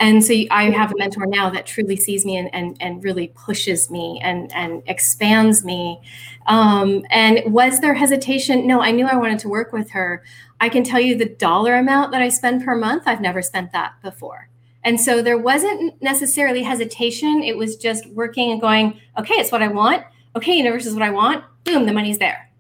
and 0.03 0.25
so 0.25 0.35
i 0.51 0.69
have 0.69 0.91
a 0.93 0.99
mentor 0.99 1.27
now 1.27 1.49
that 1.49 1.65
truly 1.65 1.97
sees 1.97 2.27
me 2.27 2.37
and 2.37 2.53
and, 2.53 2.77
and 2.81 3.05
really 3.05 3.29
pushes 3.29 3.89
me 3.89 4.21
and 4.23 4.53
and 4.53 4.83
expands 4.87 5.65
me. 5.65 6.01
Um, 6.47 7.05
and 7.11 7.41
was 7.47 7.79
there 7.79 7.95
hesitation? 7.95 8.67
No 8.67 8.83
i 8.83 8.91
knew 8.91 9.07
i 9.07 9.17
wanted 9.17 9.39
to 9.41 9.49
work 9.49 9.73
with 9.73 9.91
her. 9.91 10.23
I 10.61 10.69
can 10.69 10.83
tell 10.85 11.01
you 11.01 11.17
the 11.17 11.29
dollar 11.29 11.77
amount 11.77 12.11
that 12.13 12.21
i 12.21 12.29
spend 12.29 12.65
per 12.65 12.75
month 12.75 13.05
i've 13.07 13.21
never 13.21 13.41
spent 13.41 13.73
that 13.73 13.95
before. 14.03 14.49
And 14.85 15.01
so 15.01 15.23
there 15.23 15.39
wasn't 15.39 16.03
necessarily 16.03 16.65
hesitation. 16.65 17.45
It 17.45 17.57
was 17.57 17.77
just 17.77 18.07
working 18.09 18.51
and 18.51 18.61
going 18.61 19.01
okay 19.17 19.35
it's 19.35 19.53
what 19.53 19.63
i 19.63 19.69
want. 19.69 20.05
Okay 20.35 20.55
universe 20.55 20.85
is 20.85 20.95
what 20.95 21.03
i 21.03 21.11
want. 21.11 21.45
Boom 21.63 21.87
the 21.87 21.93
money's 21.93 22.19
there. 22.19 22.51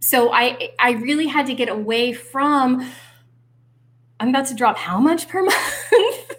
So 0.00 0.32
I 0.32 0.70
I 0.78 0.92
really 0.92 1.26
had 1.26 1.44
to 1.46 1.54
get 1.54 1.68
away 1.68 2.14
from 2.14 2.88
I'm 4.20 4.28
about 4.28 4.46
to 4.46 4.54
drop 4.54 4.76
how 4.76 4.98
much 4.98 5.28
per 5.28 5.42
month? 5.44 6.32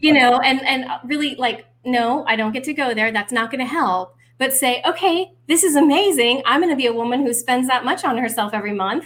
you 0.00 0.12
know, 0.12 0.40
and 0.40 0.60
and 0.66 0.86
really 1.04 1.34
like 1.36 1.66
no, 1.84 2.24
I 2.26 2.36
don't 2.36 2.52
get 2.52 2.64
to 2.64 2.74
go 2.74 2.94
there. 2.94 3.10
That's 3.12 3.32
not 3.32 3.50
going 3.50 3.60
to 3.60 3.70
help. 3.70 4.14
But 4.38 4.54
say, 4.54 4.82
okay, 4.86 5.32
this 5.48 5.64
is 5.64 5.76
amazing. 5.76 6.42
I'm 6.46 6.60
going 6.60 6.72
to 6.72 6.76
be 6.76 6.86
a 6.86 6.92
woman 6.92 7.24
who 7.24 7.34
spends 7.34 7.66
that 7.68 7.84
much 7.84 8.04
on 8.04 8.16
herself 8.16 8.54
every 8.54 8.72
month. 8.72 9.04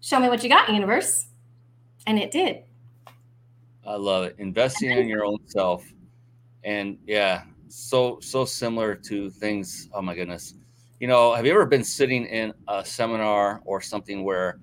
Show 0.00 0.18
me 0.18 0.28
what 0.28 0.42
you 0.42 0.48
got, 0.48 0.68
universe. 0.68 1.26
And 2.06 2.18
it 2.18 2.30
did. 2.30 2.62
I 3.86 3.94
love 3.94 4.24
it. 4.24 4.36
Investing 4.38 4.90
in 4.90 5.08
your 5.08 5.24
own 5.24 5.38
self. 5.46 5.84
And 6.64 6.98
yeah, 7.06 7.42
so 7.68 8.18
so 8.20 8.44
similar 8.44 8.94
to 8.94 9.30
things. 9.30 9.88
Oh 9.92 10.02
my 10.02 10.14
goodness. 10.14 10.54
You 11.00 11.06
know, 11.06 11.34
have 11.34 11.46
you 11.46 11.52
ever 11.52 11.66
been 11.66 11.84
sitting 11.84 12.26
in 12.26 12.52
a 12.66 12.84
seminar 12.84 13.62
or 13.64 13.80
something 13.80 14.24
where 14.24 14.58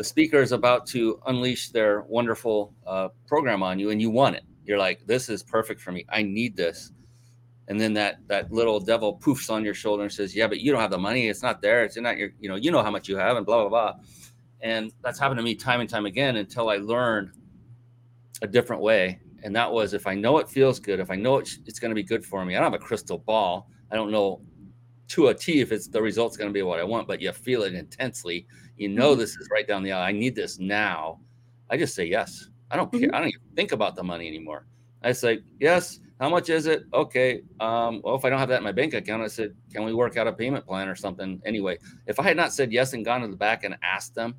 the 0.00 0.04
speaker 0.04 0.38
is 0.38 0.52
about 0.52 0.86
to 0.86 1.20
unleash 1.26 1.68
their 1.68 2.00
wonderful 2.08 2.72
uh, 2.86 3.08
program 3.26 3.62
on 3.62 3.78
you 3.78 3.90
and 3.90 4.00
you 4.00 4.08
want 4.08 4.34
it? 4.34 4.44
You're 4.64 4.78
like, 4.78 5.06
this 5.06 5.28
is 5.28 5.42
perfect 5.42 5.78
for 5.78 5.92
me. 5.92 6.06
I 6.08 6.22
need 6.22 6.56
this. 6.56 6.90
And 7.68 7.78
then 7.78 7.92
that 7.92 8.26
that 8.28 8.50
little 8.50 8.80
devil 8.80 9.18
poofs 9.18 9.50
on 9.50 9.62
your 9.62 9.74
shoulder 9.74 10.04
and 10.04 10.10
says, 10.10 10.34
Yeah, 10.34 10.46
but 10.46 10.60
you 10.60 10.72
don't 10.72 10.80
have 10.80 10.90
the 10.90 10.96
money. 10.96 11.28
It's 11.28 11.42
not 11.42 11.60
there. 11.60 11.84
It's 11.84 11.98
not 11.98 12.16
your, 12.16 12.30
you 12.40 12.48
know, 12.48 12.56
you 12.56 12.70
know 12.70 12.82
how 12.82 12.90
much 12.90 13.10
you 13.10 13.16
have, 13.18 13.36
and 13.36 13.44
blah, 13.44 13.60
blah, 13.60 13.68
blah. 13.68 14.00
And 14.62 14.90
that's 15.04 15.18
happened 15.18 15.36
to 15.36 15.44
me 15.44 15.54
time 15.54 15.82
and 15.82 15.90
time 15.90 16.06
again 16.06 16.36
until 16.36 16.70
I 16.70 16.78
learned 16.78 17.32
a 18.40 18.46
different 18.46 18.80
way 18.80 19.20
and 19.42 19.54
that 19.54 19.70
was 19.70 19.94
if 19.94 20.06
I 20.06 20.14
know 20.14 20.38
it 20.38 20.48
feels 20.48 20.78
good, 20.80 21.00
if 21.00 21.10
I 21.10 21.14
know 21.14 21.38
it's, 21.38 21.58
it's 21.66 21.78
going 21.78 21.90
to 21.90 21.94
be 21.94 22.02
good 22.02 22.24
for 22.24 22.44
me. 22.44 22.56
I 22.56 22.60
don't 22.60 22.72
have 22.72 22.80
a 22.80 22.84
crystal 22.84 23.18
ball. 23.18 23.68
I 23.90 23.96
don't 23.96 24.10
know 24.10 24.40
to 25.08 25.28
a 25.28 25.34
T 25.34 25.60
if 25.60 25.72
it's 25.72 25.88
the 25.88 26.00
result's 26.00 26.36
going 26.36 26.48
to 26.48 26.54
be 26.54 26.62
what 26.62 26.78
I 26.78 26.84
want, 26.84 27.08
but 27.08 27.20
you 27.20 27.32
feel 27.32 27.62
it 27.62 27.74
intensely. 27.74 28.46
You 28.80 28.88
know 28.88 29.10
mm-hmm. 29.10 29.20
this 29.20 29.36
is 29.36 29.50
right 29.52 29.68
down 29.68 29.82
the 29.82 29.92
aisle. 29.92 30.02
I 30.02 30.10
need 30.10 30.34
this 30.34 30.58
now. 30.58 31.20
I 31.68 31.76
just 31.76 31.94
say 31.94 32.06
yes. 32.06 32.48
I 32.70 32.76
don't 32.76 32.90
care. 32.90 33.02
Mm-hmm. 33.02 33.14
I 33.14 33.18
don't 33.18 33.28
even 33.28 33.40
think 33.54 33.72
about 33.72 33.94
the 33.94 34.02
money 34.02 34.26
anymore. 34.26 34.64
I 35.02 35.12
say 35.12 35.40
yes. 35.58 36.00
How 36.18 36.30
much 36.30 36.48
is 36.48 36.64
it? 36.64 36.84
Okay. 36.94 37.42
Um, 37.60 38.00
well, 38.02 38.14
if 38.14 38.24
I 38.24 38.30
don't 38.30 38.38
have 38.38 38.48
that 38.48 38.56
in 38.56 38.64
my 38.64 38.72
bank 38.72 38.94
account, 38.94 39.22
I 39.22 39.26
said, 39.26 39.54
can 39.70 39.84
we 39.84 39.92
work 39.92 40.16
out 40.16 40.26
a 40.26 40.32
payment 40.32 40.66
plan 40.66 40.88
or 40.88 40.94
something? 40.94 41.42
Anyway, 41.44 41.76
if 42.06 42.18
I 42.18 42.22
had 42.22 42.38
not 42.38 42.54
said 42.54 42.72
yes 42.72 42.94
and 42.94 43.04
gone 43.04 43.20
to 43.20 43.28
the 43.28 43.36
back 43.36 43.64
and 43.64 43.76
asked 43.82 44.14
them, 44.14 44.34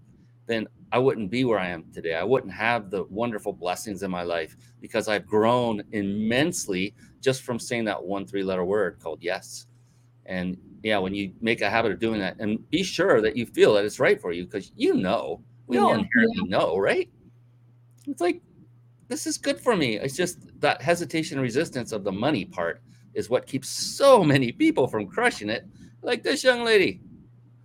then 0.47 0.67
I 0.91 0.97
wouldn't 0.97 1.29
be 1.29 1.45
where 1.45 1.59
I 1.59 1.69
am 1.69 1.85
today. 1.93 2.15
I 2.15 2.23
wouldn't 2.23 2.53
have 2.53 2.89
the 2.89 3.03
wonderful 3.11 3.53
blessings 3.53 4.01
in 4.01 4.09
my 4.09 4.23
life 4.23 4.57
because 4.79 5.07
I've 5.07 5.27
grown 5.27 5.83
immensely 5.91 6.95
just 7.19 7.43
from 7.43 7.59
saying 7.59 7.85
that 7.85 8.03
one 8.03 8.25
three 8.25 8.43
letter 8.43 8.65
word 8.65 8.99
called 8.99 9.19
yes. 9.21 9.67
And 10.31 10.57
yeah, 10.81 10.97
when 10.97 11.13
you 11.13 11.33
make 11.41 11.59
a 11.61 11.69
habit 11.69 11.91
of 11.91 11.99
doing 11.99 12.21
that 12.21 12.39
and 12.39 12.67
be 12.69 12.83
sure 12.83 13.21
that 13.21 13.35
you 13.35 13.45
feel 13.45 13.73
that 13.73 13.83
it's 13.83 13.99
right 13.99 14.19
for 14.19 14.31
you 14.31 14.45
because 14.45 14.71
you 14.77 14.93
know, 14.93 15.41
we 15.67 15.77
all 15.77 15.93
inherently 15.93 16.47
know, 16.47 16.77
right? 16.77 17.09
It's 18.07 18.21
like, 18.21 18.41
this 19.09 19.27
is 19.27 19.37
good 19.37 19.59
for 19.59 19.75
me. 19.75 19.97
It's 19.97 20.15
just 20.15 20.39
that 20.61 20.81
hesitation 20.81 21.37
and 21.37 21.43
resistance 21.43 21.91
of 21.91 22.05
the 22.05 22.13
money 22.13 22.45
part 22.45 22.81
is 23.13 23.29
what 23.29 23.45
keeps 23.45 23.67
so 23.67 24.23
many 24.23 24.53
people 24.53 24.87
from 24.87 25.05
crushing 25.05 25.49
it. 25.49 25.65
Like 26.01 26.23
this 26.23 26.45
young 26.45 26.63
lady, 26.63 27.01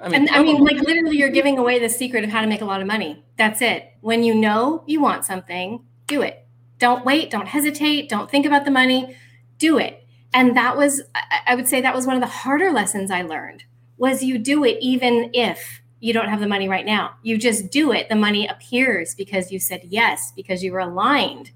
I 0.00 0.08
mean, 0.08 0.22
and 0.22 0.30
I 0.30 0.42
mean, 0.42 0.62
like 0.62 0.78
literally, 0.80 1.16
you're 1.16 1.30
giving 1.30 1.56
away 1.56 1.78
the 1.78 1.88
secret 1.88 2.24
of 2.24 2.30
how 2.30 2.40
to 2.40 2.48
make 2.48 2.60
a 2.62 2.64
lot 2.66 2.80
of 2.80 2.86
money. 2.86 3.24
That's 3.38 3.62
it. 3.62 3.92
When 4.00 4.24
you 4.24 4.34
know 4.34 4.82
you 4.86 5.00
want 5.00 5.24
something, 5.24 5.84
do 6.06 6.20
it. 6.20 6.44
Don't 6.78 7.04
wait. 7.04 7.30
Don't 7.30 7.46
hesitate. 7.46 8.08
Don't 8.08 8.30
think 8.30 8.44
about 8.44 8.64
the 8.64 8.70
money. 8.70 9.16
Do 9.58 9.78
it. 9.78 10.05
And 10.36 10.56
that 10.56 10.76
was, 10.76 11.02
I 11.46 11.54
would 11.54 11.66
say, 11.66 11.80
that 11.80 11.94
was 11.94 12.06
one 12.06 12.14
of 12.14 12.20
the 12.20 12.28
harder 12.28 12.70
lessons 12.70 13.10
I 13.10 13.22
learned. 13.22 13.64
Was 13.96 14.22
you 14.22 14.38
do 14.38 14.64
it 14.64 14.76
even 14.80 15.30
if 15.32 15.80
you 15.98 16.12
don't 16.12 16.28
have 16.28 16.40
the 16.40 16.46
money 16.46 16.68
right 16.68 16.84
now. 16.84 17.14
You 17.22 17.38
just 17.38 17.70
do 17.70 17.90
it. 17.90 18.10
The 18.10 18.14
money 18.14 18.46
appears 18.46 19.14
because 19.14 19.50
you 19.50 19.58
said 19.58 19.80
yes, 19.84 20.30
because 20.36 20.62
you 20.62 20.72
were 20.72 20.78
aligned. 20.80 21.50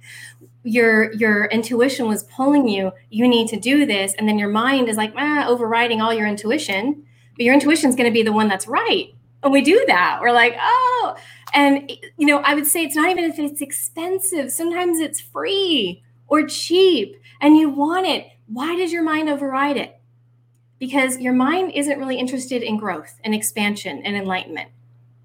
Your 0.64 1.12
your 1.12 1.44
intuition 1.46 2.08
was 2.08 2.24
pulling 2.24 2.66
you. 2.66 2.92
You 3.10 3.28
need 3.28 3.48
to 3.48 3.60
do 3.60 3.84
this, 3.84 4.14
and 4.14 4.26
then 4.26 4.38
your 4.38 4.48
mind 4.48 4.88
is 4.88 4.96
like 4.96 5.12
ah, 5.14 5.46
overriding 5.46 6.00
all 6.00 6.14
your 6.14 6.26
intuition 6.26 7.04
but 7.40 7.44
your 7.46 7.54
intuition 7.54 7.88
is 7.88 7.96
going 7.96 8.06
to 8.06 8.12
be 8.12 8.22
the 8.22 8.34
one 8.34 8.48
that's 8.48 8.68
right. 8.68 9.14
And 9.42 9.50
we 9.50 9.62
do 9.62 9.82
that. 9.86 10.18
We're 10.20 10.30
like, 10.30 10.54
oh, 10.60 11.16
and 11.54 11.90
you 12.18 12.26
know, 12.26 12.40
I 12.40 12.54
would 12.54 12.66
say 12.66 12.84
it's 12.84 12.94
not 12.94 13.08
even 13.08 13.24
if 13.24 13.38
it's 13.38 13.62
expensive. 13.62 14.52
Sometimes 14.52 15.00
it's 15.00 15.20
free 15.20 16.02
or 16.28 16.46
cheap 16.46 17.16
and 17.40 17.56
you 17.56 17.70
want 17.70 18.06
it. 18.06 18.26
Why 18.52 18.74
does 18.74 18.92
your 18.92 19.04
mind 19.04 19.28
override 19.28 19.76
it? 19.76 20.00
Because 20.80 21.18
your 21.18 21.32
mind 21.32 21.70
isn't 21.72 21.98
really 22.00 22.18
interested 22.18 22.64
in 22.64 22.78
growth 22.78 23.20
and 23.22 23.32
expansion 23.32 24.02
and 24.04 24.16
enlightenment. 24.16 24.70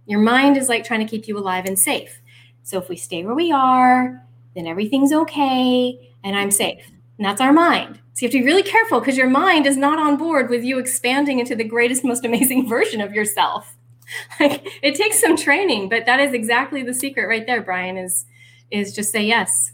Your 0.06 0.20
mind 0.20 0.58
is 0.58 0.70
like 0.70 0.84
trying 0.84 1.00
to 1.00 1.10
keep 1.10 1.28
you 1.28 1.36
alive 1.36 1.66
and 1.66 1.78
safe. 1.80 2.22
So 2.62 2.78
if 2.78 2.88
we 2.88 2.96
stay 2.96 3.26
where 3.26 3.34
we 3.34 3.52
are, 3.52 4.24
then 4.56 4.68
everything's 4.68 5.12
okay 5.12 6.12
and 6.24 6.36
I'm 6.36 6.52
safe. 6.52 6.86
And 7.18 7.26
that's 7.26 7.42
our 7.42 7.52
mind. 7.52 8.00
So 8.14 8.22
you 8.22 8.28
have 8.28 8.34
to 8.34 8.40
be 8.40 8.46
really 8.46 8.62
careful 8.62 9.00
because 9.00 9.18
your 9.18 9.30
mind 9.30 9.66
is 9.66 9.76
not 9.76 9.98
on 9.98 10.18
board 10.18 10.52
with 10.52 10.64
you 10.64 10.78
expanding 10.78 11.40
into 11.40 11.56
the 11.56 11.64
greatest, 11.64 12.04
most 12.04 12.26
amazing 12.26 12.70
version 12.70 13.02
of 13.02 13.14
yourself. 13.14 13.76
Like 14.40 14.68
it 14.84 14.94
takes 14.94 15.20
some 15.20 15.36
training, 15.36 15.90
but 15.90 16.06
that 16.06 16.20
is 16.20 16.32
exactly 16.32 16.84
the 16.84 16.94
secret 16.94 17.28
right 17.28 17.48
there, 17.48 17.64
Brian, 17.64 17.98
is 17.98 18.28
is 18.70 18.94
just 18.94 19.12
say 19.12 19.24
yes. 19.24 19.72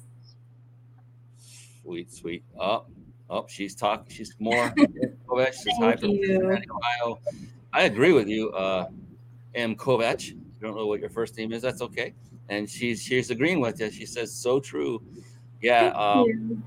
Sweet, 1.84 2.14
sweet. 2.14 2.46
Oh, 2.58 2.86
oh, 3.32 3.46
she's 3.48 3.74
talking. 3.74 4.14
She's 4.14 4.36
more. 4.38 4.70
Kovac 5.28 5.56
hi 5.80 5.96
from 5.96 6.12
Ohio. 6.12 7.20
I 7.74 7.84
agree 7.84 8.12
with 8.12 8.28
you, 8.28 8.52
uh, 8.52 8.88
M. 9.56 9.76
Kovac. 9.76 10.32
I 10.32 10.62
don't 10.62 10.76
know 10.76 10.86
what 10.86 11.00
your 11.00 11.10
first 11.10 11.38
name 11.38 11.52
is. 11.54 11.62
That's 11.62 11.82
okay. 11.82 12.14
And 12.50 12.70
she's 12.70 13.02
she's 13.02 13.32
agreeing 13.32 13.62
with 13.62 13.80
you. 13.80 13.90
She 13.90 14.06
says 14.06 14.32
so 14.32 14.60
true. 14.60 15.02
Yeah. 15.62 15.88
Um, 15.88 16.64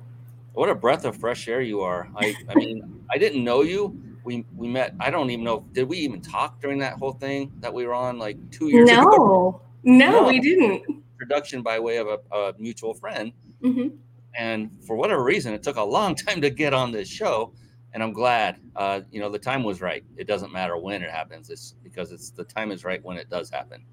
what 0.54 0.68
a 0.68 0.74
breath 0.74 1.04
of 1.04 1.16
fresh 1.16 1.46
air 1.48 1.60
you 1.60 1.80
are. 1.80 2.08
I, 2.16 2.34
I 2.48 2.54
mean, 2.54 3.04
I 3.10 3.18
didn't 3.18 3.44
know 3.44 3.62
you. 3.62 4.00
We 4.24 4.46
we 4.56 4.66
met. 4.66 4.94
I 4.98 5.10
don't 5.10 5.30
even 5.30 5.44
know. 5.44 5.64
Did 5.72 5.88
we 5.88 5.98
even 5.98 6.22
talk 6.22 6.60
during 6.60 6.78
that 6.78 6.94
whole 6.94 7.12
thing 7.12 7.52
that 7.60 7.72
we 7.72 7.86
were 7.86 7.94
on 7.94 8.18
like 8.18 8.38
two 8.50 8.68
years 8.68 8.88
no. 8.88 9.02
ago? 9.02 9.60
No, 9.82 10.10
no, 10.10 10.28
we 10.28 10.40
didn't. 10.40 10.82
Introduction 11.20 11.62
by 11.62 11.78
way 11.78 11.98
of 11.98 12.06
a, 12.08 12.18
a 12.34 12.54
mutual 12.58 12.94
friend. 12.94 13.32
Mm-hmm. 13.62 13.96
And 14.38 14.70
for 14.86 14.96
whatever 14.96 15.22
reason, 15.22 15.54
it 15.54 15.62
took 15.62 15.76
a 15.76 15.82
long 15.82 16.14
time 16.26 16.40
to 16.40 16.50
get 16.50 16.74
on 16.74 16.92
this 16.92 17.08
show. 17.08 17.52
And 17.92 18.02
I'm 18.02 18.12
glad. 18.12 18.60
Uh, 18.74 19.02
you 19.10 19.20
know, 19.20 19.28
the 19.28 19.38
time 19.38 19.62
was 19.62 19.80
right. 19.80 20.04
It 20.16 20.26
doesn't 20.26 20.52
matter 20.52 20.76
when 20.76 21.02
it 21.02 21.10
happens. 21.10 21.48
It's 21.50 21.74
because 21.82 22.10
it's 22.10 22.30
the 22.30 22.44
time 22.44 22.72
is 22.72 22.84
right 22.84 23.02
when 23.04 23.16
it 23.16 23.30
does 23.30 23.50
happen. 23.50 23.84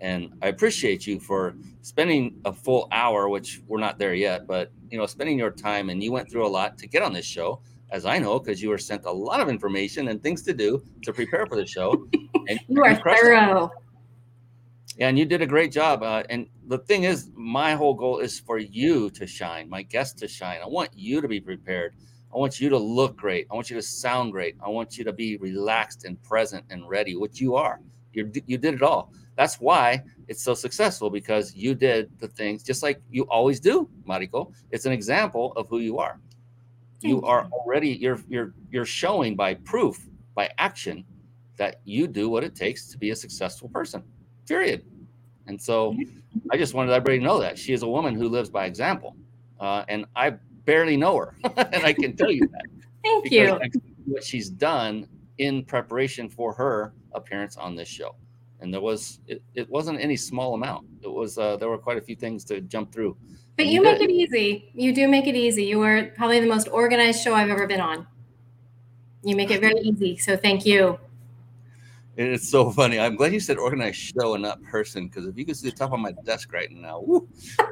And 0.00 0.32
I 0.40 0.48
appreciate 0.48 1.06
you 1.06 1.20
for 1.20 1.54
spending 1.82 2.40
a 2.44 2.52
full 2.52 2.88
hour, 2.90 3.28
which 3.28 3.60
we're 3.66 3.80
not 3.80 3.98
there 3.98 4.14
yet, 4.14 4.46
but 4.46 4.72
you 4.88 4.96
know, 4.96 5.04
spending 5.06 5.38
your 5.38 5.50
time 5.50 5.90
and 5.90 6.02
you 6.02 6.10
went 6.10 6.30
through 6.30 6.46
a 6.46 6.48
lot 6.48 6.78
to 6.78 6.86
get 6.86 7.02
on 7.02 7.12
this 7.12 7.26
show, 7.26 7.60
as 7.90 8.06
I 8.06 8.18
know, 8.18 8.38
because 8.38 8.62
you 8.62 8.70
were 8.70 8.78
sent 8.78 9.04
a 9.04 9.10
lot 9.10 9.40
of 9.40 9.48
information 9.48 10.08
and 10.08 10.22
things 10.22 10.42
to 10.44 10.54
do 10.54 10.82
to 11.02 11.12
prepare 11.12 11.46
for 11.46 11.56
the 11.56 11.66
show. 11.66 12.06
And 12.48 12.58
you 12.68 12.82
are 12.82 12.96
thorough. 12.96 13.70
Yeah, 15.00 15.08
and 15.08 15.18
you 15.18 15.24
did 15.24 15.40
a 15.40 15.46
great 15.46 15.72
job. 15.72 16.02
Uh, 16.02 16.24
and 16.28 16.46
the 16.66 16.76
thing 16.76 17.04
is, 17.04 17.30
my 17.34 17.72
whole 17.72 17.94
goal 17.94 18.18
is 18.18 18.38
for 18.38 18.58
you 18.58 19.08
to 19.10 19.26
shine, 19.26 19.66
my 19.70 19.80
guests 19.80 20.20
to 20.20 20.28
shine. 20.28 20.58
I 20.62 20.66
want 20.66 20.90
you 20.94 21.22
to 21.22 21.26
be 21.26 21.40
prepared. 21.40 21.94
I 22.34 22.36
want 22.36 22.60
you 22.60 22.68
to 22.68 22.76
look 22.76 23.16
great. 23.16 23.46
I 23.50 23.54
want 23.54 23.70
you 23.70 23.76
to 23.76 23.82
sound 23.82 24.32
great. 24.32 24.56
I 24.62 24.68
want 24.68 24.98
you 24.98 25.04
to 25.04 25.12
be 25.14 25.38
relaxed 25.38 26.04
and 26.04 26.22
present 26.22 26.66
and 26.68 26.86
ready, 26.86 27.16
which 27.16 27.40
you 27.40 27.56
are. 27.56 27.80
You 28.12 28.30
you 28.46 28.58
did 28.58 28.74
it 28.74 28.82
all. 28.82 29.10
That's 29.36 29.58
why 29.58 30.04
it's 30.28 30.44
so 30.44 30.52
successful 30.52 31.08
because 31.08 31.54
you 31.54 31.74
did 31.74 32.10
the 32.18 32.28
things 32.28 32.62
just 32.62 32.82
like 32.82 33.00
you 33.10 33.22
always 33.30 33.58
do, 33.58 33.88
Mariko. 34.06 34.52
It's 34.70 34.84
an 34.84 34.92
example 34.92 35.54
of 35.56 35.66
who 35.70 35.78
you 35.78 35.96
are. 35.98 36.20
Thank 37.00 37.10
you 37.10 37.22
are 37.22 37.48
already 37.52 37.88
you're 37.88 38.20
you're 38.28 38.52
you're 38.70 38.84
showing 38.84 39.34
by 39.34 39.54
proof, 39.54 39.96
by 40.34 40.50
action 40.58 41.06
that 41.56 41.80
you 41.84 42.06
do 42.06 42.28
what 42.28 42.44
it 42.44 42.54
takes 42.54 42.86
to 42.88 42.98
be 42.98 43.10
a 43.10 43.16
successful 43.16 43.70
person. 43.70 44.04
Period. 44.46 44.84
And 45.50 45.60
so 45.60 45.96
I 46.52 46.56
just 46.56 46.74
wanted 46.74 46.92
everybody 46.92 47.18
to 47.18 47.24
know 47.24 47.40
that. 47.40 47.58
She 47.58 47.72
is 47.72 47.82
a 47.82 47.88
woman 47.88 48.14
who 48.14 48.28
lives 48.28 48.48
by 48.48 48.66
example. 48.66 49.16
Uh, 49.58 49.84
and 49.88 50.06
I 50.14 50.30
barely 50.64 50.96
know 50.96 51.18
her, 51.18 51.34
and 51.56 51.84
I 51.84 51.92
can 51.92 52.16
tell 52.16 52.30
you 52.30 52.46
that. 52.46 52.64
Thank 53.02 53.32
you. 53.32 53.58
What 54.06 54.22
she's 54.22 54.48
done 54.48 55.08
in 55.38 55.64
preparation 55.64 56.28
for 56.28 56.52
her 56.54 56.92
appearance 57.12 57.56
on 57.56 57.74
this 57.74 57.88
show. 57.88 58.14
And 58.60 58.72
there 58.72 58.80
was 58.80 59.18
it, 59.26 59.42
it 59.54 59.68
wasn't 59.68 60.00
any 60.00 60.16
small 60.16 60.54
amount. 60.54 60.86
It 61.02 61.10
was 61.10 61.36
uh, 61.36 61.56
there 61.56 61.68
were 61.68 61.78
quite 61.78 61.98
a 61.98 62.00
few 62.00 62.14
things 62.14 62.44
to 62.44 62.60
jump 62.60 62.92
through. 62.92 63.16
But 63.56 63.66
you, 63.66 63.72
you 63.72 63.82
make 63.82 64.00
it 64.00 64.10
easy. 64.10 64.70
You 64.72 64.94
do 64.94 65.08
make 65.08 65.26
it 65.26 65.34
easy. 65.34 65.64
You 65.64 65.82
are 65.82 66.04
probably 66.16 66.38
the 66.38 66.46
most 66.46 66.68
organized 66.68 67.24
show 67.24 67.34
i've 67.34 67.50
ever 67.50 67.66
been 67.66 67.80
on. 67.80 68.06
You 69.24 69.34
make 69.34 69.50
it 69.50 69.60
very 69.60 69.80
easy 69.80 70.16
so 70.16 70.36
thank 70.36 70.64
you 70.64 70.98
it's 72.16 72.48
so 72.48 72.70
funny 72.70 72.98
i'm 72.98 73.16
glad 73.16 73.32
you 73.32 73.40
said 73.40 73.56
organized 73.56 73.96
show 73.96 74.34
and 74.34 74.42
not 74.42 74.62
person 74.62 75.08
because 75.08 75.26
if 75.26 75.36
you 75.36 75.44
could 75.44 75.56
see 75.56 75.70
the 75.70 75.76
top 75.76 75.92
of 75.92 76.00
my 76.00 76.12
desk 76.24 76.52
right 76.52 76.70
now 76.70 77.00
woo, 77.00 77.28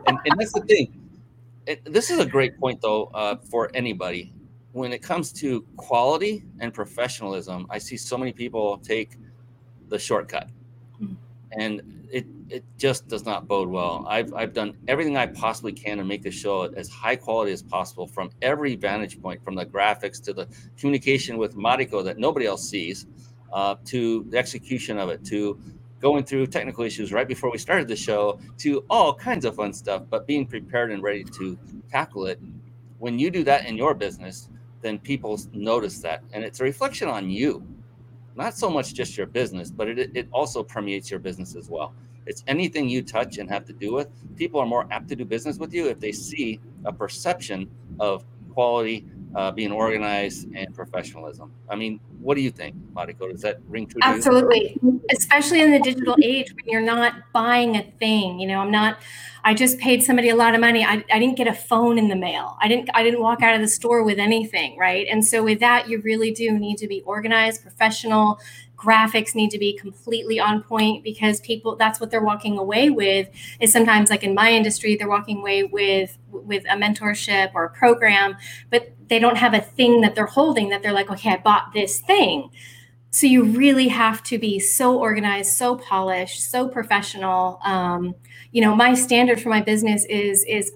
and, 0.07 0.19
and 0.25 0.39
that's 0.39 0.53
the 0.53 0.61
thing 0.63 1.01
it, 1.67 1.85
this 1.93 2.11
is 2.11 2.19
a 2.19 2.27
great 2.27 2.59
point 2.59 2.81
though 2.81 3.05
uh, 3.15 3.37
for 3.51 3.71
anybody 3.75 4.33
when 4.73 4.93
it 4.93 5.03
comes 5.03 5.33
to 5.33 5.63
quality 5.77 6.45
and 6.61 6.73
professionalism 6.73 7.67
i 7.71 7.79
see 7.79 7.97
so 7.97 8.17
many 8.17 8.33
people 8.33 8.79
take 8.79 9.19
the 9.89 9.99
shortcut. 9.99 10.49
Mm-hmm. 11.03 11.15
And 11.53 12.07
it, 12.11 12.27
it 12.49 12.65
just 12.79 13.09
does 13.09 13.25
not 13.25 13.47
bode 13.49 13.69
well. 13.69 14.07
I've, 14.09 14.33
I've 14.35 14.53
done 14.53 14.77
everything 14.87 15.17
I 15.17 15.27
possibly 15.27 15.73
can 15.73 15.99
to 15.99 16.05
make 16.05 16.23
the 16.23 16.31
show 16.31 16.63
as 16.63 16.89
high 16.89 17.17
quality 17.17 17.53
as 17.53 17.63
possible 17.63 18.07
from 18.07 18.31
every 18.43 18.77
vantage 18.77 19.21
point, 19.21 19.43
from 19.43 19.55
the 19.55 19.67
graphics 19.67 20.23
to 20.25 20.33
the 20.33 20.49
communication 20.79 21.37
with 21.39 21.57
Mariko 21.57 22.03
that 22.05 22.19
nobody 22.19 22.47
else 22.47 22.69
sees, 22.69 23.07
uh, 23.53 23.77
to 23.87 24.25
the 24.31 24.39
execution 24.39 24.99
of 24.99 25.09
it, 25.09 25.25
to 25.27 25.59
going 26.01 26.25
through 26.25 26.47
technical 26.47 26.85
issues 26.85 27.13
right 27.13 27.27
before 27.27 27.51
we 27.51 27.59
started 27.59 27.89
the 27.89 27.97
show, 27.97 28.39
to 28.59 28.85
all 28.89 29.13
kinds 29.15 29.45
of 29.45 29.57
fun 29.57 29.73
stuff, 29.73 30.03
but 30.09 30.27
being 30.27 30.47
prepared 30.47 30.93
and 30.93 31.03
ready 31.03 31.25
to 31.25 31.59
tackle 31.91 32.27
it. 32.27 32.41
When 32.99 33.19
you 33.19 33.31
do 33.31 33.45
that 33.45 33.67
in 33.67 33.77
your 33.77 33.95
business, 33.95 34.49
then 34.81 34.99
people 34.99 35.41
notice 35.53 35.99
that. 36.01 36.23
And 36.33 36.45
it's 36.45 36.61
a 36.61 36.65
reflection 36.65 37.09
on 37.09 37.31
you, 37.31 37.67
not 38.37 38.57
so 38.57 38.71
much 38.71 38.95
just 38.95 39.17
your 39.17 39.27
business, 39.27 39.71
but 39.71 39.89
it, 39.89 40.17
it 40.17 40.29
also 40.33 40.63
permeates 40.63 41.11
your 41.11 41.21
business 41.21 41.57
as 41.57 41.69
well. 41.69 41.95
It's 42.27 42.45
anything 42.47 42.89
you 42.89 43.03
touch 43.03 43.39
and 43.39 43.49
have 43.49 43.65
to 43.65 43.73
do 43.73 43.93
with. 43.93 44.09
People 44.37 44.61
are 44.61 44.67
more 44.67 44.87
apt 44.93 45.09
to 45.09 45.17
do 45.17 45.25
business 45.25 45.59
with 45.59 45.73
you 45.73 45.89
if 45.89 45.99
they 45.99 46.13
see 46.13 46.61
a 46.85 46.93
perception 46.93 47.71
of 47.99 48.25
quality, 48.53 49.07
uh, 49.39 49.53
being 49.53 49.71
organized, 49.71 50.49
and 50.57 50.75
professionalism. 50.75 51.53
I 51.71 51.77
mean, 51.77 52.01
what 52.19 52.35
do 52.35 52.41
you 52.41 52.51
think, 52.51 52.75
Mariko? 52.93 53.31
Does 53.31 53.43
that 53.43 53.61
ring 53.69 53.87
true? 53.87 54.01
Absolutely, 54.03 54.77
especially 55.13 55.63
in 55.63 55.71
the 55.71 55.79
digital 55.79 56.17
age 56.21 56.53
when 56.53 56.65
you're 56.67 56.81
not 56.81 57.13
buying 57.33 57.77
a 57.77 57.85
thing. 58.01 58.41
You 58.41 58.49
know, 58.49 58.59
I'm 58.59 58.73
not. 58.73 58.99
I 59.45 59.55
just 59.55 59.79
paid 59.79 60.03
somebody 60.03 60.29
a 60.29 60.35
lot 60.35 60.57
of 60.57 60.61
money. 60.61 60.85
I, 60.85 61.05
I 61.13 61.21
didn't 61.21 61.37
get 61.37 61.47
a 61.47 61.55
phone 61.55 61.99
in 61.99 62.09
the 62.09 62.17
mail. 62.17 62.57
I 62.61 62.67
didn't. 62.67 62.91
I 62.95 63.05
didn't 63.05 63.21
walk 63.21 63.41
out 63.41 63.55
of 63.55 63.61
the 63.61 63.69
store 63.69 64.03
with 64.03 64.19
anything, 64.19 64.77
right? 64.77 65.07
And 65.09 65.25
so 65.25 65.45
with 65.45 65.61
that, 65.61 65.89
you 65.89 66.01
really 66.01 66.33
do 66.33 66.59
need 66.59 66.79
to 66.79 66.89
be 66.89 67.03
organized, 67.03 67.63
professional, 67.63 68.41
graphics 68.79 69.35
need 69.35 69.51
to 69.51 69.59
be 69.59 69.73
completely 69.77 70.39
on 70.39 70.63
point 70.63 71.03
because 71.03 71.41
people 71.41 71.75
that's 71.75 72.01
what 72.01 72.11
they're 72.11 72.23
walking 72.23 72.57
away 72.57 72.89
with 72.89 73.29
is 73.61 73.73
sometimes 73.73 74.09
like 74.09 74.23
in 74.23 74.35
my 74.35 74.53
industry 74.53 74.95
they're 74.95 75.09
walking 75.09 75.39
away 75.39 75.65
with 75.65 76.17
with 76.31 76.65
a 76.67 76.77
mentorship 76.77 77.51
or 77.55 77.65
a 77.65 77.71
program 77.71 78.37
but 78.71 78.93
they 79.09 79.19
don't 79.19 79.37
have 79.37 79.53
a 79.53 79.61
thing 79.61 80.01
that 80.01 80.15
they're 80.15 80.27
holding 80.27 80.69
that 80.69 80.83
they're 80.83 80.93
like 80.93 81.11
okay 81.11 81.31
i 81.31 81.37
bought 81.37 81.73
this 81.75 82.01
thing. 82.01 82.49
So 83.11 83.27
you 83.27 83.43
really 83.43 83.89
have 83.89 84.23
to 84.25 84.39
be 84.39 84.61
so 84.61 84.99
organized 84.99 85.53
so 85.53 85.77
polished 85.77 86.43
so 86.43 86.69
professional. 86.69 87.59
Um, 87.65 88.15
you 88.53 88.63
know 88.63 88.75
my 88.75 88.95
standard 88.95 89.41
for 89.41 89.49
my 89.49 89.61
business 89.61 90.05
is 90.07 90.45
is 90.45 90.73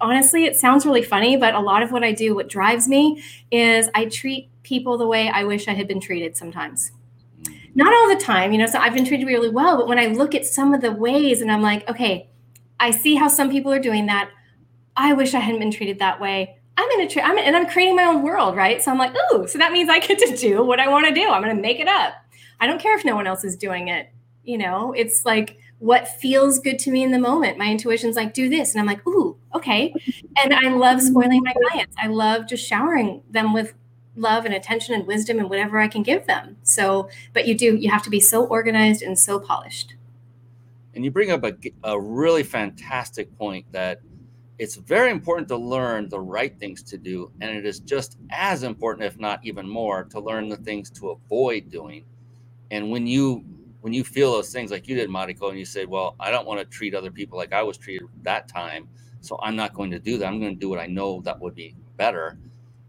honestly 0.00 0.44
it 0.44 0.56
sounds 0.56 0.86
really 0.86 1.02
funny 1.02 1.36
but 1.36 1.54
a 1.54 1.60
lot 1.60 1.82
of 1.82 1.92
what 1.92 2.02
i 2.02 2.12
do 2.12 2.34
what 2.34 2.48
drives 2.48 2.88
me 2.88 3.22
is 3.50 3.88
i 3.94 4.06
treat 4.06 4.48
people 4.62 4.96
the 4.96 5.06
way 5.06 5.28
i 5.28 5.44
wish 5.44 5.68
i 5.68 5.72
had 5.72 5.86
been 5.86 6.00
treated 6.00 6.36
sometimes 6.36 6.92
not 7.74 7.92
all 7.92 8.08
the 8.08 8.22
time, 8.22 8.52
you 8.52 8.58
know, 8.58 8.66
so 8.66 8.78
I've 8.78 8.94
been 8.94 9.04
treated 9.04 9.26
really 9.26 9.48
well. 9.48 9.76
But 9.76 9.88
when 9.88 9.98
I 9.98 10.06
look 10.06 10.34
at 10.34 10.46
some 10.46 10.74
of 10.74 10.80
the 10.80 10.92
ways 10.92 11.40
and 11.40 11.50
I'm 11.50 11.62
like, 11.62 11.88
okay, 11.88 12.28
I 12.78 12.90
see 12.90 13.14
how 13.14 13.28
some 13.28 13.50
people 13.50 13.72
are 13.72 13.78
doing 13.78 14.06
that. 14.06 14.30
I 14.96 15.12
wish 15.14 15.34
I 15.34 15.38
hadn't 15.38 15.60
been 15.60 15.70
treated 15.70 15.98
that 16.00 16.20
way. 16.20 16.56
I'm 16.76 16.90
in 16.90 17.00
a, 17.02 17.08
tra- 17.08 17.22
I'm 17.22 17.38
in, 17.38 17.44
and 17.44 17.56
I'm 17.56 17.68
creating 17.68 17.96
my 17.96 18.04
own 18.04 18.22
world, 18.22 18.56
right? 18.56 18.82
So 18.82 18.90
I'm 18.90 18.98
like, 18.98 19.14
ooh, 19.32 19.46
so 19.46 19.58
that 19.58 19.72
means 19.72 19.88
I 19.88 20.00
get 20.00 20.18
to 20.18 20.36
do 20.36 20.64
what 20.64 20.80
I 20.80 20.88
want 20.88 21.06
to 21.06 21.14
do. 21.14 21.28
I'm 21.28 21.42
going 21.42 21.54
to 21.54 21.62
make 21.62 21.80
it 21.80 21.88
up. 21.88 22.14
I 22.60 22.66
don't 22.66 22.80
care 22.80 22.96
if 22.96 23.04
no 23.04 23.14
one 23.14 23.26
else 23.26 23.44
is 23.44 23.56
doing 23.56 23.88
it. 23.88 24.10
You 24.44 24.58
know, 24.58 24.92
it's 24.92 25.24
like 25.24 25.58
what 25.78 26.08
feels 26.08 26.58
good 26.58 26.78
to 26.80 26.90
me 26.90 27.02
in 27.02 27.10
the 27.10 27.18
moment. 27.18 27.58
My 27.58 27.70
intuition's 27.70 28.16
like, 28.16 28.34
do 28.34 28.48
this. 28.48 28.72
And 28.72 28.80
I'm 28.80 28.86
like, 28.86 29.06
ooh, 29.06 29.36
okay. 29.54 29.94
And 30.42 30.54
I 30.54 30.68
love 30.68 31.00
spoiling 31.00 31.42
my 31.44 31.54
clients. 31.68 31.94
I 32.00 32.08
love 32.08 32.46
just 32.48 32.66
showering 32.66 33.22
them 33.30 33.52
with 33.52 33.74
love 34.16 34.44
and 34.44 34.54
attention 34.54 34.94
and 34.94 35.06
wisdom 35.06 35.38
and 35.38 35.48
whatever 35.48 35.78
I 35.78 35.88
can 35.88 36.02
give 36.02 36.26
them. 36.26 36.56
So, 36.62 37.08
but 37.32 37.46
you 37.46 37.54
do, 37.54 37.76
you 37.76 37.90
have 37.90 38.02
to 38.02 38.10
be 38.10 38.20
so 38.20 38.44
organized 38.44 39.02
and 39.02 39.18
so 39.18 39.40
polished. 39.40 39.94
And 40.94 41.04
you 41.04 41.10
bring 41.10 41.30
up 41.30 41.42
a, 41.44 41.54
a 41.84 41.98
really 41.98 42.42
fantastic 42.42 43.36
point 43.38 43.64
that 43.72 44.00
it's 44.58 44.76
very 44.76 45.10
important 45.10 45.48
to 45.48 45.56
learn 45.56 46.08
the 46.08 46.20
right 46.20 46.56
things 46.58 46.82
to 46.84 46.98
do. 46.98 47.32
And 47.40 47.50
it 47.50 47.64
is 47.64 47.80
just 47.80 48.18
as 48.30 48.62
important, 48.62 49.06
if 49.06 49.18
not 49.18 49.40
even 49.42 49.66
more, 49.66 50.04
to 50.04 50.20
learn 50.20 50.48
the 50.48 50.58
things 50.58 50.90
to 50.90 51.10
avoid 51.10 51.70
doing. 51.70 52.04
And 52.70 52.90
when 52.90 53.06
you 53.06 53.44
when 53.80 53.92
you 53.92 54.04
feel 54.04 54.32
those 54.32 54.52
things 54.52 54.70
like 54.70 54.86
you 54.86 54.94
did, 54.94 55.10
Mariko, 55.10 55.48
and 55.48 55.58
you 55.58 55.64
say, 55.64 55.86
Well, 55.86 56.14
I 56.20 56.30
don't 56.30 56.46
want 56.46 56.60
to 56.60 56.66
treat 56.66 56.94
other 56.94 57.10
people 57.10 57.36
like 57.36 57.52
I 57.52 57.62
was 57.62 57.76
treated 57.76 58.06
that 58.22 58.46
time. 58.46 58.88
So 59.20 59.38
I'm 59.42 59.56
not 59.56 59.74
going 59.74 59.90
to 59.90 59.98
do 59.98 60.18
that. 60.18 60.26
I'm 60.26 60.38
going 60.38 60.54
to 60.54 60.60
do 60.60 60.68
what 60.68 60.78
I 60.78 60.86
know 60.86 61.20
that 61.22 61.40
would 61.40 61.54
be 61.54 61.74
better 61.96 62.38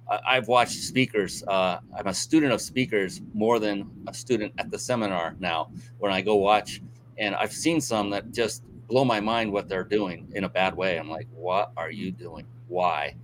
I've 0.08 0.48
watched 0.48 0.74
speakers. 0.74 1.44
Uh, 1.48 1.80
I'm 1.98 2.08
a 2.08 2.14
student 2.14 2.54
of 2.54 2.62
speakers 2.62 3.22
more 3.34 3.60
than 3.60 3.90
a 4.08 4.14
student 4.14 4.54
at 4.58 4.70
the 4.70 4.78
seminar 4.78 5.36
now. 5.40 5.72
When 6.00 6.12
I 6.12 6.22
go 6.22 6.36
watch, 6.36 6.82
and 7.18 7.36
I've 7.36 7.54
seen 7.54 7.80
some 7.80 8.10
that 8.10 8.32
just 8.32 8.64
blow 8.88 9.06
my 9.06 9.20
mind 9.20 9.52
what 9.52 9.70
they're 9.70 9.84
doing 9.84 10.28
in 10.36 10.44
a 10.44 10.50
bad 10.50 10.76
way. 10.76 10.98
I'm 10.98 11.10
like, 11.10 11.28
what 11.34 11.72
are 11.78 11.92
you 11.92 12.12
doing? 12.12 12.46
Why? 12.68 13.16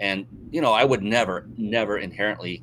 And 0.00 0.26
you 0.50 0.60
know, 0.60 0.72
I 0.72 0.84
would 0.84 1.02
never, 1.02 1.46
never 1.56 1.98
inherently, 1.98 2.62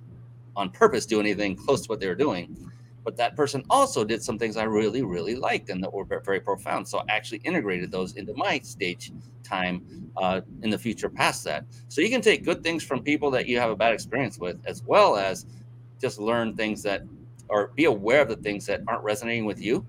on 0.56 0.70
purpose, 0.70 1.06
do 1.06 1.20
anything 1.20 1.56
close 1.56 1.82
to 1.82 1.88
what 1.88 2.00
they 2.00 2.08
were 2.08 2.16
doing. 2.16 2.72
But 3.06 3.16
that 3.18 3.36
person 3.36 3.64
also 3.70 4.04
did 4.04 4.22
some 4.22 4.38
things 4.38 4.58
I 4.58 4.64
really, 4.64 5.04
really 5.04 5.36
liked 5.36 5.70
and 5.70 5.82
that 5.84 5.94
were 5.94 6.06
very 6.26 6.42
profound. 6.42 6.88
So 6.88 6.98
I 7.00 7.04
actually 7.10 7.38
integrated 7.40 7.92
those 7.92 8.16
into 8.16 8.34
my 8.36 8.60
stage 8.60 9.12
time 9.44 10.12
uh, 10.18 10.42
in 10.64 10.72
the 10.72 10.78
future 10.78 11.10
past 11.10 11.44
that. 11.46 11.66
So 11.88 12.02
you 12.02 12.10
can 12.10 12.22
take 12.22 12.44
good 12.44 12.64
things 12.64 12.84
from 12.84 13.04
people 13.04 13.32
that 13.32 13.48
you 13.48 13.60
have 13.60 13.70
a 13.70 13.76
bad 13.76 13.94
experience 13.94 14.40
with, 14.40 14.60
as 14.66 14.84
well 14.84 15.16
as 15.16 15.46
just 16.02 16.20
learn 16.20 16.56
things 16.56 16.84
that 16.84 17.04
or 17.48 17.68
be 17.76 17.86
aware 17.86 18.22
of 18.22 18.28
the 18.28 18.36
things 18.38 18.66
that 18.66 18.82
aren't 18.88 19.04
resonating 19.04 19.46
with 19.46 19.62
you 19.62 19.86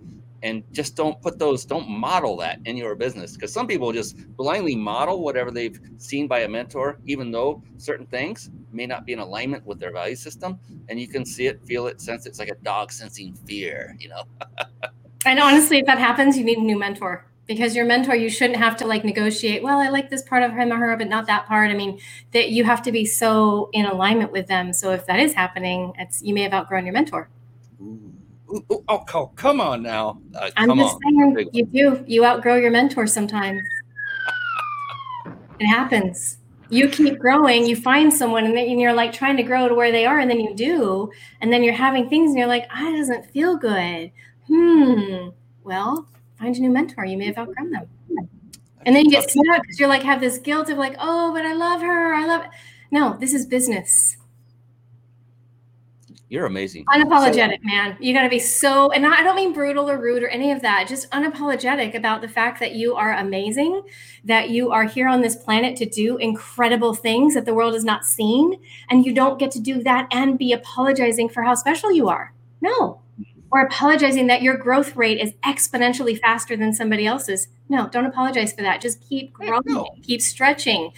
and 0.47 0.63
just 0.71 0.95
don't 0.95 1.21
put 1.21 1.39
those 1.39 1.65
don't 1.65 1.89
model 1.89 2.37
that 2.37 2.61
in 2.67 2.77
your 2.77 2.95
business 2.95 3.33
because 3.33 3.53
some 3.53 3.67
people 3.67 3.93
just 3.93 4.17
blindly 4.37 4.77
model 4.77 5.23
whatever 5.23 5.51
they've 5.51 5.81
seen 5.99 6.29
by 6.29 6.41
a 6.41 6.49
mentor 6.49 6.99
even 7.05 7.33
though 7.33 7.61
certain 7.79 8.07
things 8.07 8.51
may 8.71 8.87
not 8.87 9.05
be 9.05 9.13
in 9.13 9.19
alignment 9.19 9.67
with 9.67 9.81
their 9.81 9.93
value 9.93 10.15
system 10.15 10.59
and 10.89 11.01
you 11.01 11.09
can 11.09 11.25
see 11.27 11.47
it 11.49 11.61
feel 11.67 11.89
it 11.89 12.01
sense 12.01 12.27
it. 12.27 12.31
it's 12.31 12.39
like 12.39 12.49
a 12.49 12.55
dog 12.63 12.93
sensing 12.93 13.35
fear 13.35 13.97
you 13.99 14.09
know 14.09 14.23
and 15.27 15.41
honestly 15.41 15.79
if 15.79 15.87
that 15.87 15.99
happens 15.99 16.39
you 16.39 16.45
need 16.45 16.59
a 16.59 16.63
new 16.63 16.79
mentor 16.79 17.27
because 17.47 17.75
your 17.75 17.85
mentor 17.85 18.15
you 18.15 18.29
shouldn't 18.29 18.59
have 18.59 18.77
to 18.77 18.87
like 18.87 19.05
negotiate 19.05 19.65
well 19.65 19.81
i 19.81 19.89
like 19.89 20.11
this 20.11 20.23
part 20.23 20.45
of 20.45 20.53
him 20.53 20.73
or 20.73 20.77
her 20.77 20.97
but 20.97 21.09
not 21.09 21.27
that 21.27 21.45
part 21.47 21.71
i 21.71 21.75
mean 21.75 21.99
that 22.33 22.51
you 22.51 22.63
have 22.63 22.83
to 22.83 22.93
be 22.93 23.05
so 23.05 23.69
in 23.73 23.85
alignment 23.85 24.31
with 24.31 24.47
them 24.47 24.73
so 24.73 24.93
if 24.93 25.07
that 25.07 25.19
is 25.19 25.35
happening 25.35 25.93
it's 25.99 26.23
you 26.23 26.33
may 26.33 26.43
have 26.43 26.55
outgrown 26.55 26.87
your 26.87 26.93
mentor 26.93 27.29
Ooh. 27.83 28.16
Oh, 28.71 28.85
oh, 28.89 29.33
come 29.37 29.61
on 29.61 29.83
now. 29.83 30.21
Uh, 30.35 30.51
I'm 30.57 30.77
just 30.77 30.95
on. 30.95 31.35
saying, 31.35 31.51
you 31.53 31.67
do. 31.67 32.05
You 32.07 32.25
outgrow 32.25 32.57
your 32.57 32.71
mentor 32.71 33.07
sometimes. 33.07 33.63
it 35.59 35.67
happens. 35.67 36.39
You 36.69 36.89
keep 36.89 37.19
growing, 37.19 37.65
you 37.65 37.77
find 37.77 38.13
someone, 38.13 38.45
and 38.45 38.57
then 38.57 38.79
you're 38.79 38.93
like 38.93 39.13
trying 39.13 39.37
to 39.37 39.43
grow 39.45 39.69
to 39.69 39.75
where 39.75 39.93
they 39.93 40.05
are, 40.05 40.19
and 40.19 40.29
then 40.29 40.41
you 40.41 40.55
do, 40.55 41.11
and 41.41 41.53
then 41.53 41.63
you're 41.63 41.75
having 41.75 42.09
things, 42.09 42.31
and 42.31 42.39
you're 42.39 42.49
like, 42.49 42.67
"I 42.75 42.91
doesn't 42.97 43.27
feel 43.31 43.57
good. 43.57 44.11
Hmm. 44.49 45.29
Well, 45.63 46.09
find 46.39 46.57
a 46.57 46.61
new 46.61 46.71
mentor. 46.71 47.05
You 47.05 47.17
may 47.17 47.27
have 47.27 47.39
outgrown 47.39 47.71
them. 47.71 47.89
And 48.87 48.95
then 48.95 49.05
you 49.05 49.11
get 49.11 49.29
stuck 49.29 49.63
because 49.63 49.81
you're 49.81 49.89
like 49.89 50.05
have 50.05 50.21
this 50.21 50.39
guilt 50.39 50.71
of 50.71 50.79
like, 50.79 50.95
oh, 51.01 51.33
but 51.33 51.45
I 51.45 51.55
love 51.55 51.83
her. 51.83 52.15
I 52.15 52.25
love. 52.25 52.45
It. 52.45 52.51
No, 52.93 53.17
this 53.19 53.35
is 53.35 53.45
business. 53.45 54.17
You're 56.29 56.47
amazing. 56.47 56.85
Unapologetic, 56.87 57.61
so, 57.63 57.67
man. 57.67 57.97
You 58.01 58.13
got 58.13 58.23
to 58.23 58.29
be 58.29 58.41
so, 58.41 58.91
and 58.91 59.07
I 59.07 59.23
don't 59.23 59.37
mean 59.37 59.53
brutal 59.53 59.89
or 59.89 59.99
rude 59.99 60.25
or 60.25 60.29
any 60.29 60.51
of 60.51 60.61
that. 60.63 60.89
Just 60.89 61.09
unapologetic 61.13 61.95
about 61.95 62.21
the 62.21 62.29
fact 62.29 62.59
that 62.59 62.75
you 62.75 62.97
are 62.97 63.13
amazing, 63.13 63.83
that 64.25 64.51
you 64.51 64.73
are 64.73 64.83
here 64.85 65.07
on 65.07 65.21
this 65.21 65.37
planet 65.37 65.77
to 65.77 65.87
do 65.87 66.17
incredible 66.17 66.95
things 66.95 67.35
that 67.35 67.45
the 67.45 67.55
world 67.55 67.75
has 67.75 67.85
not 67.85 68.05
seen. 68.05 68.61
And 68.91 69.07
you 69.07 69.15
don't 69.15 69.39
get 69.39 69.53
to 69.53 69.61
do 69.61 69.83
that 69.85 70.09
and 70.11 70.37
be 70.37 70.53
apologizing 70.53 71.29
for 71.29 71.45
how 71.45 71.55
special 71.55 71.93
you 71.93 72.09
are. 72.09 72.35
No. 72.61 73.01
Or 73.53 73.61
apologizing 73.61 74.27
that 74.27 74.43
your 74.43 74.57
growth 74.57 74.97
rate 74.97 75.21
is 75.21 75.33
exponentially 75.45 76.19
faster 76.19 76.57
than 76.57 76.75
somebody 76.75 77.07
else's. 77.07 77.47
No, 77.69 77.89
don't 77.89 78.05
apologize 78.05 78.53
for 78.53 78.63
that. 78.63 78.81
Just 78.81 79.01
keep 79.09 79.33
growing, 79.33 79.63
no. 79.65 79.95
keep 80.03 80.21
stretching 80.21 80.93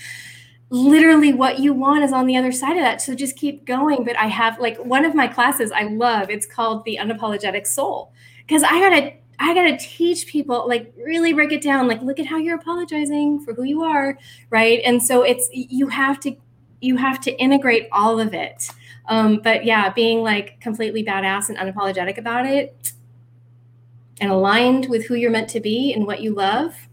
literally 0.70 1.32
what 1.32 1.58
you 1.58 1.72
want 1.72 2.04
is 2.04 2.12
on 2.12 2.26
the 2.26 2.36
other 2.36 2.52
side 2.52 2.76
of 2.76 2.82
that. 2.82 3.00
So 3.00 3.14
just 3.14 3.36
keep 3.36 3.64
going. 3.64 4.04
But 4.04 4.16
I 4.16 4.26
have 4.26 4.58
like 4.58 4.76
one 4.78 5.04
of 5.04 5.14
my 5.14 5.26
classes 5.26 5.72
I 5.72 5.84
love, 5.84 6.30
it's 6.30 6.46
called 6.46 6.84
the 6.84 6.98
unapologetic 7.00 7.66
soul. 7.66 8.12
Because 8.46 8.62
I 8.62 8.78
gotta 8.78 9.12
I 9.40 9.54
gotta 9.54 9.76
teach 9.76 10.26
people 10.26 10.66
like 10.68 10.92
really 10.96 11.32
break 11.32 11.52
it 11.52 11.62
down. 11.62 11.86
Like, 11.86 12.02
look 12.02 12.18
at 12.18 12.26
how 12.26 12.38
you're 12.38 12.56
apologizing 12.56 13.40
for 13.40 13.54
who 13.54 13.62
you 13.62 13.82
are, 13.82 14.18
right? 14.50 14.80
And 14.84 15.02
so 15.02 15.22
it's 15.22 15.48
you 15.52 15.88
have 15.88 16.18
to 16.20 16.36
you 16.80 16.96
have 16.96 17.20
to 17.20 17.32
integrate 17.40 17.88
all 17.92 18.20
of 18.20 18.34
it. 18.34 18.70
Um, 19.08 19.40
but 19.42 19.64
yeah, 19.64 19.90
being 19.90 20.22
like 20.22 20.60
completely 20.60 21.04
badass 21.04 21.48
and 21.48 21.58
unapologetic 21.58 22.18
about 22.18 22.46
it 22.46 22.92
and 24.20 24.30
aligned 24.30 24.88
with 24.88 25.06
who 25.06 25.14
you're 25.14 25.30
meant 25.30 25.48
to 25.50 25.60
be 25.60 25.92
and 25.94 26.06
what 26.06 26.20
you 26.20 26.34
love 26.34 26.87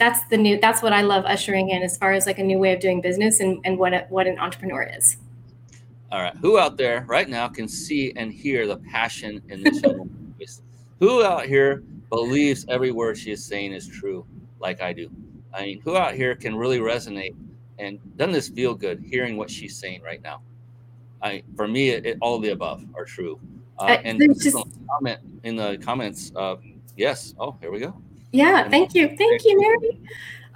that's 0.00 0.24
the 0.24 0.36
new 0.36 0.58
that's 0.60 0.82
what 0.82 0.92
i 0.92 1.02
love 1.02 1.24
ushering 1.26 1.70
in 1.70 1.82
as 1.82 1.96
far 1.96 2.12
as 2.12 2.26
like 2.26 2.40
a 2.40 2.42
new 2.42 2.58
way 2.58 2.72
of 2.72 2.80
doing 2.80 3.00
business 3.00 3.38
and, 3.38 3.60
and 3.64 3.78
what 3.78 3.94
a, 3.94 4.06
what 4.08 4.26
an 4.26 4.36
entrepreneur 4.40 4.82
is 4.82 5.18
all 6.10 6.20
right 6.20 6.36
who 6.38 6.58
out 6.58 6.76
there 6.76 7.04
right 7.06 7.28
now 7.28 7.46
can 7.46 7.68
see 7.68 8.12
and 8.16 8.32
hear 8.32 8.66
the 8.66 8.78
passion 8.90 9.40
in 9.48 9.62
this 9.62 9.78
voice 9.80 10.62
Who 11.00 11.24
out 11.24 11.46
here 11.46 11.82
believes 12.10 12.66
every 12.68 12.92
word 12.92 13.16
she 13.16 13.32
is 13.32 13.42
saying 13.42 13.72
is 13.72 13.88
true, 13.88 14.26
like 14.60 14.82
I 14.82 14.92
do? 14.92 15.10
I 15.52 15.62
mean, 15.62 15.80
who 15.80 15.96
out 15.96 16.14
here 16.14 16.36
can 16.36 16.54
really 16.54 16.78
resonate 16.78 17.34
and 17.78 17.98
doesn't 18.18 18.32
this 18.32 18.50
feel 18.50 18.74
good 18.74 19.02
hearing 19.02 19.38
what 19.38 19.50
she's 19.50 19.76
saying 19.76 20.02
right 20.02 20.22
now? 20.22 20.42
I, 21.22 21.42
for 21.56 21.66
me, 21.66 21.88
it, 21.88 22.04
it, 22.04 22.18
all 22.20 22.38
the 22.38 22.50
above 22.50 22.84
are 22.94 23.06
true. 23.06 23.40
Uh, 23.78 23.84
uh 23.84 24.00
and 24.04 24.20
just 24.38 24.56
comment 24.90 25.20
in 25.42 25.56
the 25.56 25.78
comments. 25.78 26.32
Uh, 26.36 26.56
yes. 26.96 27.34
Oh, 27.38 27.56
here 27.62 27.70
we 27.70 27.80
go. 27.80 27.94
Yeah. 28.32 28.68
Thank 28.68 28.94
you. 28.94 29.08
Thank 29.16 29.44
you, 29.44 29.60
Mary. 29.60 30.00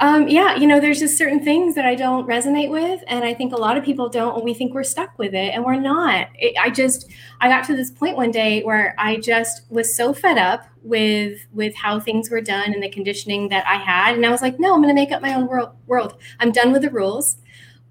Um, 0.01 0.27
yeah, 0.27 0.57
you 0.57 0.67
know, 0.67 0.81
there's 0.81 0.99
just 0.99 1.17
certain 1.17 1.43
things 1.45 1.77
that 1.77 1.85
I 1.85 1.95
don't 1.95 2.27
resonate 2.27 2.69
with, 2.69 3.05
and 3.07 3.25
I 3.25 3.33
think 3.33 3.53
a 3.53 3.57
lot 3.57 3.77
of 3.77 3.85
people 3.85 4.09
don't, 4.09 4.35
and 4.35 4.45
we 4.45 4.53
think 4.53 4.75
we're 4.75 4.83
stuck 4.83 5.17
with 5.21 5.35
it, 5.35 5.55
and 5.55 5.65
we're 5.65 5.79
not. 5.79 6.29
It, 6.35 6.57
I 6.61 6.71
just, 6.71 7.09
I 7.41 7.49
got 7.49 7.65
to 7.67 7.77
this 7.77 7.93
point 7.93 8.17
one 8.17 8.33
day 8.33 8.65
where 8.65 8.97
I 8.99 9.19
just 9.19 9.63
was 9.71 9.95
so 9.95 10.13
fed 10.13 10.37
up 10.37 10.67
with 10.83 11.47
with 11.53 11.77
how 11.77 12.01
things 12.01 12.29
were 12.29 12.41
done 12.41 12.75
and 12.75 12.83
the 12.83 12.89
conditioning 12.89 13.49
that 13.51 13.65
I 13.69 13.77
had, 13.77 14.17
and 14.17 14.27
I 14.27 14.31
was 14.31 14.43
like, 14.43 14.59
no, 14.59 14.75
I'm 14.75 14.83
going 14.83 14.95
to 14.95 15.01
make 15.01 15.13
up 15.13 15.23
my 15.23 15.35
own 15.35 15.47
world. 15.47 15.71
World. 15.87 16.17
I'm 16.41 16.51
done 16.51 16.73
with 16.73 16.83
the 16.83 16.91
rules. 16.91 17.37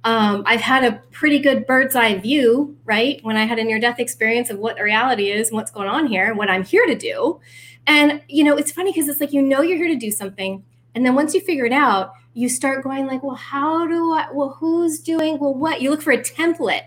Um, 0.04 0.44
I've 0.46 0.60
had 0.60 0.84
a 0.84 1.02
pretty 1.12 1.40
good 1.40 1.66
bird's 1.66 1.96
eye 1.96 2.16
view, 2.16 2.76
right? 2.84 3.24
When 3.24 3.38
I 3.38 3.46
had 3.46 3.60
a 3.60 3.64
near 3.64 3.80
death 3.80 4.00
experience 4.00 4.50
of 4.50 4.60
what 4.60 4.76
the 4.76 4.84
reality 4.84 5.32
is 5.32 5.48
and 5.48 5.56
what's 5.56 5.72
going 5.72 5.88
on 5.88 6.08
here, 6.08 6.28
and 6.28 6.38
what 6.38 6.50
I'm 6.50 6.66
here 6.66 6.86
to 6.86 6.96
do. 6.96 7.40
And 7.88 8.22
you 8.28 8.44
know, 8.44 8.56
it's 8.56 8.72
funny 8.72 8.92
because 8.92 9.08
it's 9.08 9.20
like 9.20 9.34
you 9.34 9.42
know 9.42 9.62
you're 9.62 9.78
here 9.78 9.88
to 9.88 9.96
do 9.96 10.12
something 10.12 10.64
and 10.96 11.06
then 11.06 11.16
once 11.16 11.34
you 11.34 11.42
figure 11.42 11.66
it 11.66 11.72
out, 11.72 12.14
you 12.34 12.50
start 12.50 12.84
going 12.84 13.06
like, 13.06 13.24
well, 13.24 13.36
how 13.36 13.88
do 13.88 14.14
I, 14.14 14.28
well, 14.32 14.50
who's 14.50 15.00
doing, 15.00 15.40
well, 15.40 15.54
what? 15.54 15.82
You 15.82 15.90
look 15.92 16.02
for 16.02 16.12
a 16.12 16.18
template. 16.18 16.84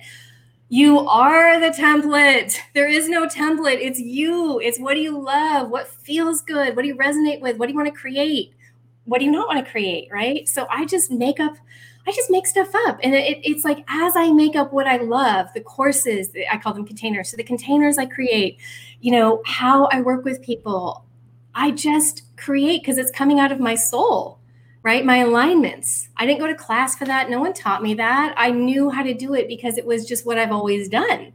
You 0.69 0.99
are 1.01 1.61
the 1.61 1.71
template. 1.71 2.57
There 2.75 2.89
is 2.89 3.09
no 3.09 3.27
template. 3.27 3.79
It's 3.81 4.01
you. 4.01 4.59
It's 4.61 4.79
what 4.79 4.95
do 4.95 5.01
you 5.01 5.17
love? 5.17 5.71
What 5.71 5.87
feels 5.87 6.43
good? 6.43 6.75
What 6.75 6.83
do 6.83 6.89
you 6.89 6.97
resonate 6.97 7.41
with? 7.41 7.57
What 7.57 7.67
do 7.67 7.73
you 7.73 7.79
want 7.79 7.93
to 7.93 7.99
create? 8.01 8.53
What 9.05 9.21
do 9.21 9.25
you 9.25 9.31
not 9.31 9.47
want 9.47 9.65
to 9.65 9.71
create? 9.71 10.09
Right. 10.11 10.49
So 10.49 10.67
I 10.69 10.85
just 10.85 11.13
make 11.13 11.39
up, 11.39 11.57
I 12.09 12.13
just 12.13 12.31
make 12.31 12.49
stuff 12.49 12.75
up. 12.87 12.99
And 13.05 13.15
it, 13.15 13.39
it's 13.45 13.65
like 13.65 13.85
as 13.89 14.15
I 14.17 14.33
make 14.33 14.57
up 14.57 14.73
what 14.73 14.89
I 14.89 14.97
love, 14.97 15.47
the 15.55 15.61
courses, 15.61 16.31
I 16.51 16.59
call 16.59 16.75
them 16.75 16.85
containers. 16.85 17.31
So 17.31 17.37
the 17.37 17.45
containers 17.45 17.99
I 17.99 18.07
create, 18.07 18.59
you 19.01 19.13
know, 19.13 19.43
how 19.45 19.87
I 19.87 20.01
work 20.01 20.25
with 20.25 20.43
people, 20.43 21.05
I 21.55 21.71
just 21.71 22.23
create 22.37 22.83
because 22.83 22.99
it's 22.99 23.11
coming 23.11 23.41
out 23.41 23.53
of 23.53 23.61
my 23.61 23.75
soul, 23.75 24.39
right? 24.83 25.05
My 25.05 25.19
alignments. 25.19 26.09
I 26.17 26.27
didn't 26.27 26.41
go 26.41 26.47
to 26.47 26.55
class 26.55 26.97
for 26.97 27.07
that. 27.07 27.31
No 27.31 27.41
one 27.41 27.53
taught 27.53 27.83
me 27.83 27.95
that. 27.95 28.35
I 28.37 28.51
knew 28.51 28.91
how 28.91 29.03
to 29.03 29.15
do 29.15 29.35
it 29.35 29.49
because 29.49 29.79
it 29.79 29.87
was 29.87 30.07
just 30.07 30.27
what 30.27 30.39
I've 30.39 30.53
always 30.53 30.89
done. 30.89 31.33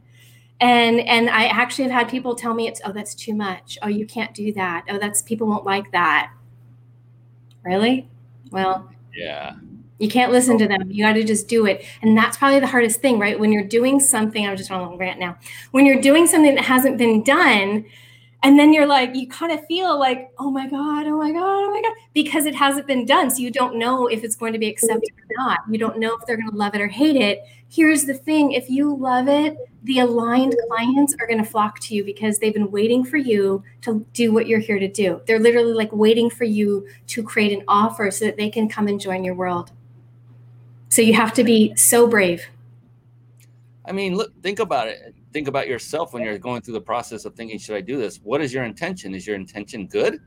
And 0.60 1.00
and 1.00 1.28
I 1.28 1.46
actually 1.46 1.84
have 1.84 1.92
had 1.92 2.08
people 2.08 2.36
tell 2.36 2.54
me 2.54 2.68
it's 2.68 2.80
oh 2.84 2.92
that's 2.92 3.16
too 3.16 3.34
much. 3.34 3.78
Oh 3.82 3.88
you 3.88 4.06
can't 4.06 4.32
do 4.32 4.52
that. 4.52 4.84
Oh 4.88 4.98
that's 4.98 5.20
people 5.22 5.48
won't 5.48 5.64
like 5.64 5.90
that. 5.90 6.32
Really? 7.64 8.08
Well, 8.52 8.88
yeah. 9.14 9.54
You 10.02 10.08
can't 10.08 10.32
listen 10.32 10.58
to 10.58 10.64
oh. 10.64 10.68
them. 10.68 10.90
You 10.90 11.04
got 11.04 11.12
to 11.12 11.22
just 11.22 11.46
do 11.46 11.64
it. 11.64 11.84
And 12.02 12.18
that's 12.18 12.36
probably 12.36 12.58
the 12.58 12.66
hardest 12.66 13.00
thing, 13.00 13.20
right? 13.20 13.38
When 13.38 13.52
you're 13.52 13.62
doing 13.62 14.00
something, 14.00 14.44
I'm 14.44 14.56
just 14.56 14.68
on 14.68 14.80
a 14.80 14.82
little 14.82 14.98
rant 14.98 15.20
now. 15.20 15.38
When 15.70 15.86
you're 15.86 16.00
doing 16.00 16.26
something 16.26 16.56
that 16.56 16.64
hasn't 16.64 16.98
been 16.98 17.22
done, 17.22 17.84
and 18.42 18.58
then 18.58 18.72
you're 18.72 18.86
like 18.86 19.14
you 19.14 19.28
kind 19.28 19.52
of 19.52 19.64
feel 19.66 19.96
like 19.96 20.32
oh 20.36 20.50
my 20.50 20.68
god 20.68 21.06
oh 21.06 21.16
my 21.16 21.30
god 21.30 21.64
oh 21.64 21.70
my 21.70 21.80
god 21.80 21.92
because 22.12 22.44
it 22.44 22.56
hasn't 22.56 22.88
been 22.88 23.06
done 23.06 23.30
so 23.30 23.38
you 23.38 23.52
don't 23.52 23.76
know 23.76 24.08
if 24.08 24.24
it's 24.24 24.34
going 24.34 24.52
to 24.52 24.58
be 24.58 24.66
accepted 24.66 25.10
or 25.10 25.36
not 25.36 25.60
you 25.70 25.78
don't 25.78 25.96
know 26.00 26.16
if 26.16 26.26
they're 26.26 26.36
going 26.36 26.50
to 26.50 26.56
love 26.56 26.74
it 26.74 26.80
or 26.80 26.88
hate 26.88 27.14
it 27.14 27.44
here's 27.68 28.04
the 28.04 28.14
thing 28.14 28.50
if 28.50 28.68
you 28.68 28.96
love 28.96 29.28
it 29.28 29.56
the 29.84 30.00
aligned 30.00 30.56
clients 30.66 31.14
are 31.20 31.26
going 31.28 31.38
to 31.38 31.48
flock 31.48 31.78
to 31.78 31.94
you 31.94 32.02
because 32.02 32.38
they've 32.38 32.52
been 32.52 32.72
waiting 32.72 33.04
for 33.04 33.16
you 33.16 33.62
to 33.80 34.04
do 34.12 34.32
what 34.32 34.48
you're 34.48 34.58
here 34.58 34.80
to 34.80 34.88
do 34.88 35.20
they're 35.26 35.38
literally 35.38 35.72
like 35.72 35.92
waiting 35.92 36.28
for 36.28 36.42
you 36.42 36.84
to 37.06 37.22
create 37.22 37.56
an 37.56 37.62
offer 37.68 38.10
so 38.10 38.24
that 38.24 38.36
they 38.36 38.50
can 38.50 38.68
come 38.68 38.88
and 38.88 39.00
join 39.00 39.22
your 39.22 39.36
world 39.36 39.70
so 40.92 41.02
you 41.02 41.14
have 41.14 41.32
to 41.32 41.44
be 41.44 41.74
so 41.76 42.06
brave 42.06 42.44
i 43.86 43.92
mean 43.92 44.14
look 44.14 44.30
think 44.42 44.58
about 44.58 44.88
it 44.88 45.14
think 45.32 45.48
about 45.48 45.66
yourself 45.66 46.12
when 46.12 46.22
you're 46.22 46.38
going 46.38 46.60
through 46.62 46.74
the 46.74 46.80
process 46.80 47.24
of 47.24 47.34
thinking, 47.34 47.58
should 47.58 47.76
I 47.76 47.80
do 47.80 47.96
this? 47.96 48.18
What 48.22 48.40
is 48.40 48.52
your 48.52 48.64
intention? 48.64 49.14
Is 49.14 49.26
your 49.26 49.36
intention 49.36 49.86
good? 49.86 50.20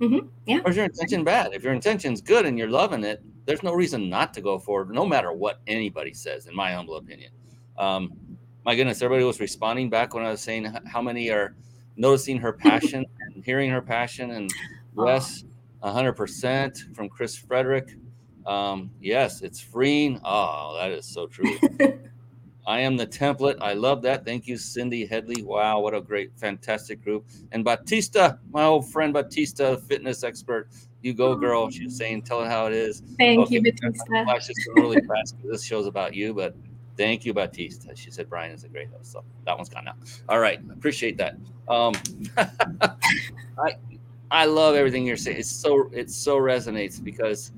Mm-hmm. 0.00 0.28
Yeah. 0.46 0.60
Or 0.64 0.70
is 0.70 0.76
your 0.76 0.86
intention 0.86 1.24
bad? 1.24 1.52
If 1.52 1.62
your 1.62 1.72
intention's 1.72 2.20
good 2.20 2.46
and 2.46 2.58
you're 2.58 2.70
loving 2.70 3.04
it, 3.04 3.22
there's 3.46 3.62
no 3.62 3.72
reason 3.72 4.08
not 4.08 4.32
to 4.34 4.40
go 4.40 4.58
forward, 4.58 4.90
no 4.90 5.06
matter 5.06 5.32
what 5.32 5.60
anybody 5.66 6.12
says, 6.12 6.46
in 6.46 6.54
my 6.54 6.72
humble 6.72 6.96
opinion. 6.96 7.32
Um, 7.78 8.12
my 8.64 8.74
goodness, 8.74 9.02
everybody 9.02 9.24
was 9.24 9.40
responding 9.40 9.90
back 9.90 10.14
when 10.14 10.24
I 10.24 10.30
was 10.30 10.40
saying 10.40 10.72
how 10.86 11.02
many 11.02 11.30
are 11.30 11.54
noticing 11.96 12.38
her 12.38 12.52
passion 12.52 13.04
and 13.20 13.44
hearing 13.44 13.70
her 13.70 13.82
passion. 13.82 14.30
And 14.30 14.50
Wes, 14.94 15.44
100% 15.82 16.94
from 16.94 17.08
Chris 17.08 17.36
Frederick. 17.36 17.96
Um, 18.46 18.90
yes, 19.00 19.42
it's 19.42 19.60
freeing. 19.60 20.20
Oh, 20.24 20.76
that 20.78 20.90
is 20.90 21.06
so 21.06 21.26
true. 21.26 21.58
I 22.66 22.80
am 22.80 22.96
the 22.96 23.06
template. 23.06 23.56
I 23.60 23.72
love 23.72 24.02
that. 24.02 24.24
Thank 24.24 24.46
you, 24.46 24.56
Cindy 24.56 25.06
Headley. 25.06 25.42
Wow, 25.42 25.80
what 25.80 25.94
a 25.94 26.00
great, 26.00 26.30
fantastic 26.36 27.02
group. 27.02 27.26
And 27.52 27.64
Batista, 27.64 28.34
my 28.52 28.64
old 28.64 28.90
friend 28.90 29.12
Batista, 29.12 29.76
fitness 29.76 30.22
expert. 30.22 30.68
You 31.02 31.14
go, 31.14 31.34
girl. 31.34 31.70
She's 31.70 31.96
saying, 31.96 32.22
tell 32.22 32.42
it 32.42 32.48
how 32.48 32.66
it 32.66 32.74
is. 32.74 33.02
Thank 33.18 33.40
okay, 33.40 33.54
you, 33.54 33.62
Batista. 33.62 34.24
Flash 34.24 34.46
this 34.46 34.68
really 34.76 35.00
fast 35.00 35.36
this 35.42 35.64
show's 35.64 35.86
about 35.86 36.14
you, 36.14 36.34
but 36.34 36.54
thank 36.96 37.24
you, 37.24 37.32
Batista. 37.32 37.94
She 37.94 38.10
said 38.10 38.28
Brian 38.28 38.52
is 38.52 38.64
a 38.64 38.68
great 38.68 38.88
host. 38.90 39.12
So 39.12 39.24
that 39.46 39.56
one's 39.56 39.70
gone 39.70 39.86
now. 39.86 39.94
All 40.28 40.38
right. 40.38 40.60
Appreciate 40.70 41.16
that. 41.16 41.36
Um, 41.68 41.94
I 42.36 43.76
I 44.30 44.44
love 44.44 44.74
everything 44.74 45.06
you're 45.06 45.16
saying. 45.16 45.38
It's 45.38 45.50
so 45.50 45.90
it 45.92 46.10
so 46.10 46.38
resonates 46.38 47.02
because 47.02 47.52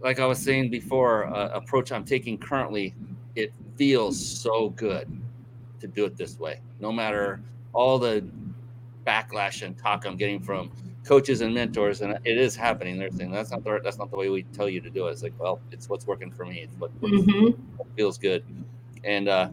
like 0.00 0.20
I 0.20 0.26
was 0.26 0.38
saying 0.38 0.70
before, 0.70 1.26
uh, 1.26 1.48
approach 1.48 1.92
I'm 1.92 2.04
taking 2.04 2.38
currently, 2.38 2.94
it 3.34 3.52
feels 3.76 4.18
so 4.18 4.70
good 4.70 5.08
to 5.80 5.86
do 5.86 6.04
it 6.04 6.16
this 6.16 6.38
way, 6.38 6.60
no 6.80 6.92
matter 6.92 7.40
all 7.72 7.98
the 7.98 8.24
backlash 9.06 9.62
and 9.62 9.76
talk 9.78 10.06
I'm 10.06 10.16
getting 10.16 10.40
from 10.40 10.70
coaches 11.04 11.40
and 11.40 11.54
mentors, 11.54 12.02
and 12.02 12.18
it 12.24 12.38
is 12.38 12.54
happening. 12.54 12.98
They're 12.98 13.10
saying 13.10 13.30
that's 13.30 13.50
not 13.50 13.64
the 13.64 13.80
that's 13.82 13.98
not 13.98 14.10
the 14.10 14.16
way 14.16 14.28
we 14.28 14.42
tell 14.42 14.68
you 14.68 14.80
to 14.80 14.90
do 14.90 15.06
it. 15.06 15.12
It's 15.12 15.22
like, 15.22 15.34
well, 15.38 15.60
it's 15.72 15.88
what's 15.88 16.06
working 16.06 16.30
for 16.30 16.44
me. 16.44 16.60
It's 16.60 16.74
what, 16.78 17.00
mm-hmm. 17.00 17.60
what 17.76 17.88
feels 17.96 18.18
good, 18.18 18.44
and 19.04 19.28
uh, 19.28 19.48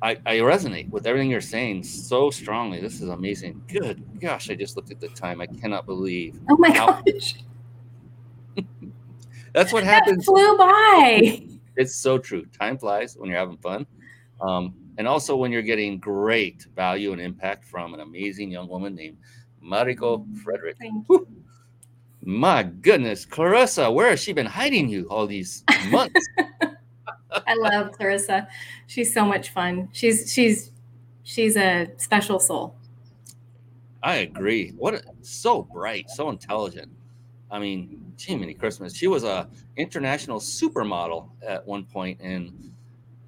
I, 0.00 0.16
I 0.26 0.36
resonate 0.36 0.90
with 0.90 1.06
everything 1.06 1.30
you're 1.30 1.40
saying 1.40 1.84
so 1.84 2.30
strongly. 2.30 2.80
This 2.80 3.00
is 3.00 3.08
amazing. 3.08 3.62
Good 3.68 4.02
gosh, 4.20 4.50
I 4.50 4.54
just 4.54 4.76
looked 4.76 4.90
at 4.90 5.00
the 5.00 5.08
time. 5.08 5.40
I 5.40 5.46
cannot 5.46 5.86
believe. 5.86 6.38
Oh 6.48 6.56
my 6.56 6.70
how- 6.70 7.02
gosh. 7.02 7.34
That's 9.52 9.72
what 9.72 9.84
happens. 9.84 10.24
That 10.24 10.32
flew 10.32 10.56
by 10.58 11.52
it's 11.76 11.94
so 11.94 12.18
true. 12.18 12.44
Time 12.58 12.78
flies 12.78 13.16
when 13.16 13.30
you're 13.30 13.38
having 13.38 13.56
fun. 13.58 13.86
Um, 14.40 14.74
and 14.98 15.08
also 15.08 15.36
when 15.36 15.52
you're 15.52 15.62
getting 15.62 15.98
great 15.98 16.66
value 16.74 17.12
and 17.12 17.20
impact 17.20 17.64
from 17.64 17.94
an 17.94 18.00
amazing 18.00 18.50
young 18.50 18.68
woman 18.68 18.94
named 18.94 19.16
Mariko 19.64 20.24
Frederick. 20.42 20.76
My 22.24 22.62
goodness, 22.62 23.24
Clarissa, 23.24 23.90
where 23.90 24.10
has 24.10 24.20
she 24.20 24.32
been 24.32 24.46
hiding 24.46 24.88
you 24.88 25.06
all 25.08 25.26
these 25.26 25.64
months? 25.90 26.28
I 27.46 27.54
love 27.54 27.92
Clarissa. 27.92 28.46
She's 28.86 29.12
so 29.12 29.24
much 29.24 29.50
fun. 29.50 29.88
She's 29.92 30.30
she's 30.32 30.70
she's 31.22 31.56
a 31.56 31.88
special 31.96 32.38
soul. 32.38 32.76
I 34.02 34.16
agree. 34.16 34.70
What 34.76 34.94
a, 34.94 35.02
so 35.22 35.62
bright, 35.62 36.10
so 36.10 36.28
intelligent. 36.28 36.92
I 37.52 37.58
mean, 37.58 38.14
Jiminy 38.18 38.54
Christmas. 38.54 38.96
She 38.96 39.06
was 39.06 39.24
a 39.24 39.46
international 39.76 40.40
supermodel 40.40 41.28
at 41.46 41.64
one 41.66 41.84
point, 41.84 42.18
and 42.20 42.72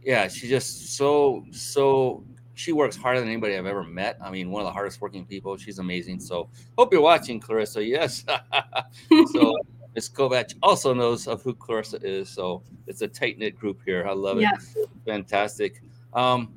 yeah, 0.03 0.27
she 0.29 0.49
just 0.49 0.97
so 0.97 1.45
so. 1.53 2.25
She 2.57 2.71
works 2.71 2.95
harder 2.95 3.19
than 3.19 3.29
anybody 3.29 3.57
I've 3.57 3.67
ever 3.67 3.83
met. 3.83 4.17
I 4.23 4.31
mean, 4.31 4.49
one 4.49 4.63
of 4.63 4.67
the 4.67 4.73
hardest 4.73 5.01
working 5.01 5.27
people. 5.27 5.57
She's 5.57 5.81
amazing. 5.81 6.21
So, 6.21 6.49
hope 6.79 6.93
you're 6.93 7.03
watching, 7.03 7.41
Clarissa. 7.41 7.85
Yes. 7.85 8.25
so, 9.33 9.57
Miss 9.97 10.09
Kovac 10.09 10.55
also 10.63 10.95
knows 10.95 11.27
of 11.27 11.43
who 11.43 11.53
Clarissa 11.53 11.99
is. 12.01 12.29
So, 12.29 12.63
it's 12.87 13.03
a 13.03 13.09
tight 13.09 13.39
knit 13.39 13.59
group 13.59 13.81
here. 13.85 14.07
I 14.07 14.13
love 14.13 14.39
it. 14.39 14.43
Yeah. 14.43 14.57
Fantastic. 15.05 15.83
Um, 16.13 16.53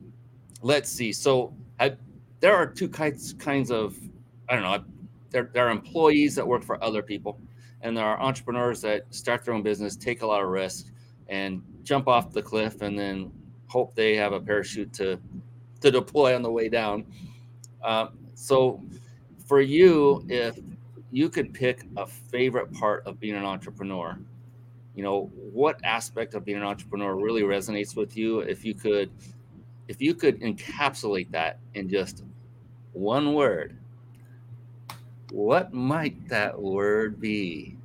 let's 0.61 0.87
see. 0.87 1.11
So, 1.11 1.51
I, 1.79 1.95
there 2.41 2.55
are 2.55 2.67
two 2.67 2.87
kinds 2.87 3.33
kinds 3.33 3.71
of 3.71 3.97
I 4.49 4.53
don't 4.53 4.63
know. 4.63 4.83
There, 5.31 5.49
there 5.51 5.67
are 5.67 5.71
employees 5.71 6.35
that 6.35 6.47
work 6.47 6.63
for 6.63 6.81
other 6.83 7.01
people 7.01 7.39
and 7.87 7.95
there 7.95 8.05
are 8.05 8.19
entrepreneurs 8.19 8.81
that 8.81 9.03
start 9.15 9.45
their 9.45 9.53
own 9.53 9.63
business, 9.63 9.95
take 9.95 10.21
a 10.21 10.25
lot 10.25 10.43
of 10.43 10.49
risk, 10.49 10.87
and 11.29 11.63
jump 11.83 12.07
off 12.09 12.33
the 12.33 12.41
cliff, 12.41 12.81
and 12.81 12.99
then 12.99 13.31
hope 13.67 13.95
they 13.95 14.13
have 14.15 14.33
a 14.33 14.39
parachute 14.39 14.91
to 14.93 15.17
to 15.79 15.89
deploy 15.91 16.35
on 16.35 16.41
the 16.41 16.51
way 16.51 16.67
down. 16.67 17.05
Uh, 17.81 18.07
so, 18.33 18.83
for 19.45 19.61
you, 19.61 20.25
if 20.27 20.59
you 21.11 21.29
could 21.29 21.53
pick 21.53 21.85
a 21.95 22.05
favorite 22.05 22.73
part 22.73 23.05
of 23.05 23.21
being 23.21 23.35
an 23.35 23.45
entrepreneur, 23.45 24.19
you 24.93 25.03
know 25.03 25.31
what 25.53 25.79
aspect 25.85 26.33
of 26.33 26.43
being 26.43 26.57
an 26.57 26.63
entrepreneur 26.63 27.15
really 27.15 27.43
resonates 27.43 27.95
with 27.95 28.17
you. 28.17 28.39
If 28.39 28.65
you 28.65 28.73
could, 28.73 29.09
if 29.87 30.01
you 30.01 30.13
could 30.13 30.41
encapsulate 30.41 31.31
that 31.31 31.59
in 31.73 31.87
just 31.87 32.25
one 32.91 33.33
word, 33.33 33.77
what 35.31 35.73
might 35.73 36.27
that 36.27 36.61
word 36.61 37.21
be? 37.21 37.76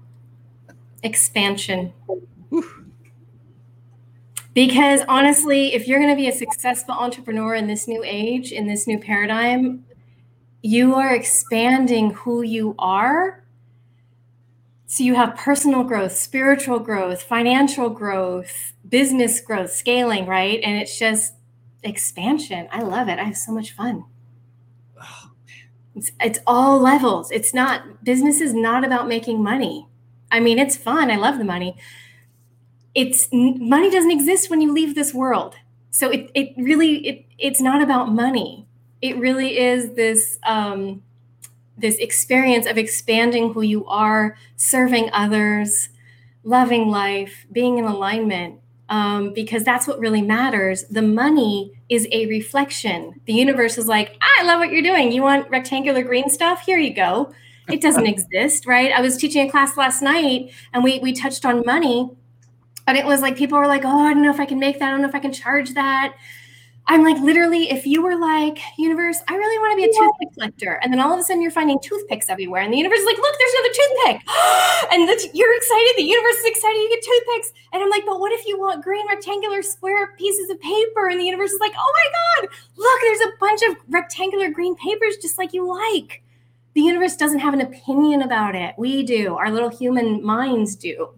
Expansion. 1.03 1.93
Whew. 2.51 2.85
Because 4.55 5.01
honestly, 5.09 5.75
if 5.75 5.89
you're 5.89 5.99
going 5.99 6.11
to 6.11 6.17
be 6.17 6.29
a 6.29 6.33
successful 6.33 6.95
entrepreneur 6.95 7.55
in 7.55 7.67
this 7.67 7.89
new 7.89 8.03
age, 8.05 8.53
in 8.53 8.67
this 8.67 8.87
new 8.87 8.99
paradigm, 8.99 9.85
you 10.63 10.95
are 10.95 11.15
expanding 11.15 12.11
who 12.11 12.43
you 12.43 12.75
are. 12.79 13.45
So 14.87 15.05
you 15.05 15.15
have 15.15 15.37
personal 15.37 15.85
growth, 15.85 16.13
spiritual 16.13 16.79
growth, 16.79 17.23
financial 17.23 17.89
growth, 17.89 18.75
business 18.89 19.41
growth, 19.41 19.73
scaling, 19.73 20.27
right? 20.27 20.61
And 20.63 20.81
it's 20.81 20.99
just 20.99 21.35
expansion. 21.83 22.69
I 22.71 22.83
love 22.83 23.09
it. 23.09 23.19
I 23.19 23.25
have 23.25 23.37
so 23.39 23.53
much 23.53 23.73
fun. 23.73 24.05
It's, 25.95 26.11
it's 26.21 26.39
all 26.47 26.79
levels. 26.79 27.31
It's 27.31 27.53
not, 27.55 28.05
business 28.05 28.41
is 28.41 28.55
not 28.55 28.85
about 28.85 29.09
making 29.09 29.43
money. 29.43 29.89
I 30.33 30.41
mean, 30.41 30.59
it's 30.59 30.77
fun. 30.77 31.11
I 31.11 31.17
love 31.17 31.39
the 31.39 31.45
money. 31.45 31.77
It's 32.95 33.29
money 33.33 33.91
doesn't 33.91 34.11
exist 34.11 34.51
when 34.51 34.61
you 34.61 34.73
leave 34.73 34.95
this 34.95 35.15
world. 35.15 35.55
So 35.91 36.11
it, 36.11 36.31
it 36.35 36.55
really, 36.57 37.07
it, 37.07 37.27
it's 37.39 37.61
not 37.61 37.83
about 37.83 38.11
money. 38.11 38.67
It 39.01 39.17
really 39.19 39.59
is 39.59 39.95
this, 39.95 40.39
um, 40.45 41.03
this 41.77 41.97
experience 41.97 42.67
of 42.67 42.79
expanding 42.79 43.53
who 43.53 43.63
you 43.63 43.87
are, 43.87 44.37
serving 44.57 45.11
others, 45.13 45.91
loving 46.45 46.89
life, 46.89 47.47
being 47.53 47.79
in 47.79 47.85
alignment, 47.85 48.61
um, 48.89 49.33
because 49.33 49.65
that's 49.65 49.87
what 49.87 49.99
really 49.99 50.23
matters. 50.23 50.85
The 50.85 51.03
money 51.03 51.73
is 51.89 52.07
a 52.11 52.27
reflection. 52.27 53.21
The 53.27 53.33
universe 53.33 53.79
is 53.79 53.87
like, 53.87 54.17
I 54.21 54.45
love 54.45 54.61
what 54.61 54.71
you're 54.71 54.83
doing. 54.83 55.13
You 55.13 55.23
want 55.23 55.51
rectangular 55.51 56.03
green 56.03 56.29
stuff? 56.31 56.63
Here 56.63 56.79
you 56.79 56.95
go. 56.95 57.33
It 57.69 57.81
doesn't 57.81 58.07
exist, 58.07 58.67
right? 58.67 58.93
I 58.93 59.01
was 59.01 59.17
teaching 59.17 59.47
a 59.47 59.51
class 59.51 59.77
last 59.77 60.03
night 60.03 60.53
and 60.73 60.83
we 60.83 60.99
we 60.99 61.13
touched 61.13 61.45
on 61.45 61.65
money. 61.65 62.11
And 62.87 62.99
it 62.99 63.07
was 63.07 63.23
like 63.23 63.37
people 63.37 63.59
were 63.59 63.69
like, 63.69 63.85
oh, 63.85 64.07
I 64.07 64.13
don't 64.13 64.23
know 64.23 64.33
if 64.33 64.41
I 64.41 64.47
can 64.47 64.59
make 64.59 64.81
that. 64.81 64.89
I 64.89 64.91
don't 64.91 65.03
know 65.03 65.09
if 65.09 65.15
I 65.15 65.21
can 65.21 65.33
charge 65.33 65.75
that. 65.75 66.15
I'm 66.89 67.05
like, 67.05 67.19
literally, 67.23 67.71
if 67.71 67.87
you 67.87 68.03
were 68.03 68.19
like, 68.19 68.59
universe, 68.77 69.19
I 69.29 69.37
really 69.37 69.59
want 69.59 69.73
to 69.73 69.77
be 69.77 69.85
a 69.85 69.93
toothpick 69.95 70.35
collector. 70.35 70.81
And 70.83 70.93
then 70.93 70.99
all 70.99 71.15
of 71.15 71.21
a 71.21 71.23
sudden 71.23 71.41
you're 71.41 71.53
finding 71.53 71.79
toothpicks 71.81 72.29
everywhere. 72.29 72.63
And 72.63 72.73
the 72.73 72.77
universe 72.77 72.99
is 72.99 73.07
like, 73.07 73.19
look, 73.19 73.35
there's 73.39 73.55
another 73.55 73.75
toothpick. 73.75 74.17
and 74.93 75.09
the, 75.09 75.31
you're 75.33 75.57
excited. 75.57 75.93
The 75.97 76.03
universe 76.03 76.35
is 76.43 76.47
excited. 76.47 76.77
You 76.79 76.89
get 76.91 77.05
toothpicks. 77.05 77.53
And 77.73 77.83
I'm 77.85 77.91
like, 77.91 78.05
but 78.05 78.19
what 78.19 78.33
if 78.33 78.47
you 78.47 78.59
want 78.59 78.83
green 78.83 79.07
rectangular 79.09 79.63
square 79.63 80.13
pieces 80.19 80.51
of 80.51 80.61
paper? 80.61 81.09
And 81.09 81.21
the 81.21 81.25
universe 81.25 81.53
is 81.53 81.61
like, 81.61 81.73
oh 81.79 81.93
my 81.95 82.43
God, 82.43 82.51
look, 82.77 83.01
there's 83.03 83.21
a 83.21 83.39
bunch 83.39 83.63
of 83.63 83.77
rectangular 83.89 84.51
green 84.51 84.75
papers 84.75 85.19
just 85.23 85.39
like 85.39 85.53
you 85.53 85.69
like. 85.69 86.22
The 86.75 86.81
universe 86.81 87.17
doesn't 87.17 87.41
have 87.41 87.55
an 87.55 87.61
opinion 87.61 88.23
about 88.23 88.55
it. 88.55 88.75
We 88.79 89.03
do. 89.03 89.37
Our 89.37 89.51
little 89.51 89.69
human 89.69 90.25
minds 90.25 90.77
do. 90.77 91.11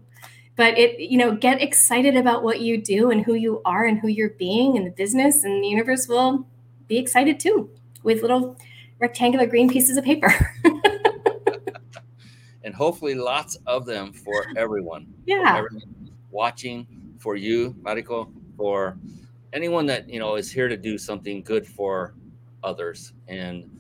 But 0.57 0.79
it 0.79 1.01
you 1.01 1.19
know 1.19 1.35
get 1.35 1.61
excited 1.61 2.17
about 2.17 2.45
what 2.45 2.61
you 2.61 2.81
do 2.81 3.11
and 3.11 3.25
who 3.25 3.35
you 3.35 3.61
are 3.65 3.85
and 3.85 3.99
who 3.99 4.09
you're 4.09 4.31
being 4.31 4.77
in 4.77 4.85
the 4.85 4.91
business 4.91 5.43
and 5.43 5.63
the 5.63 5.69
universe 5.69 6.07
will 6.07 6.47
be 6.87 6.99
excited 6.99 7.41
too 7.41 7.71
with 8.05 8.23
little 8.23 8.57
rectangular 9.01 9.47
green 9.47 9.69
pieces 9.69 9.97
of 9.97 10.05
paper. 10.05 10.33
And 12.65 12.75
hopefully 12.75 13.15
lots 13.15 13.57
of 13.67 13.85
them 13.85 14.13
for 14.13 14.47
everyone. 14.57 15.07
Yeah. 15.27 15.53
for 15.53 15.67
everyone 15.67 16.11
watching 16.31 16.87
for 17.19 17.37
you 17.37 17.75
Mariko, 17.83 18.33
for 18.57 18.99
anyone 19.53 19.87
that 19.87 20.09
you 20.09 20.19
know 20.19 20.37
is 20.37 20.51
here 20.51 20.69
to 20.69 20.77
do 20.77 20.99
something 20.99 21.43
good 21.43 21.67
for 21.67 22.15
others. 22.63 23.13
And 23.29 23.71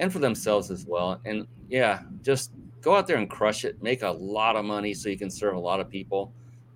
and 0.00 0.12
for 0.12 0.18
themselves 0.18 0.70
as 0.70 0.84
well 0.86 1.20
and 1.24 1.46
yeah 1.68 2.02
just 2.22 2.50
go 2.80 2.96
out 2.96 3.06
there 3.06 3.16
and 3.16 3.28
crush 3.28 3.64
it, 3.64 3.82
make 3.82 4.02
a 4.02 4.10
lot 4.10 4.56
of 4.56 4.64
money 4.64 4.94
so 4.94 5.08
you 5.08 5.18
can 5.18 5.30
serve 5.30 5.54
a 5.54 5.58
lot 5.58 5.80
of 5.80 5.88
people 5.88 6.32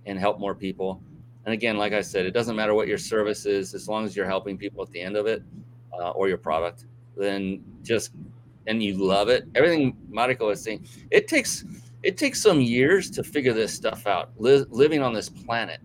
and 0.07 0.19
help 0.19 0.39
more 0.39 0.55
people. 0.55 1.01
And 1.45 1.53
again, 1.53 1.77
like 1.77 1.93
I 1.93 2.01
said, 2.01 2.27
it 2.27 2.33
doesn't 2.33 2.57
matter 2.57 2.75
what 2.75 2.89
your 2.89 2.99
service 2.99 3.47
is, 3.47 3.75
as 3.75 3.89
long 3.89 4.05
as 4.05 4.17
you're 4.17 4.27
helping 4.27 4.57
people 4.57 4.83
at 4.83 4.91
the 4.91 5.01
end 5.01 5.17
of 5.17 5.27
it 5.27 5.43
uh, 5.93 6.11
or 6.11 6.29
your 6.29 6.39
product, 6.39 6.87
then 7.17 7.63
just 7.83 8.13
and 8.67 8.83
you 8.83 8.95
love 8.95 9.29
it. 9.29 9.47
Everything 9.55 9.97
Mariko 10.11 10.51
is 10.53 10.63
saying, 10.63 10.87
it 11.11 11.29
takes 11.29 11.65
it 12.03 12.17
takes 12.17 12.43
some 12.43 12.61
years 12.61 13.11
to 13.11 13.23
figure 13.23 13.53
this 13.53 13.73
stuff 13.73 14.07
out. 14.07 14.31
Li- 14.39 14.67
living 14.71 15.03
on 15.03 15.13
this 15.13 15.29
planet, 15.29 15.81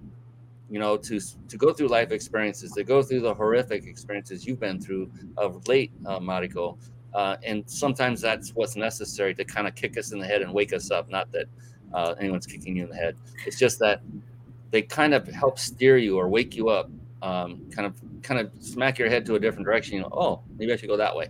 you 0.70 0.80
know, 0.80 0.96
to 0.98 1.20
to 1.20 1.58
go 1.58 1.74
through 1.74 1.88
life 1.88 2.12
experiences, 2.12 2.72
to 2.72 2.84
go 2.84 3.04
through 3.04 3.22
the 3.22 3.34
horrific 3.34 3.86
experiences 3.86 4.46
you've 4.46 4.60
been 4.60 4.80
through 4.80 5.12
of 5.38 5.68
late, 5.68 5.92
uh, 6.06 6.20
Mariko, 6.20 6.78
uh, 7.14 7.38
and 7.44 7.64
sometimes 7.70 8.22
that's 8.22 8.52
what's 8.52 8.76
necessary 8.76 9.34
to 9.36 9.44
kind 9.44 9.68
of 9.68 9.76
kick 9.76 9.98
us 9.98 10.12
in 10.12 10.20
the 10.20 10.26
head 10.26 10.42
and 10.42 10.54
wake 10.54 10.74
us 10.74 10.92
up. 10.92 11.10
Not 11.10 11.32
that 11.32 11.48
uh, 11.94 12.16
anyone's 12.20 12.46
kicking 12.46 12.76
you 12.76 12.84
in 12.84 12.90
the 12.90 12.96
head. 12.96 13.16
It's 13.46 13.58
just 13.58 13.80
that 13.80 14.02
they 14.72 14.82
kind 14.82 15.14
of 15.14 15.28
help 15.28 15.58
steer 15.58 15.98
you 15.98 16.18
or 16.18 16.28
wake 16.28 16.56
you 16.56 16.70
up, 16.70 16.90
um, 17.22 17.66
kind 17.72 17.88
of 17.88 17.96
kind 18.22 18.40
of 18.40 18.52
smack 18.60 19.00
your 19.00 19.10
head 19.10 19.26
to 19.26 19.36
a 19.36 19.40
different 19.40 19.66
direction. 19.66 19.96
You 19.96 20.02
know, 20.02 20.10
oh, 20.12 20.42
maybe 20.58 20.72
I 20.72 20.76
should 20.76 20.90
go 20.90 20.98
that 20.98 21.16
way. 21.16 21.30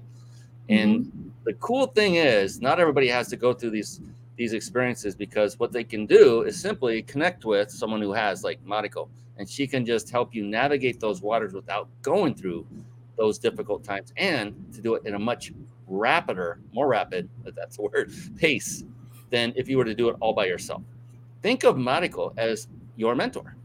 Mm-hmm. 0.69 0.73
And 0.73 1.31
the 1.45 1.53
cool 1.53 1.87
thing 1.87 2.15
is, 2.15 2.61
not 2.61 2.79
everybody 2.79 3.07
has 3.07 3.27
to 3.29 3.37
go 3.37 3.53
through 3.53 3.71
these 3.71 4.01
these 4.35 4.53
experiences 4.53 5.15
because 5.15 5.59
what 5.59 5.71
they 5.71 5.83
can 5.83 6.05
do 6.05 6.43
is 6.43 6.59
simply 6.59 7.01
connect 7.01 7.43
with 7.43 7.69
someone 7.69 8.01
who 8.01 8.13
has, 8.13 8.43
like 8.43 8.63
Mariko, 8.65 9.09
and 9.37 9.49
she 9.49 9.67
can 9.67 9.85
just 9.85 10.09
help 10.09 10.33
you 10.33 10.45
navigate 10.45 10.99
those 10.99 11.21
waters 11.21 11.53
without 11.53 11.89
going 12.01 12.33
through 12.33 12.65
those 13.19 13.37
difficult 13.37 13.83
times 13.83 14.13
and 14.17 14.55
to 14.73 14.81
do 14.81 14.95
it 14.95 15.05
in 15.05 15.13
a 15.13 15.19
much 15.19 15.51
rapider, 15.87 16.59
more 16.73 16.87
rapid, 16.87 17.29
if 17.45 17.53
that's 17.53 17.77
a 17.77 17.81
word, 17.83 18.11
pace 18.37 18.83
than 19.29 19.53
if 19.55 19.69
you 19.69 19.77
were 19.77 19.85
to 19.85 19.93
do 19.93 20.09
it 20.09 20.15
all 20.21 20.33
by 20.33 20.45
yourself. 20.45 20.81
Think 21.43 21.63
of 21.63 21.75
Mariko 21.75 22.33
as 22.37 22.67
your 22.95 23.15
mentor. 23.15 23.55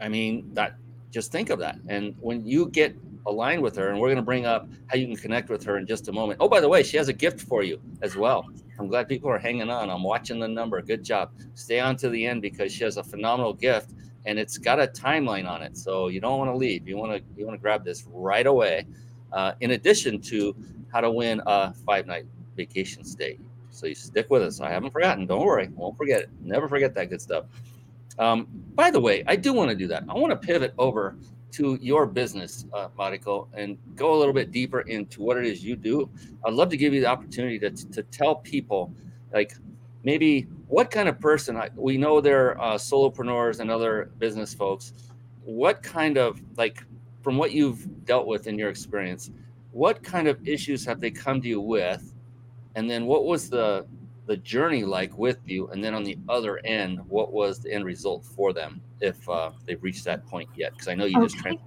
I 0.00 0.08
mean, 0.08 0.50
that 0.54 0.74
just 1.10 1.30
think 1.30 1.50
of 1.50 1.58
that. 1.60 1.78
And 1.88 2.14
when 2.20 2.44
you 2.46 2.68
get 2.68 2.96
aligned 3.26 3.62
with 3.62 3.76
her, 3.76 3.90
and 3.90 4.00
we're 4.00 4.08
going 4.08 4.16
to 4.16 4.22
bring 4.22 4.46
up 4.46 4.68
how 4.86 4.96
you 4.96 5.06
can 5.06 5.16
connect 5.16 5.50
with 5.50 5.62
her 5.64 5.76
in 5.76 5.86
just 5.86 6.08
a 6.08 6.12
moment. 6.12 6.38
Oh, 6.40 6.48
by 6.48 6.60
the 6.60 6.68
way, 6.68 6.82
she 6.82 6.96
has 6.96 7.08
a 7.08 7.12
gift 7.12 7.40
for 7.40 7.62
you 7.62 7.80
as 8.02 8.16
well. 8.16 8.46
I'm 8.78 8.88
glad 8.88 9.08
people 9.08 9.30
are 9.30 9.38
hanging 9.38 9.68
on. 9.68 9.90
I'm 9.90 10.02
watching 10.02 10.38
the 10.38 10.48
number. 10.48 10.80
Good 10.80 11.04
job. 11.04 11.30
Stay 11.54 11.80
on 11.80 11.96
to 11.96 12.08
the 12.08 12.26
end 12.26 12.40
because 12.40 12.72
she 12.72 12.84
has 12.84 12.96
a 12.96 13.04
phenomenal 13.04 13.52
gift 13.52 13.92
and 14.26 14.38
it's 14.38 14.58
got 14.58 14.80
a 14.80 14.86
timeline 14.86 15.48
on 15.48 15.62
it. 15.62 15.76
So 15.76 16.08
you 16.08 16.20
don't 16.20 16.38
want 16.38 16.50
to 16.50 16.56
leave. 16.56 16.86
You 16.88 16.96
want 16.96 17.12
to 17.12 17.22
you 17.36 17.46
want 17.46 17.58
to 17.58 17.62
grab 17.62 17.84
this 17.84 18.04
right 18.12 18.46
away. 18.46 18.86
Uh, 19.32 19.52
in 19.60 19.72
addition 19.72 20.20
to 20.20 20.54
how 20.92 21.00
to 21.00 21.10
win 21.10 21.40
a 21.46 21.72
five 21.72 22.06
night 22.06 22.26
vacation 22.56 23.04
stay. 23.04 23.38
So 23.70 23.86
you 23.86 23.94
stick 23.94 24.28
with 24.28 24.42
us. 24.42 24.60
I 24.60 24.70
haven't 24.70 24.90
forgotten. 24.90 25.26
Don't 25.26 25.44
worry. 25.44 25.68
Won't 25.68 25.96
forget 25.96 26.22
it. 26.22 26.30
Never 26.42 26.68
forget 26.68 26.94
that 26.94 27.10
good 27.10 27.22
stuff. 27.22 27.44
Um, 28.18 28.48
by 28.74 28.90
the 28.90 29.00
way, 29.00 29.24
I 29.26 29.36
do 29.36 29.52
want 29.52 29.70
to 29.70 29.76
do 29.76 29.86
that. 29.88 30.04
I 30.08 30.14
want 30.14 30.30
to 30.32 30.36
pivot 30.36 30.74
over 30.76 31.16
to 31.52 31.78
your 31.80 32.06
business, 32.06 32.66
uh, 32.72 32.88
and 33.54 33.78
go 33.96 34.14
a 34.14 34.18
little 34.18 34.34
bit 34.34 34.50
deeper 34.52 34.80
into 34.82 35.22
what 35.22 35.36
it 35.36 35.44
is 35.46 35.64
you 35.64 35.76
do. 35.76 36.08
I'd 36.44 36.54
love 36.54 36.68
to 36.70 36.76
give 36.76 36.94
you 36.94 37.00
the 37.00 37.06
opportunity 37.06 37.58
to, 37.58 37.70
to 37.70 38.02
tell 38.04 38.36
people, 38.36 38.92
like, 39.32 39.54
maybe 40.04 40.46
what 40.70 40.90
kind 40.90 41.08
of 41.08 41.18
person 41.18 41.56
I, 41.56 41.68
we 41.74 41.98
know 41.98 42.20
they're 42.20 42.58
uh, 42.60 42.74
solopreneurs 42.74 43.58
and 43.58 43.70
other 43.70 44.12
business 44.18 44.54
folks. 44.54 44.92
What 45.42 45.82
kind 45.82 46.16
of 46.16 46.40
like 46.56 46.84
from 47.22 47.36
what 47.36 47.50
you've 47.50 48.06
dealt 48.06 48.26
with 48.26 48.46
in 48.46 48.58
your 48.58 48.70
experience 48.70 49.30
what 49.72 50.02
kind 50.02 50.26
of 50.26 50.46
issues 50.46 50.84
have 50.84 51.00
they 51.00 51.10
come 51.10 51.40
to 51.40 51.48
you 51.48 51.60
with? 51.60 52.14
And 52.74 52.90
then 52.90 53.06
what 53.06 53.24
was 53.24 53.50
the 53.50 53.86
the 54.26 54.36
journey 54.36 54.84
like 54.84 55.16
with 55.18 55.38
you? 55.44 55.68
And 55.68 55.82
then 55.82 55.94
on 55.94 56.04
the 56.04 56.16
other 56.28 56.60
end 56.64 57.00
what 57.08 57.32
was 57.32 57.60
the 57.60 57.72
end 57.72 57.84
result 57.84 58.24
for 58.24 58.52
them 58.52 58.80
if 59.00 59.28
uh, 59.28 59.50
they've 59.66 59.82
reached 59.82 60.04
that 60.04 60.24
point 60.26 60.48
yet? 60.54 60.72
Because 60.72 60.88
i 60.88 60.94
know 60.94 61.04
you 61.04 61.18
okay. 61.18 61.26
just 61.26 61.38
trans- 61.38 61.60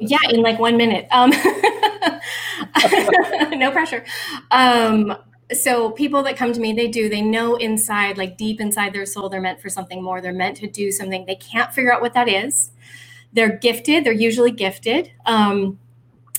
yeah 0.00 0.18
in 0.30 0.42
like 0.42 0.60
one 0.60 0.76
minute. 0.76 1.08
Um 1.10 1.30
no 3.58 3.70
pressure. 3.72 4.04
Um 4.50 5.16
so 5.52 5.90
people 5.90 6.22
that 6.22 6.36
come 6.36 6.52
to 6.52 6.60
me 6.60 6.72
they 6.72 6.88
do 6.88 7.08
they 7.08 7.20
know 7.20 7.56
inside 7.56 8.16
like 8.16 8.36
deep 8.36 8.60
inside 8.60 8.92
their 8.92 9.06
soul 9.06 9.28
they're 9.28 9.40
meant 9.40 9.60
for 9.60 9.68
something 9.68 10.02
more. 10.02 10.20
They're 10.20 10.32
meant 10.32 10.56
to 10.58 10.66
do 10.66 10.90
something. 10.90 11.26
They 11.26 11.36
can't 11.36 11.72
figure 11.72 11.92
out 11.92 12.00
what 12.00 12.14
that 12.14 12.28
is. 12.28 12.70
They're 13.32 13.56
gifted. 13.58 14.04
They're 14.04 14.12
usually 14.12 14.52
gifted 14.52 15.12
um, 15.26 15.78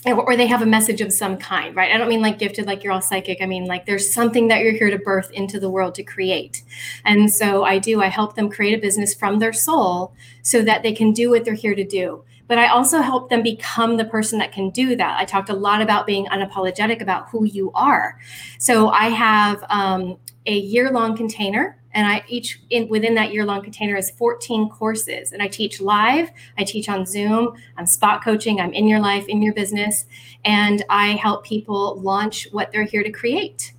or 0.07 0.35
they 0.37 0.47
have 0.47 0.61
a 0.61 0.67
message 0.67 1.01
of 1.01 1.11
some 1.11 1.37
kind 1.37 1.75
right? 1.75 1.91
I 1.91 1.97
don't 1.97 2.09
mean 2.09 2.21
like 2.21 2.39
gifted 2.39 2.65
like 2.65 2.83
you're 2.83 2.93
all 2.93 3.01
psychic. 3.01 3.39
I 3.41 3.45
mean 3.45 3.65
like 3.65 3.85
there's 3.85 4.11
something 4.11 4.47
that 4.47 4.61
you're 4.61 4.73
here 4.73 4.89
to 4.89 4.99
birth 4.99 5.29
into 5.31 5.59
the 5.59 5.69
world 5.69 5.93
to 5.95 6.03
create. 6.03 6.63
And 7.03 7.31
so 7.31 7.63
i 7.63 7.77
do 7.77 8.01
i 8.01 8.07
help 8.07 8.35
them 8.35 8.49
create 8.49 8.77
a 8.77 8.81
business 8.81 9.13
from 9.13 9.39
their 9.39 9.53
soul 9.53 10.13
so 10.41 10.61
that 10.63 10.81
they 10.83 10.93
can 10.93 11.11
do 11.11 11.29
what 11.29 11.45
they're 11.45 11.53
here 11.53 11.75
to 11.75 11.83
do 11.83 12.23
but 12.47 12.57
I 12.57 12.67
also 12.67 13.01
help 13.01 13.29
them 13.29 13.41
become 13.41 13.97
the 13.97 14.05
person 14.05 14.39
that 14.39 14.51
can 14.51 14.69
do 14.69 14.95
that. 14.95 15.19
I 15.19 15.25
talked 15.25 15.49
a 15.49 15.53
lot 15.53 15.81
about 15.81 16.05
being 16.05 16.25
unapologetic 16.27 17.01
about 17.01 17.29
who 17.29 17.45
you 17.45 17.71
are. 17.73 18.19
So 18.59 18.89
I 18.89 19.09
have 19.09 19.63
um, 19.69 20.17
a 20.45 20.57
year 20.57 20.91
long 20.91 21.17
container 21.17 21.79
and 21.93 22.05
I 22.05 22.23
each 22.27 22.59
in 22.69 22.87
within 22.89 23.15
that 23.15 23.33
year 23.33 23.45
long 23.45 23.63
container 23.63 23.95
is 23.95 24.11
14 24.11 24.69
courses 24.69 25.31
and 25.31 25.41
I 25.41 25.47
teach 25.47 25.79
live, 25.79 26.29
I 26.57 26.63
teach 26.63 26.89
on 26.89 27.05
Zoom, 27.05 27.55
I'm 27.77 27.85
spot 27.85 28.23
coaching, 28.23 28.59
I'm 28.59 28.73
in 28.73 28.87
your 28.87 28.99
life, 28.99 29.25
in 29.27 29.41
your 29.41 29.53
business, 29.53 30.05
and 30.43 30.83
I 30.89 31.13
help 31.13 31.45
people 31.45 31.99
launch 32.01 32.47
what 32.51 32.71
they're 32.71 32.83
here 32.83 33.01
to 33.01 33.11
create. 33.11 33.73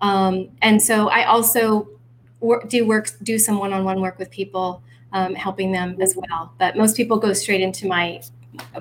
Um, 0.00 0.50
and 0.62 0.80
so 0.80 1.08
I 1.08 1.24
also 1.24 1.88
work, 2.40 2.68
do 2.68 2.86
work, 2.86 3.08
do 3.22 3.38
some 3.38 3.58
one-on-one 3.58 4.00
work 4.00 4.18
with 4.18 4.30
people, 4.30 4.82
um, 5.12 5.34
helping 5.34 5.72
them 5.72 5.96
as 6.00 6.16
well. 6.16 6.52
But 6.58 6.76
most 6.76 6.96
people 6.96 7.18
go 7.18 7.32
straight 7.32 7.60
into 7.60 7.86
my 7.86 8.22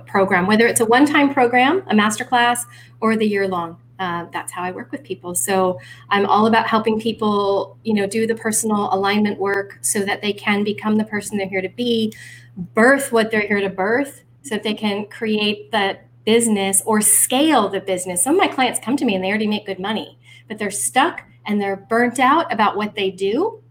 program, 0.08 0.48
whether 0.48 0.66
it's 0.66 0.80
a 0.80 0.86
one-time 0.86 1.34
program, 1.34 1.84
a 1.88 1.94
masterclass, 1.94 2.60
or 3.02 3.16
the 3.16 3.26
year-long. 3.26 3.78
Uh, 4.00 4.26
that's 4.32 4.52
how 4.52 4.62
I 4.62 4.72
work 4.72 4.92
with 4.92 5.04
people. 5.04 5.34
So 5.34 5.80
I'm 6.10 6.26
all 6.26 6.46
about 6.46 6.68
helping 6.68 7.00
people, 7.00 7.78
you 7.84 7.94
know, 7.94 8.06
do 8.06 8.28
the 8.28 8.36
personal 8.36 8.94
alignment 8.94 9.40
work 9.40 9.80
so 9.82 10.04
that 10.06 10.22
they 10.22 10.34
can 10.34 10.64
become 10.64 10.98
the 10.98 11.04
person 11.04 11.38
they're 11.38 11.48
here 11.48 11.62
to 11.62 11.70
be, 11.70 12.14
birth 12.56 13.12
what 13.12 13.32
they're 13.32 13.48
here 13.48 13.60
to 13.60 13.70
birth, 13.70 14.24
so 14.44 14.56
that 14.56 14.64
they 14.64 14.74
can 14.74 15.08
create 15.08 15.72
that 15.72 16.08
business 16.26 16.82
or 16.86 17.02
scale 17.02 17.70
the 17.70 17.80
business. 17.80 18.24
Some 18.24 18.36
of 18.36 18.40
my 18.40 18.48
clients 18.48 18.80
come 18.80 18.98
to 18.98 19.06
me 19.06 19.16
and 19.16 19.24
they 19.24 19.30
already 19.30 19.48
make 19.48 19.66
good 19.66 19.80
money, 19.80 20.20
but 20.48 20.58
they're 20.58 20.70
stuck 20.70 21.24
and 21.46 21.60
they're 21.60 21.78
burnt 21.78 22.20
out 22.20 22.52
about 22.54 22.78
what 22.78 22.94
they 22.96 23.10
do. 23.10 23.64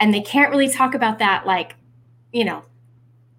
And 0.00 0.12
they 0.12 0.20
can't 0.20 0.50
really 0.50 0.68
talk 0.68 0.94
about 0.94 1.18
that, 1.20 1.46
like, 1.46 1.76
you 2.32 2.44
know, 2.44 2.64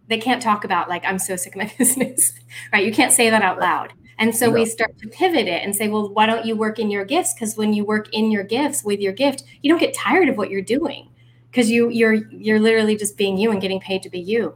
they 0.08 0.18
can't 0.18 0.42
talk 0.42 0.64
about, 0.64 0.88
like, 0.88 1.04
I'm 1.06 1.20
so 1.20 1.36
sick 1.36 1.56
of 1.56 1.60
my 1.60 1.74
business, 1.78 2.34
right? 2.72 2.86
You 2.86 2.94
can't 2.94 3.12
say 3.12 3.30
that 3.30 3.42
out 3.42 3.60
loud. 3.60 3.94
And 4.18 4.34
so 4.34 4.50
we 4.50 4.66
start 4.66 4.98
to 5.00 5.10
pivot 5.10 5.48
it 5.48 5.64
and 5.64 5.76
say, 5.76 5.90
well, 5.90 6.10
why 6.10 6.26
don't 6.26 6.46
you 6.46 6.56
work 6.56 6.80
in 6.80 6.90
your 6.90 7.04
gifts? 7.04 7.34
Because 7.34 7.58
when 7.58 7.74
you 7.74 7.84
work 7.84 8.08
in 8.14 8.32
your 8.32 8.44
gifts 8.44 8.84
with 8.84 9.02
your 9.02 9.12
gift, 9.12 9.44
you 9.62 9.70
don't 9.70 9.80
get 9.80 9.94
tired 9.94 10.30
of 10.30 10.38
what 10.38 10.50
you're 10.50 10.62
doing 10.62 11.10
because 11.56 11.70
you 11.70 11.90
you're 11.90 12.14
you're 12.14 12.60
literally 12.60 12.96
just 12.96 13.18
being 13.18 13.38
you 13.38 13.52
and 13.52 13.62
getting 13.62 13.80
paid 13.80 14.04
to 14.04 14.10
be 14.10 14.20
you. 14.20 14.56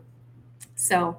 So 0.76 1.18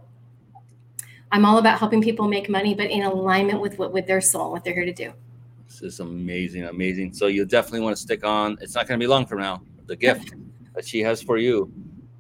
I'm 1.33 1.45
all 1.45 1.59
about 1.59 1.79
helping 1.79 2.03
people 2.03 2.29
make 2.29 2.49
money, 2.49 2.75
but 2.75 2.91
in 2.91 3.03
alignment 3.03 3.61
with 3.61 3.79
what 3.79 3.93
with 3.93 4.07
their 4.07 4.21
soul, 4.21 4.53
what 4.53 4.65
they're 4.65 4.75
here 4.75 4.87
to 4.87 4.93
do. 4.93 5.13
This 5.67 5.83
is 5.83 6.01
amazing, 6.01 6.65
amazing. 6.65 7.13
So 7.13 7.27
you 7.27 7.45
definitely 7.45 7.81
want 7.81 7.97
to 7.97 8.03
stick 8.03 8.25
on. 8.25 8.59
It's 8.61 8.75
not 8.75 8.89
going 8.89 8.99
to 8.99 9.03
be 9.03 9.07
long 9.07 9.27
from 9.27 9.41
now. 9.41 9.63
The 9.87 9.97
gift 9.97 10.33
that 10.75 10.87
she 10.87 11.01
has 11.01 11.23
for 11.23 11.39
you, 11.39 11.73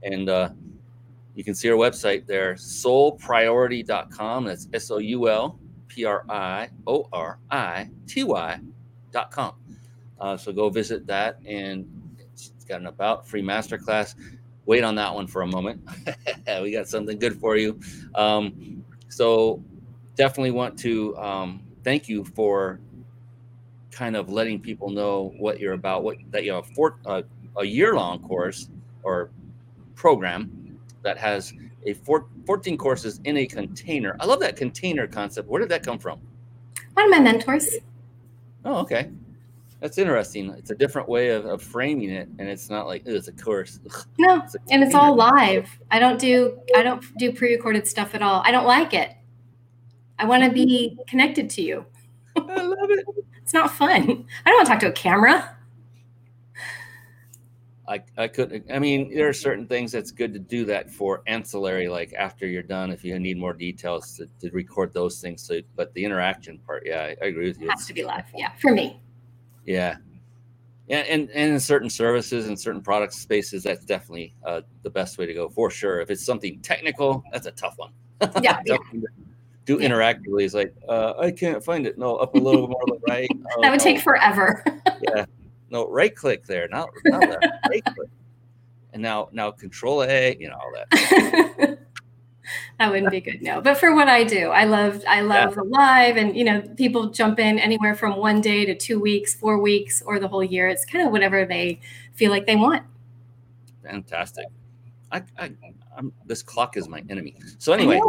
and 0.02 0.28
uh, 0.28 0.50
you 1.34 1.44
can 1.44 1.54
see 1.54 1.68
her 1.68 1.74
website 1.74 2.26
there, 2.26 2.54
soulpriority.com. 2.54 4.44
That's 4.44 4.68
S 4.72 4.90
O 4.90 4.98
U 4.98 5.28
L 5.28 5.58
P 5.88 6.04
R 6.04 6.24
I 6.28 6.68
O 6.86 7.08
R 7.12 7.38
I 7.50 7.88
T 8.06 8.24
Y.com. 8.24 9.52
Uh, 10.20 10.36
so 10.36 10.52
go 10.52 10.68
visit 10.68 11.06
that, 11.06 11.38
and 11.46 11.88
it's 12.32 12.52
got 12.68 12.80
an 12.80 12.86
about 12.86 13.26
free 13.26 13.42
masterclass. 13.42 14.14
Wait 14.66 14.84
on 14.84 14.94
that 14.94 15.14
one 15.14 15.26
for 15.26 15.42
a 15.42 15.46
moment. 15.46 15.80
we 16.62 16.72
got 16.72 16.86
something 16.86 17.18
good 17.18 17.40
for 17.40 17.56
you. 17.56 17.80
Um, 18.14 18.84
so 19.08 19.62
definitely 20.16 20.50
want 20.50 20.78
to 20.80 21.16
um, 21.16 21.62
thank 21.82 22.08
you 22.08 22.24
for 22.24 22.78
kind 23.90 24.16
of 24.16 24.30
letting 24.30 24.60
people 24.60 24.90
know 24.90 25.34
what 25.38 25.58
you're 25.58 25.72
about. 25.72 26.04
What 26.04 26.18
that 26.30 26.44
you 26.44 26.52
know, 26.52 26.62
for, 26.62 26.98
uh, 27.06 27.22
a 27.56 27.64
year 27.64 27.94
long 27.94 28.20
course 28.20 28.68
or 29.02 29.30
program 29.94 30.78
that 31.02 31.16
has 31.18 31.52
a 31.86 31.94
four, 31.94 32.26
14 32.46 32.76
courses 32.76 33.20
in 33.24 33.38
a 33.38 33.46
container. 33.46 34.16
I 34.20 34.26
love 34.26 34.40
that 34.40 34.56
container 34.56 35.06
concept. 35.06 35.48
Where 35.48 35.60
did 35.60 35.68
that 35.70 35.82
come 35.82 35.98
from? 35.98 36.20
One 36.94 37.06
of 37.06 37.10
my 37.10 37.20
mentors. 37.20 37.76
Oh, 38.64 38.76
okay. 38.78 39.10
That's 39.80 39.96
interesting. 39.96 40.50
It's 40.58 40.70
a 40.70 40.74
different 40.74 41.08
way 41.08 41.30
of, 41.30 41.46
of 41.46 41.62
framing 41.62 42.10
it, 42.10 42.28
and 42.38 42.48
it's 42.48 42.68
not 42.68 42.86
like 42.86 43.02
it's 43.06 43.28
a 43.28 43.32
course. 43.32 43.80
No, 44.18 44.42
it's 44.42 44.54
a 44.54 44.58
and 44.70 44.82
it's 44.82 44.94
all 44.94 45.16
live. 45.16 45.70
I 45.90 45.98
don't 45.98 46.20
do 46.20 46.58
I 46.76 46.82
don't 46.82 47.02
do 47.16 47.32
pre-recorded 47.32 47.86
stuff 47.86 48.14
at 48.14 48.20
all. 48.20 48.42
I 48.44 48.50
don't 48.50 48.66
like 48.66 48.92
it. 48.92 49.16
I 50.18 50.26
want 50.26 50.44
to 50.44 50.50
be 50.50 50.98
connected 51.06 51.48
to 51.50 51.62
you. 51.62 51.86
I 52.36 52.62
love 52.62 52.90
it. 52.90 53.06
it's 53.42 53.54
not 53.54 53.70
fun. 53.70 54.26
I 54.44 54.50
don't 54.50 54.56
want 54.58 54.66
to 54.66 54.72
talk 54.72 54.80
to 54.80 54.88
a 54.88 54.92
camera. 54.92 55.56
I, 57.90 58.00
I 58.16 58.28
could 58.28 58.64
I 58.72 58.78
mean 58.78 59.12
there 59.12 59.28
are 59.28 59.32
certain 59.32 59.66
things 59.66 59.90
that's 59.90 60.12
good 60.12 60.32
to 60.32 60.38
do 60.38 60.64
that 60.66 60.88
for 60.88 61.22
ancillary 61.26 61.88
like 61.88 62.14
after 62.16 62.46
you're 62.46 62.62
done 62.62 62.92
if 62.92 63.04
you 63.04 63.18
need 63.18 63.36
more 63.36 63.52
details 63.52 64.16
to, 64.16 64.28
to 64.40 64.54
record 64.54 64.94
those 64.94 65.20
things 65.20 65.42
so 65.42 65.60
but 65.74 65.92
the 65.94 66.04
interaction 66.04 66.58
part 66.58 66.84
yeah 66.86 67.00
I, 67.00 67.16
I 67.20 67.26
agree 67.26 67.48
with 67.48 67.60
you. 67.60 67.66
It 67.66 67.72
has 67.72 67.86
to 67.86 67.92
be 67.92 68.04
live 68.04 68.26
yeah 68.36 68.52
for 68.60 68.72
me. 68.72 69.02
Yeah. 69.66 69.96
Yeah 70.86 70.98
and, 70.98 71.30
and 71.30 71.52
in 71.52 71.58
certain 71.58 71.90
services 71.90 72.46
and 72.46 72.58
certain 72.58 72.80
product 72.80 73.12
spaces 73.12 73.64
that's 73.64 73.84
definitely 73.84 74.36
uh, 74.46 74.60
the 74.84 74.90
best 74.90 75.18
way 75.18 75.26
to 75.26 75.34
go 75.34 75.48
for 75.48 75.68
sure. 75.68 76.00
If 76.00 76.10
it's 76.10 76.24
something 76.24 76.60
technical 76.60 77.24
that's 77.32 77.46
a 77.46 77.52
tough 77.52 77.76
one. 77.76 77.90
Yeah, 78.40 78.60
yeah. 78.66 78.76
do 79.64 79.78
interactively 79.78 80.44
is 80.44 80.54
like 80.54 80.74
uh, 80.88 81.14
I 81.18 81.32
can't 81.32 81.64
find 81.64 81.86
it 81.88 81.98
no 81.98 82.16
up 82.16 82.36
a 82.36 82.38
little 82.38 82.68
more 82.68 82.84
to 82.86 82.92
the 82.92 83.00
right 83.08 83.28
oh, 83.32 83.58
that 83.62 83.72
would 83.72 83.80
take 83.80 84.00
forever. 84.00 84.64
Yeah 85.02 85.24
no 85.70 85.88
right 85.88 86.14
click 86.14 86.44
there, 86.44 86.68
not, 86.68 86.88
not 87.04 87.28
left, 87.28 87.46
right 87.70 87.84
click. 87.84 88.10
And 88.92 89.02
now 89.02 89.28
now 89.32 89.50
control 89.50 90.02
A, 90.02 90.36
you 90.38 90.48
know, 90.48 90.56
all 90.56 90.72
that. 90.74 91.78
that 92.78 92.90
wouldn't 92.90 93.10
be 93.10 93.20
good, 93.20 93.40
no. 93.40 93.60
But 93.60 93.78
for 93.78 93.94
what 93.94 94.08
I 94.08 94.24
do, 94.24 94.50
I 94.50 94.64
love 94.64 95.04
I 95.08 95.20
love 95.20 95.50
yeah. 95.50 95.54
the 95.54 95.64
live 95.64 96.16
and 96.16 96.36
you 96.36 96.44
know, 96.44 96.60
people 96.76 97.10
jump 97.10 97.38
in 97.38 97.58
anywhere 97.58 97.94
from 97.94 98.16
one 98.16 98.40
day 98.40 98.64
to 98.64 98.74
two 98.74 98.98
weeks, 98.98 99.34
four 99.34 99.58
weeks, 99.58 100.02
or 100.02 100.18
the 100.18 100.26
whole 100.26 100.42
year. 100.42 100.68
It's 100.68 100.84
kind 100.84 101.06
of 101.06 101.12
whatever 101.12 101.44
they 101.44 101.80
feel 102.14 102.30
like 102.30 102.46
they 102.46 102.56
want. 102.56 102.82
Fantastic. 103.84 104.46
I, 105.12 105.22
I 105.38 105.52
I'm, 105.96 106.12
this 106.26 106.42
clock 106.42 106.76
is 106.76 106.88
my 106.88 107.02
enemy. 107.08 107.36
So 107.58 107.72
anyway, 107.72 108.00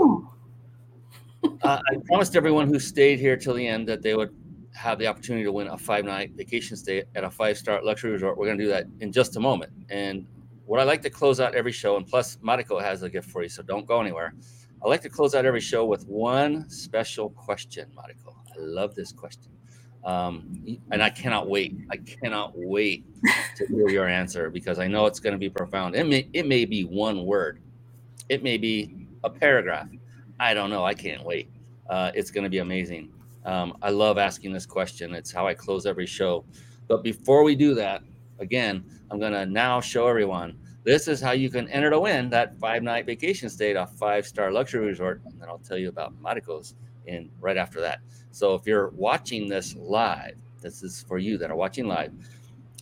uh, 1.43 1.47
I 1.63 1.97
promised 2.05 2.35
everyone 2.35 2.67
who 2.67 2.79
stayed 2.79 3.19
here 3.19 3.35
till 3.35 3.53
the 3.53 3.67
end 3.67 3.87
that 3.87 4.01
they 4.01 4.15
would 4.15 4.33
have 4.81 4.97
the 4.97 5.07
opportunity 5.07 5.43
to 5.43 5.51
win 5.51 5.67
a 5.67 5.77
five 5.77 6.05
night 6.05 6.31
vacation 6.35 6.75
stay 6.75 7.03
at 7.15 7.23
a 7.23 7.29
five 7.29 7.57
star 7.57 7.83
luxury 7.83 8.11
resort. 8.11 8.37
We're 8.37 8.47
going 8.47 8.57
to 8.57 8.63
do 8.63 8.69
that 8.71 8.87
in 8.99 9.11
just 9.11 9.35
a 9.37 9.39
moment. 9.39 9.71
And 9.89 10.25
what 10.65 10.79
I 10.79 10.83
like 10.83 11.01
to 11.03 11.09
close 11.09 11.39
out 11.39 11.53
every 11.53 11.71
show, 11.71 11.97
and 11.97 12.07
plus 12.07 12.37
Mariko 12.37 12.81
has 12.81 13.03
a 13.03 13.09
gift 13.09 13.29
for 13.29 13.43
you, 13.43 13.49
so 13.49 13.61
don't 13.61 13.85
go 13.85 14.01
anywhere. 14.01 14.33
I 14.83 14.87
like 14.87 15.01
to 15.01 15.09
close 15.09 15.35
out 15.35 15.45
every 15.45 15.61
show 15.61 15.85
with 15.85 16.07
one 16.07 16.67
special 16.69 17.29
question, 17.29 17.91
Mariko. 17.95 18.33
I 18.51 18.59
love 18.59 18.95
this 18.95 19.11
question. 19.11 19.51
Um, 20.03 20.79
and 20.89 21.03
I 21.03 21.11
cannot 21.11 21.47
wait. 21.47 21.77
I 21.91 21.97
cannot 21.97 22.53
wait 22.55 23.05
to 23.57 23.67
hear 23.67 23.87
your 23.89 24.07
answer 24.07 24.49
because 24.49 24.79
I 24.79 24.87
know 24.87 25.05
it's 25.05 25.19
going 25.19 25.33
to 25.33 25.39
be 25.39 25.49
profound. 25.49 25.95
It 25.95 26.05
may, 26.07 26.27
it 26.33 26.47
may 26.47 26.65
be 26.65 26.83
one 26.83 27.25
word, 27.25 27.59
it 28.29 28.41
may 28.41 28.57
be 28.57 29.07
a 29.23 29.29
paragraph. 29.29 29.89
I 30.39 30.55
don't 30.55 30.71
know. 30.71 30.83
I 30.83 30.95
can't 30.95 31.23
wait. 31.23 31.51
Uh, 31.87 32.11
it's 32.15 32.31
going 32.31 32.45
to 32.45 32.49
be 32.49 32.57
amazing. 32.57 33.11
Um, 33.45 33.77
I 33.81 33.89
love 33.89 34.17
asking 34.17 34.53
this 34.53 34.65
question. 34.65 35.13
It's 35.13 35.31
how 35.31 35.47
I 35.47 35.53
close 35.53 35.85
every 35.85 36.05
show. 36.05 36.45
But 36.87 37.03
before 37.03 37.43
we 37.43 37.55
do 37.55 37.73
that, 37.75 38.03
again, 38.39 38.83
I'm 39.09 39.19
going 39.19 39.33
to 39.33 39.45
now 39.45 39.81
show 39.81 40.07
everyone 40.07 40.57
this 40.83 41.07
is 41.07 41.21
how 41.21 41.31
you 41.31 41.49
can 41.49 41.67
enter 41.69 41.91
to 41.91 41.99
win 41.99 42.29
that 42.31 42.57
five 42.57 42.81
night 42.81 43.05
vacation 43.05 43.49
stay 43.49 43.71
at 43.71 43.77
a 43.77 43.85
five 43.85 44.25
star 44.25 44.51
luxury 44.51 44.85
resort. 44.85 45.21
And 45.25 45.39
then 45.39 45.47
I'll 45.47 45.59
tell 45.59 45.77
you 45.77 45.89
about 45.89 46.19
Mariko's 46.21 46.75
in 47.05 47.29
right 47.39 47.57
after 47.57 47.79
that. 47.81 47.99
So 48.31 48.55
if 48.55 48.65
you're 48.65 48.89
watching 48.89 49.47
this 49.47 49.75
live, 49.75 50.35
this 50.61 50.81
is 50.81 51.03
for 51.07 51.17
you 51.17 51.37
that 51.37 51.51
are 51.51 51.55
watching 51.55 51.87
live. 51.87 52.11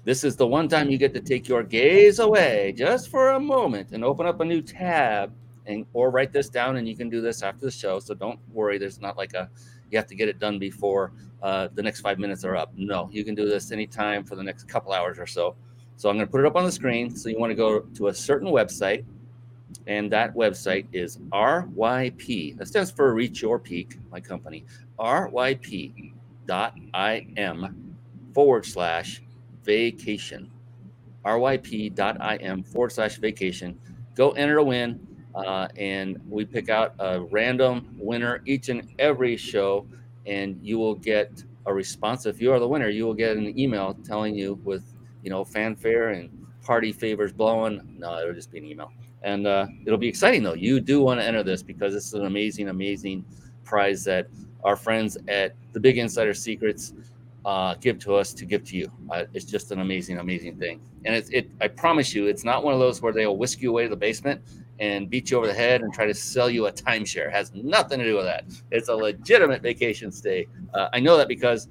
This 0.06 0.24
is 0.24 0.38
the 0.38 0.48
one 0.48 0.70
time 0.70 0.90
you 0.90 0.98
get 0.98 1.14
to 1.14 1.20
take 1.20 1.48
your 1.50 1.62
gaze 1.62 2.20
away 2.20 2.74
just 2.76 3.10
for 3.10 3.32
a 3.32 3.40
moment 3.40 3.92
and 3.92 4.04
open 4.04 4.26
up 4.26 4.40
a 4.40 4.46
new 4.46 4.62
tab 4.62 5.34
and 5.66 5.86
or 5.94 6.10
write 6.10 6.32
this 6.32 6.50
down 6.50 6.78
and 6.78 6.88
you 6.88 6.96
can 6.96 7.10
do 7.10 7.20
this 7.20 7.44
after 7.44 7.66
the 7.66 7.72
show. 7.72 8.00
So 8.00 8.14
don't 8.14 8.40
worry, 8.50 8.78
there's 8.78 9.02
not 9.02 9.18
like 9.18 9.34
a 9.34 9.50
you 9.92 9.98
have 9.98 10.08
to 10.08 10.16
get 10.16 10.28
it 10.30 10.40
done 10.40 10.60
before 10.60 11.12
uh, 11.42 11.70
the 11.74 11.82
next 11.82 12.02
five 12.02 12.20
minutes 12.20 12.44
are 12.44 12.56
up. 12.56 12.72
No, 12.76 13.10
you 13.12 13.24
can 13.24 13.36
do 13.36 13.48
this 13.48 13.72
anytime 13.72 14.24
for 14.24 14.36
the 14.36 14.44
next 14.44 14.68
couple 14.68 14.92
hours 14.92 15.18
or 15.20 15.28
so. 15.28 15.56
So 15.96 16.10
I'm 16.10 16.16
going 16.16 16.28
to 16.28 16.32
put 16.32 16.42
it 16.42 16.46
up 16.46 16.56
on 16.56 16.64
the 16.64 16.72
screen. 16.72 17.16
So 17.16 17.30
you 17.30 17.40
want 17.40 17.52
to 17.52 17.56
go 17.56 17.82
to 17.82 18.08
a 18.08 18.14
certain 18.14 18.50
website, 18.50 19.06
and 19.88 20.12
that 20.12 20.34
website 20.34 20.88
is 20.94 21.18
RYP. 21.32 22.58
That 22.58 22.68
stands 22.68 22.92
for 22.92 23.14
Reach 23.14 23.42
Your 23.42 23.60
Peak, 23.60 23.98
my 24.12 24.20
company. 24.20 24.66
RYP 25.00 26.14
dot 26.46 26.78
im 27.38 27.94
forward 28.34 28.66
slash 28.66 29.22
vacation. 29.64 30.50
RYP.im 31.26 32.64
forward 32.64 32.92
slash 32.92 33.18
vacation. 33.18 33.78
Go 34.16 34.32
enter 34.32 34.58
a 34.58 34.64
win 34.64 35.06
uh, 35.36 35.68
and 35.78 36.20
we 36.28 36.46
pick 36.46 36.70
out 36.70 36.96
a 37.00 37.22
random 37.22 37.96
winner 37.98 38.42
each 38.46 38.70
and 38.70 38.88
every 39.00 39.38
show, 39.38 39.86
and 40.26 40.60
you 40.62 40.78
will 40.78 40.96
get 40.96 41.44
a 41.66 41.74
response. 41.74 42.26
If 42.26 42.42
you 42.42 42.52
are 42.52 42.60
the 42.60 42.68
winner, 42.68 42.90
you 42.90 43.06
will 43.06 43.14
get 43.14 43.38
an 43.38 43.58
email 43.58 43.96
telling 44.06 44.36
you 44.36 44.60
with 44.64 44.84
you 45.24 45.30
know 45.30 45.44
fanfare 45.44 46.10
and 46.10 46.30
party 46.64 46.92
favors 46.92 47.32
blowing. 47.32 47.96
No, 47.98 48.20
it'll 48.20 48.34
just 48.34 48.52
be 48.52 48.60
an 48.60 48.66
email, 48.66 48.92
and 49.24 49.48
uh, 49.48 49.68
it'll 49.86 50.00
be 50.00 50.08
exciting 50.08 50.44
though. 50.44 50.56
You 50.56 50.80
do 50.80 51.02
want 51.02 51.20
to 51.20 51.26
enter 51.26 51.44
this 51.44 51.62
because 51.64 51.94
this 51.94 52.08
is 52.08 52.14
an 52.14 52.26
amazing, 52.26 52.70
amazing 52.70 53.26
prize 53.64 54.04
that 54.06 54.28
our 54.64 54.76
friends 54.76 55.18
at 55.28 55.56
the 55.74 55.80
Big 55.80 55.98
Insider 55.98 56.34
Secrets 56.34 56.94
uh, 57.46 57.76
give 57.76 58.00
to 58.00 58.16
us 58.16 58.34
to 58.34 58.46
give 58.46 58.64
to 58.66 58.76
you. 58.76 58.92
Uh, 59.10 59.26
it's 59.34 59.46
just 59.46 59.72
an 59.72 59.80
amazing, 59.80 60.18
amazing 60.18 60.58
thing. 60.58 60.82
And 61.06 61.16
it's, 61.16 61.30
it, 61.30 61.50
I 61.62 61.68
promise 61.68 62.14
you, 62.14 62.28
it's 62.28 62.44
not 62.44 62.64
one 62.64 62.74
of 62.74 62.80
those 62.80 63.02
where 63.02 63.14
they'll 63.14 63.38
whisk 63.38 63.62
you 63.62 63.70
away 63.70 63.84
to 63.84 63.90
the 63.90 63.96
basement 63.96 64.42
and 64.80 65.10
beat 65.10 65.32
you 65.32 65.38
over 65.38 65.48
the 65.48 65.54
head 65.54 65.82
and 65.82 65.94
try 65.94 66.06
to 66.06 66.14
sell 66.14 66.50
you 66.50 66.68
a 66.68 66.72
timeshare. 66.72 67.28
It 67.28 67.34
has 67.34 67.54
nothing 67.54 68.00
to 68.00 68.06
do 68.06 68.16
with 68.16 68.26
that. 68.26 68.46
It's 68.72 68.90
a 68.90 68.96
legitimate 68.96 69.62
vacation 69.62 70.12
stay. 70.12 70.48
Uh, 70.74 70.90
I 70.94 71.00
know 71.00 71.18
that 71.18 71.28
because 71.28 71.68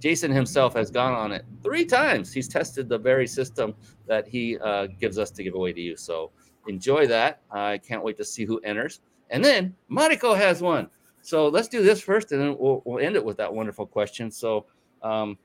Jason 0.00 0.30
himself 0.30 0.74
has 0.74 0.90
gone 0.90 1.14
on 1.14 1.32
it 1.32 1.44
three 1.62 1.84
times. 1.84 2.32
He's 2.32 2.48
tested 2.48 2.88
the 2.88 2.98
very 2.98 3.26
system 3.26 3.74
that 4.06 4.26
he 4.28 4.58
uh, 4.58 4.88
gives 5.00 5.18
us 5.18 5.30
to 5.32 5.42
give 5.42 5.54
away 5.54 5.72
to 5.72 5.80
you. 5.80 5.96
So 5.96 6.30
enjoy 6.66 7.06
that. 7.08 7.40
I 7.50 7.78
can't 7.78 8.04
wait 8.04 8.16
to 8.18 8.24
see 8.24 8.44
who 8.44 8.58
enters. 8.60 9.00
And 9.30 9.44
then 9.44 9.74
Mariko 9.90 10.36
has 10.36 10.62
one. 10.62 10.88
So 11.22 11.48
let's 11.48 11.68
do 11.68 11.82
this 11.82 12.00
first, 12.00 12.32
and 12.32 12.40
then 12.40 12.56
we'll, 12.58 12.82
we'll 12.84 13.04
end 13.04 13.16
it 13.16 13.24
with 13.24 13.36
that 13.38 13.52
wonderful 13.52 13.86
question. 13.86 14.30
So 14.30 14.66
um, 15.02 15.36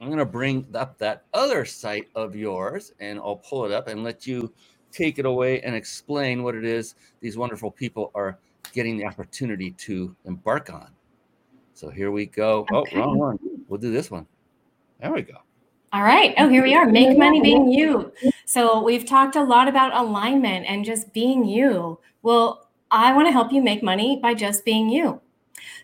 I'm 0.00 0.08
going 0.08 0.18
to 0.18 0.24
bring 0.24 0.66
up 0.74 0.98
that 0.98 1.24
other 1.34 1.64
site 1.64 2.08
of 2.14 2.34
yours, 2.34 2.92
and 3.00 3.18
I'll 3.18 3.36
pull 3.36 3.64
it 3.64 3.72
up 3.72 3.88
and 3.88 4.02
let 4.02 4.26
you 4.26 4.52
take 4.94 5.18
it 5.18 5.26
away 5.26 5.60
and 5.62 5.74
explain 5.74 6.42
what 6.42 6.54
it 6.54 6.64
is 6.64 6.94
these 7.20 7.36
wonderful 7.36 7.70
people 7.70 8.10
are 8.14 8.38
getting 8.72 8.96
the 8.96 9.04
opportunity 9.04 9.72
to 9.72 10.14
embark 10.24 10.72
on. 10.72 10.88
So 11.74 11.90
here 11.90 12.10
we 12.10 12.26
go. 12.26 12.66
Oh, 12.72 12.86
wrong 12.94 13.18
one. 13.18 13.38
We'll 13.68 13.80
do 13.80 13.92
this 13.92 14.10
one. 14.10 14.26
There 15.00 15.12
we 15.12 15.22
go. 15.22 15.38
All 15.92 16.02
right. 16.02 16.34
Oh, 16.38 16.48
here 16.48 16.62
we 16.62 16.74
are. 16.74 16.86
Make 16.86 17.16
money 17.18 17.40
being 17.40 17.70
you. 17.70 18.12
So 18.46 18.82
we've 18.82 19.06
talked 19.06 19.36
a 19.36 19.42
lot 19.42 19.68
about 19.68 19.94
alignment 19.94 20.66
and 20.66 20.84
just 20.84 21.12
being 21.12 21.44
you. 21.44 21.98
Well, 22.22 22.68
I 22.90 23.12
want 23.12 23.28
to 23.28 23.32
help 23.32 23.52
you 23.52 23.62
make 23.62 23.82
money 23.82 24.18
by 24.20 24.34
just 24.34 24.64
being 24.64 24.88
you. 24.88 25.20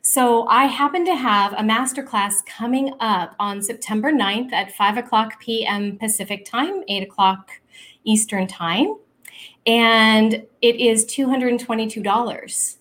So 0.03 0.47
I 0.47 0.65
happen 0.65 1.05
to 1.05 1.15
have 1.15 1.53
a 1.53 1.63
masterclass 1.63 2.45
coming 2.47 2.93
up 3.01 3.37
on 3.39 3.63
September 3.63 4.11
9th 4.13 4.53
at 4.53 4.73
5 4.73 4.97
o'clock 4.97 5.41
p.m. 5.41 5.97
Pacific 5.97 6.45
time, 6.45 6.83
8 6.89 7.05
o'clock 7.05 7.60
Eastern 8.05 8.47
time. 8.47 8.97
And 9.67 10.47
it 10.63 10.77
is 10.77 11.05
$222. 11.07 12.77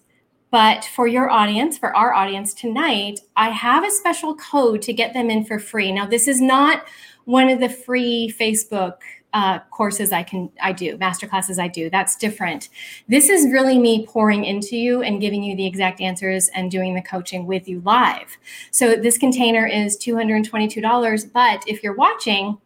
But 0.51 0.86
for 0.86 1.07
your 1.07 1.30
audience, 1.30 1.78
for 1.78 1.95
our 1.95 2.13
audience 2.13 2.53
tonight, 2.53 3.20
I 3.36 3.49
have 3.49 3.86
a 3.86 3.91
special 3.91 4.36
code 4.36 4.82
to 4.84 4.93
get 4.93 5.13
them 5.13 5.30
in 5.30 5.45
for 5.45 5.59
free. 5.59 5.91
Now, 5.91 6.07
this 6.07 6.28
is 6.28 6.41
not 6.41 6.86
one 7.26 7.49
of 7.49 7.59
the 7.59 7.70
free 7.70 8.34
Facebook 8.39 8.95
uh, 9.34 9.59
courses 9.70 10.11
I 10.11 10.24
can 10.24 10.49
I 10.59 10.72
do, 10.72 10.97
master 10.97 11.28
classes 11.28 11.59
I 11.59 11.67
do. 11.67 11.89
That's 11.89 12.15
different. 12.15 12.70
This 13.07 13.30
is 13.30 13.51
really 13.51 13.78
me 13.78 14.07
pouring 14.07 14.43
into 14.43 14.76
you 14.76 15.03
and 15.03 15.22
giving 15.22 15.43
you 15.43 15.55
the 15.55 15.67
exact 15.67 16.01
answers 16.01 16.49
and 16.49 16.72
doing 16.72 16.95
the 16.95 17.01
coaching 17.03 17.45
with 17.45 17.67
you 17.67 17.82
live. 17.82 18.38
So 18.72 18.95
this 18.95 19.20
container 19.20 19.67
is 19.67 19.97
two 19.97 20.15
hundred 20.15 20.38
and 20.38 20.45
twenty-two 20.45 20.82
dollars. 20.82 21.26
But 21.26 21.63
if 21.67 21.84
you're 21.84 21.95
watching 21.95 22.57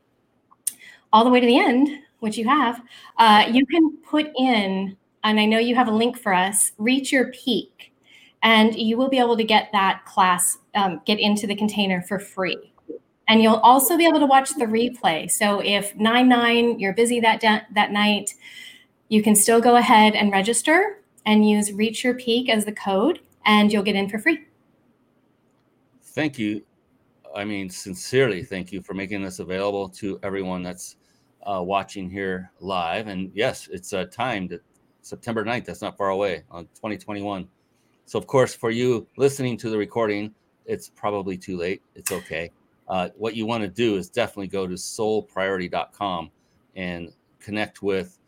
all 1.11 1.25
the 1.25 1.29
way 1.29 1.41
to 1.41 1.45
the 1.45 1.59
end, 1.59 1.89
which 2.23 2.37
you 2.37 2.47
have, 2.47 2.81
uh, 3.17 3.45
you 3.51 3.65
can 3.65 3.97
put 3.97 4.31
in, 4.37 4.95
and 5.25 5.39
I 5.39 5.45
know 5.45 5.59
you 5.59 5.75
have 5.75 5.89
a 5.89 5.91
link 5.91 6.17
for 6.17 6.33
us. 6.33 6.71
Reach 6.77 7.11
your 7.11 7.31
peak, 7.31 7.93
and 8.41 8.73
you 8.73 8.97
will 8.97 9.09
be 9.09 9.19
able 9.19 9.35
to 9.35 9.43
get 9.43 9.67
that 9.73 10.05
class, 10.05 10.57
um, 10.73 11.01
get 11.05 11.19
into 11.19 11.45
the 11.45 11.55
container 11.55 12.01
for 12.01 12.19
free. 12.19 12.73
And 13.27 13.43
you'll 13.43 13.57
also 13.57 13.97
be 13.97 14.07
able 14.07 14.19
to 14.21 14.25
watch 14.25 14.51
the 14.55 14.65
replay. 14.65 15.29
So 15.29 15.59
if 15.59 15.95
9 15.97 16.27
9, 16.29 16.79
you're 16.79 16.93
busy 16.93 17.19
that, 17.19 17.41
da- 17.41 17.65
that 17.73 17.91
night, 17.91 18.33
you 19.09 19.21
can 19.21 19.35
still 19.35 19.59
go 19.59 19.75
ahead 19.75 20.15
and 20.15 20.31
register 20.31 21.01
and 21.25 21.47
use 21.47 21.73
Reach 21.73 22.05
Your 22.05 22.13
Peak 22.13 22.49
as 22.49 22.63
the 22.63 22.71
code, 22.71 23.19
and 23.45 23.71
you'll 23.71 23.83
get 23.83 23.95
in 23.95 24.07
for 24.07 24.17
free. 24.17 24.39
Thank 26.01 26.39
you. 26.39 26.63
I 27.35 27.43
mean, 27.43 27.69
sincerely, 27.69 28.43
thank 28.43 28.71
you 28.71 28.81
for 28.81 28.93
making 28.93 29.23
this 29.23 29.39
available 29.39 29.89
to 29.89 30.19
everyone 30.23 30.63
that's 30.63 30.97
uh, 31.45 31.61
watching 31.61 32.09
here 32.09 32.51
live. 32.59 33.07
And 33.07 33.31
yes, 33.33 33.69
it's 33.71 33.93
uh, 33.93 34.05
timed 34.05 34.59
September 35.01 35.43
9th. 35.43 35.65
That's 35.65 35.81
not 35.81 35.97
far 35.97 36.09
away 36.09 36.43
on 36.49 36.65
2021. 36.75 37.47
So, 38.05 38.19
of 38.19 38.27
course, 38.27 38.53
for 38.53 38.69
you 38.69 39.07
listening 39.17 39.57
to 39.57 39.69
the 39.69 39.77
recording, 39.77 40.33
it's 40.65 40.89
probably 40.89 41.37
too 41.37 41.57
late. 41.57 41.81
It's 41.95 42.11
okay. 42.11 42.51
Uh, 42.87 43.09
what 43.15 43.35
you 43.35 43.45
want 43.45 43.63
to 43.63 43.69
do 43.69 43.95
is 43.95 44.09
definitely 44.09 44.47
go 44.47 44.67
to 44.67 44.73
soulpriority.com 44.73 46.31
and 46.75 47.13
connect 47.39 47.81
with 47.81 48.19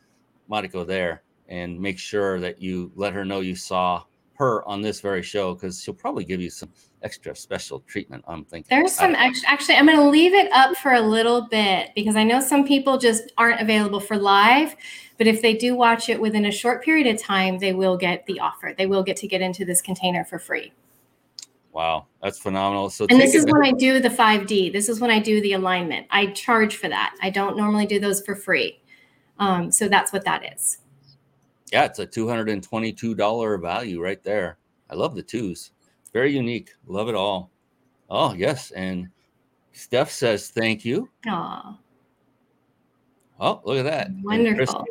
Mariko 0.49 0.85
there 0.85 1.23
and 1.47 1.79
make 1.79 1.99
sure 1.99 2.39
that 2.39 2.61
you 2.61 2.91
let 2.95 3.13
her 3.13 3.25
know 3.25 3.41
you 3.41 3.55
saw 3.55 4.03
her 4.37 4.67
on 4.67 4.81
this 4.81 5.01
very 5.01 5.23
show 5.23 5.53
because 5.53 5.81
she'll 5.81 5.93
probably 5.93 6.23
give 6.23 6.41
you 6.41 6.49
some 6.49 6.69
extra 7.01 7.35
special 7.35 7.79
treatment. 7.81 8.23
I'm 8.27 8.45
thinking 8.45 8.67
There's 8.69 8.93
some 8.93 9.15
extra, 9.15 9.49
actually, 9.49 9.75
I'm 9.75 9.85
going 9.85 9.97
to 9.97 10.09
leave 10.09 10.33
it 10.33 10.51
up 10.51 10.75
for 10.77 10.93
a 10.93 11.01
little 11.01 11.47
bit 11.47 11.91
because 11.95 12.15
I 12.15 12.23
know 12.23 12.39
some 12.39 12.65
people 12.65 12.97
just 12.97 13.31
aren't 13.37 13.61
available 13.61 13.99
for 13.99 14.17
live. 14.17 14.75
But 15.17 15.27
if 15.27 15.41
they 15.41 15.53
do 15.53 15.75
watch 15.75 16.09
it 16.09 16.19
within 16.19 16.45
a 16.45 16.51
short 16.51 16.83
period 16.83 17.07
of 17.07 17.21
time, 17.21 17.59
they 17.59 17.73
will 17.73 17.95
get 17.95 18.25
the 18.25 18.39
offer. 18.39 18.73
They 18.77 18.85
will 18.85 19.03
get 19.03 19.17
to 19.17 19.27
get 19.27 19.41
into 19.41 19.63
this 19.63 19.81
container 19.81 20.25
for 20.25 20.39
free. 20.39 20.73
Wow, 21.71 22.05
that's 22.21 22.39
phenomenal. 22.39 22.89
So 22.89 23.05
And 23.09 23.19
this 23.19 23.35
is 23.35 23.45
when 23.45 23.63
I 23.63 23.71
do 23.71 23.99
the 23.99 24.09
5D. 24.09 24.71
This 24.71 24.87
is 24.87 25.01
when 25.01 25.11
I 25.11 25.19
do 25.19 25.41
the 25.41 25.53
alignment. 25.53 26.07
I 26.09 26.27
charge 26.27 26.77
for 26.77 26.87
that. 26.87 27.15
I 27.21 27.29
don't 27.29 27.57
normally 27.57 27.85
do 27.85 27.99
those 27.99 28.21
for 28.25 28.35
free. 28.35 28.81
Um, 29.39 29.71
so 29.71 29.89
that's 29.89 30.13
what 30.13 30.23
that 30.23 30.53
is. 30.53 30.79
Yeah, 31.71 31.85
it's 31.85 31.99
a 31.99 32.05
two 32.05 32.27
hundred 32.27 32.49
and 32.49 32.63
twenty-two 32.63 33.15
dollar 33.15 33.57
value 33.57 34.01
right 34.01 34.23
there. 34.23 34.57
I 34.89 34.95
love 34.95 35.15
the 35.15 35.23
twos. 35.23 35.71
Very 36.13 36.31
unique. 36.31 36.71
Love 36.87 37.09
it 37.09 37.15
all. 37.15 37.51
Oh 38.09 38.33
yes, 38.33 38.71
and 38.71 39.07
Steph 39.73 40.11
says 40.11 40.49
thank 40.49 40.85
you. 40.85 41.09
Aw, 41.27 41.77
Oh, 43.39 43.61
look 43.65 43.77
at 43.77 43.83
that. 43.83 44.07
And 44.07 44.23
Chris, 44.25 44.69
wonderful. 44.73 44.85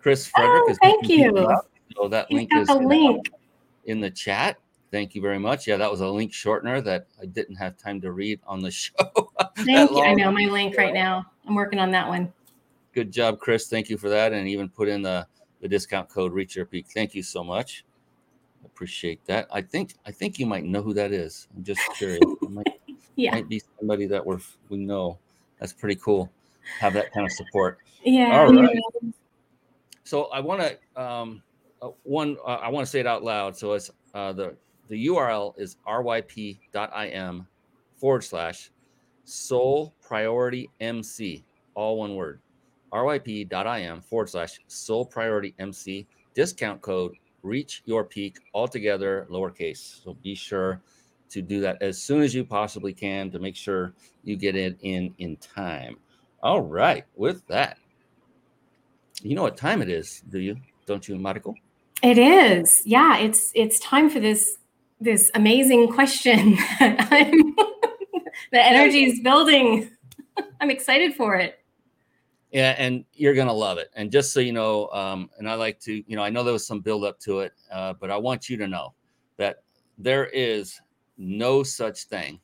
Chris 0.00 0.28
oh, 0.28 0.40
Frederick 0.40 0.62
Oh, 0.66 0.70
is 0.70 0.78
thank 0.82 1.08
you. 1.08 1.56
So 1.96 2.08
that 2.08 2.26
He's 2.28 2.36
link 2.36 2.54
is 2.54 2.68
the 2.68 2.76
in- 2.78 2.88
link. 2.88 3.30
in 3.84 4.00
the 4.00 4.10
chat. 4.10 4.58
Thank 4.90 5.14
you 5.14 5.22
very 5.22 5.38
much. 5.38 5.66
Yeah, 5.66 5.76
that 5.78 5.90
was 5.90 6.00
a 6.00 6.06
link 6.06 6.32
shortener 6.32 6.84
that 6.84 7.06
I 7.20 7.26
didn't 7.26 7.56
have 7.56 7.76
time 7.76 8.00
to 8.02 8.12
read 8.12 8.40
on 8.46 8.60
the 8.60 8.70
show. 8.70 8.92
Thank 9.56 9.90
you. 9.90 10.02
I 10.02 10.14
know 10.14 10.30
my 10.30 10.44
link 10.44 10.76
right 10.76 10.94
now. 10.94 11.26
I'm 11.46 11.54
working 11.54 11.78
on 11.78 11.90
that 11.92 12.06
one. 12.06 12.32
Good 12.92 13.10
job, 13.10 13.38
Chris. 13.40 13.68
Thank 13.68 13.88
you 13.88 13.96
for 13.96 14.10
that, 14.10 14.32
and 14.32 14.46
even 14.46 14.68
put 14.68 14.88
in 14.88 15.02
the 15.02 15.26
the 15.62 15.68
discount 15.68 16.08
code 16.10 16.32
Reach 16.32 16.56
Your 16.56 16.66
Peak. 16.66 16.86
Thank 16.92 17.14
you 17.14 17.22
so 17.22 17.42
much. 17.42 17.84
Appreciate 18.64 19.24
that. 19.26 19.46
I 19.50 19.62
think 19.62 19.94
I 20.04 20.10
think 20.10 20.38
you 20.38 20.44
might 20.46 20.64
know 20.64 20.82
who 20.82 20.92
that 20.94 21.12
is. 21.12 21.48
I'm 21.56 21.64
just 21.64 21.80
curious. 21.96 22.20
It 22.42 22.50
might, 22.50 22.66
Yeah. 23.16 23.32
might 23.32 23.48
be 23.48 23.62
somebody 23.78 24.06
that 24.06 24.24
we're 24.24 24.40
we 24.68 24.78
know. 24.78 25.18
That's 25.58 25.72
pretty 25.72 25.98
cool. 26.02 26.30
Have 26.80 26.92
that 26.94 27.12
kind 27.12 27.24
of 27.24 27.32
support. 27.32 27.78
Yeah. 28.04 28.38
All 28.38 28.52
right. 28.52 28.78
So 30.04 30.24
I 30.26 30.40
want 30.40 30.60
to 30.60 31.00
um, 31.02 31.42
uh, 31.80 31.90
one. 32.02 32.36
Uh, 32.44 32.54
I 32.54 32.68
want 32.68 32.84
to 32.86 32.90
say 32.90 33.00
it 33.00 33.06
out 33.06 33.22
loud. 33.22 33.56
So 33.56 33.72
it's 33.72 33.90
uh, 34.14 34.32
the 34.32 34.56
the 34.88 35.06
URL 35.06 35.58
is 35.58 35.76
ryp.im 35.86 37.46
forward 37.96 38.24
slash 38.24 38.70
soul 39.24 39.94
priority 40.02 40.68
MC, 40.80 41.44
all 41.74 41.98
one 41.98 42.16
word. 42.16 42.40
ryp.im 42.92 44.00
forward 44.02 44.28
slash 44.28 44.60
soul 44.66 45.04
priority 45.04 45.54
MC. 45.58 46.06
Discount 46.34 46.80
code 46.80 47.12
reach 47.42 47.82
your 47.84 48.04
peak 48.04 48.38
altogether 48.54 49.26
lowercase. 49.30 50.02
So 50.02 50.14
be 50.22 50.34
sure 50.34 50.80
to 51.30 51.42
do 51.42 51.60
that 51.60 51.80
as 51.80 52.00
soon 52.00 52.22
as 52.22 52.34
you 52.34 52.44
possibly 52.44 52.92
can 52.92 53.30
to 53.30 53.38
make 53.38 53.56
sure 53.56 53.94
you 54.24 54.36
get 54.36 54.56
it 54.56 54.76
in 54.82 55.14
in 55.18 55.36
time. 55.36 55.96
All 56.42 56.60
right. 56.60 57.04
With 57.16 57.46
that, 57.48 57.78
you 59.22 59.34
know 59.34 59.42
what 59.42 59.56
time 59.56 59.82
it 59.82 59.88
is, 59.88 60.22
do 60.28 60.38
you? 60.40 60.56
Don't 60.86 61.06
you, 61.08 61.16
Mariko? 61.16 61.54
It 62.02 62.18
is. 62.18 62.82
Yeah, 62.84 63.18
it's 63.18 63.52
it's 63.54 63.78
time 63.80 64.10
for 64.10 64.20
this 64.20 64.56
this 65.00 65.30
amazing 65.34 65.92
question. 65.92 66.58
The 68.52 68.62
energy 68.62 69.04
is 69.04 69.20
building. 69.20 69.90
I'm 70.60 70.70
excited 70.70 71.14
for 71.14 71.36
it. 71.36 71.58
Yeah, 72.52 72.74
and 72.76 73.04
you're 73.14 73.34
gonna 73.34 73.52
love 73.52 73.78
it. 73.78 73.90
And 73.94 74.12
just 74.12 74.32
so 74.32 74.40
you 74.40 74.52
know, 74.52 74.88
um, 74.88 75.30
and 75.38 75.48
I 75.48 75.54
like 75.54 75.80
to, 75.80 76.04
you 76.06 76.16
know, 76.16 76.22
I 76.22 76.28
know 76.28 76.44
there 76.44 76.52
was 76.52 76.66
some 76.66 76.80
build 76.80 77.02
up 77.02 77.18
to 77.20 77.40
it, 77.40 77.52
uh, 77.72 77.94
but 77.98 78.10
I 78.10 78.16
want 78.18 78.50
you 78.50 78.58
to 78.58 78.68
know 78.68 78.92
that 79.38 79.62
there 79.96 80.26
is 80.26 80.78
no 81.16 81.62
such 81.62 82.04
thing 82.04 82.40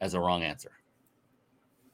as 0.00 0.12
a 0.12 0.20
wrong 0.20 0.42
answer. 0.42 0.72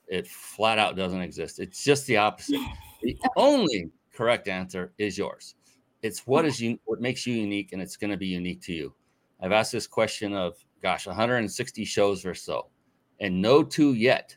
It 0.09 0.27
flat 0.27 0.79
out 0.79 0.97
doesn't 0.97 1.21
exist. 1.21 1.61
It's 1.61 1.85
just 1.85 2.07
the 2.07 2.19
opposite. 2.19 2.61
The 3.03 3.19
only 3.37 3.91
correct 4.15 4.49
answer 4.49 4.95
is 4.97 5.19
yours. 5.19 5.57
It's 6.01 6.27
what 6.27 6.47
is 6.47 6.59
you 6.59 6.79
what 6.87 7.03
makes 7.03 7.27
you 7.27 7.35
unique, 7.35 7.75
and 7.75 7.83
it's 7.83 7.99
going 7.99 8.11
to 8.13 8.17
be 8.17 8.29
unique 8.29 8.63
to 8.63 8.73
you. 8.73 8.95
I've 9.43 9.53
asked 9.53 9.73
this 9.73 9.87
question 9.87 10.33
of 10.33 10.55
gosh, 10.81 11.07
160 11.07 11.85
shows 11.85 12.25
or 12.25 12.35
so, 12.35 12.71
and 13.21 13.43
no 13.43 13.63
two 13.63 13.93
yet, 13.93 14.35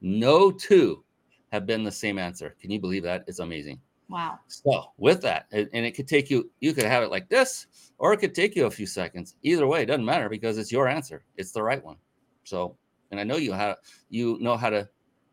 no 0.00 0.50
two 0.50 1.04
have 1.52 1.66
been 1.66 1.84
the 1.84 1.92
same 1.92 2.18
answer. 2.18 2.56
Can 2.60 2.70
you 2.70 2.80
believe 2.80 3.02
that? 3.04 3.24
It's 3.28 3.38
amazing. 3.38 3.78
Wow. 4.08 4.38
So 4.48 4.86
with 4.96 5.20
that, 5.22 5.46
and 5.52 5.68
it 5.72 5.92
could 5.92 6.08
take 6.08 6.30
you, 6.30 6.50
you 6.60 6.72
could 6.72 6.84
have 6.84 7.02
it 7.02 7.10
like 7.10 7.28
this, 7.28 7.66
or 7.98 8.12
it 8.12 8.18
could 8.18 8.34
take 8.34 8.56
you 8.56 8.66
a 8.66 8.70
few 8.70 8.86
seconds. 8.86 9.36
Either 9.42 9.66
way, 9.66 9.82
it 9.82 9.86
doesn't 9.86 10.04
matter 10.04 10.28
because 10.28 10.58
it's 10.58 10.72
your 10.72 10.88
answer. 10.88 11.24
It's 11.36 11.52
the 11.52 11.62
right 11.62 11.82
one. 11.84 11.96
So, 12.44 12.76
and 13.10 13.20
I 13.20 13.24
know 13.24 13.36
you 13.36 13.52
how 13.52 13.76
you 14.08 14.38
know 14.40 14.56
how 14.56 14.70
to 14.70 14.88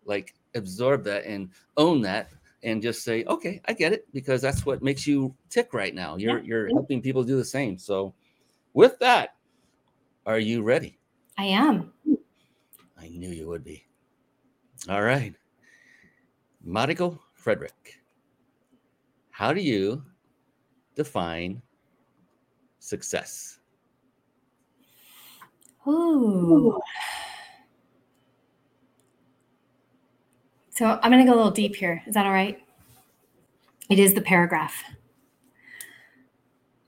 like 0.05 0.35
absorb 0.55 1.03
that 1.05 1.25
and 1.25 1.49
own 1.77 2.01
that 2.01 2.29
and 2.63 2.81
just 2.81 3.03
say, 3.03 3.23
okay, 3.25 3.61
I 3.65 3.73
get 3.73 3.93
it 3.93 4.05
because 4.13 4.41
that's 4.41 4.65
what 4.65 4.83
makes 4.83 5.07
you 5.07 5.33
tick 5.49 5.73
right 5.73 5.95
now. 5.95 6.17
You're 6.17 6.39
you're 6.39 6.67
helping 6.67 7.01
people 7.01 7.23
do 7.23 7.37
the 7.37 7.45
same. 7.45 7.77
So 7.77 8.13
with 8.73 8.99
that, 8.99 9.35
are 10.25 10.39
you 10.39 10.63
ready? 10.63 10.99
I 11.37 11.45
am. 11.45 11.93
I 12.97 13.07
knew 13.07 13.29
you 13.29 13.47
would 13.47 13.63
be. 13.63 13.85
All 14.89 15.01
right. 15.01 15.33
Mariko 16.69 17.17
Frederick, 17.33 17.99
how 19.31 19.51
do 19.51 19.59
you 19.59 20.03
define 20.93 21.63
success? 22.77 23.57
Ooh. 25.87 26.79
So 30.69 30.99
I'm 31.01 31.11
going 31.11 31.25
to 31.25 31.29
go 31.29 31.35
a 31.35 31.39
little 31.39 31.51
deep 31.51 31.75
here. 31.75 32.03
Is 32.05 32.13
that 32.13 32.27
all 32.27 32.31
right? 32.31 32.61
It 33.89 33.97
is 33.97 34.13
the 34.13 34.21
paragraph. 34.21 34.83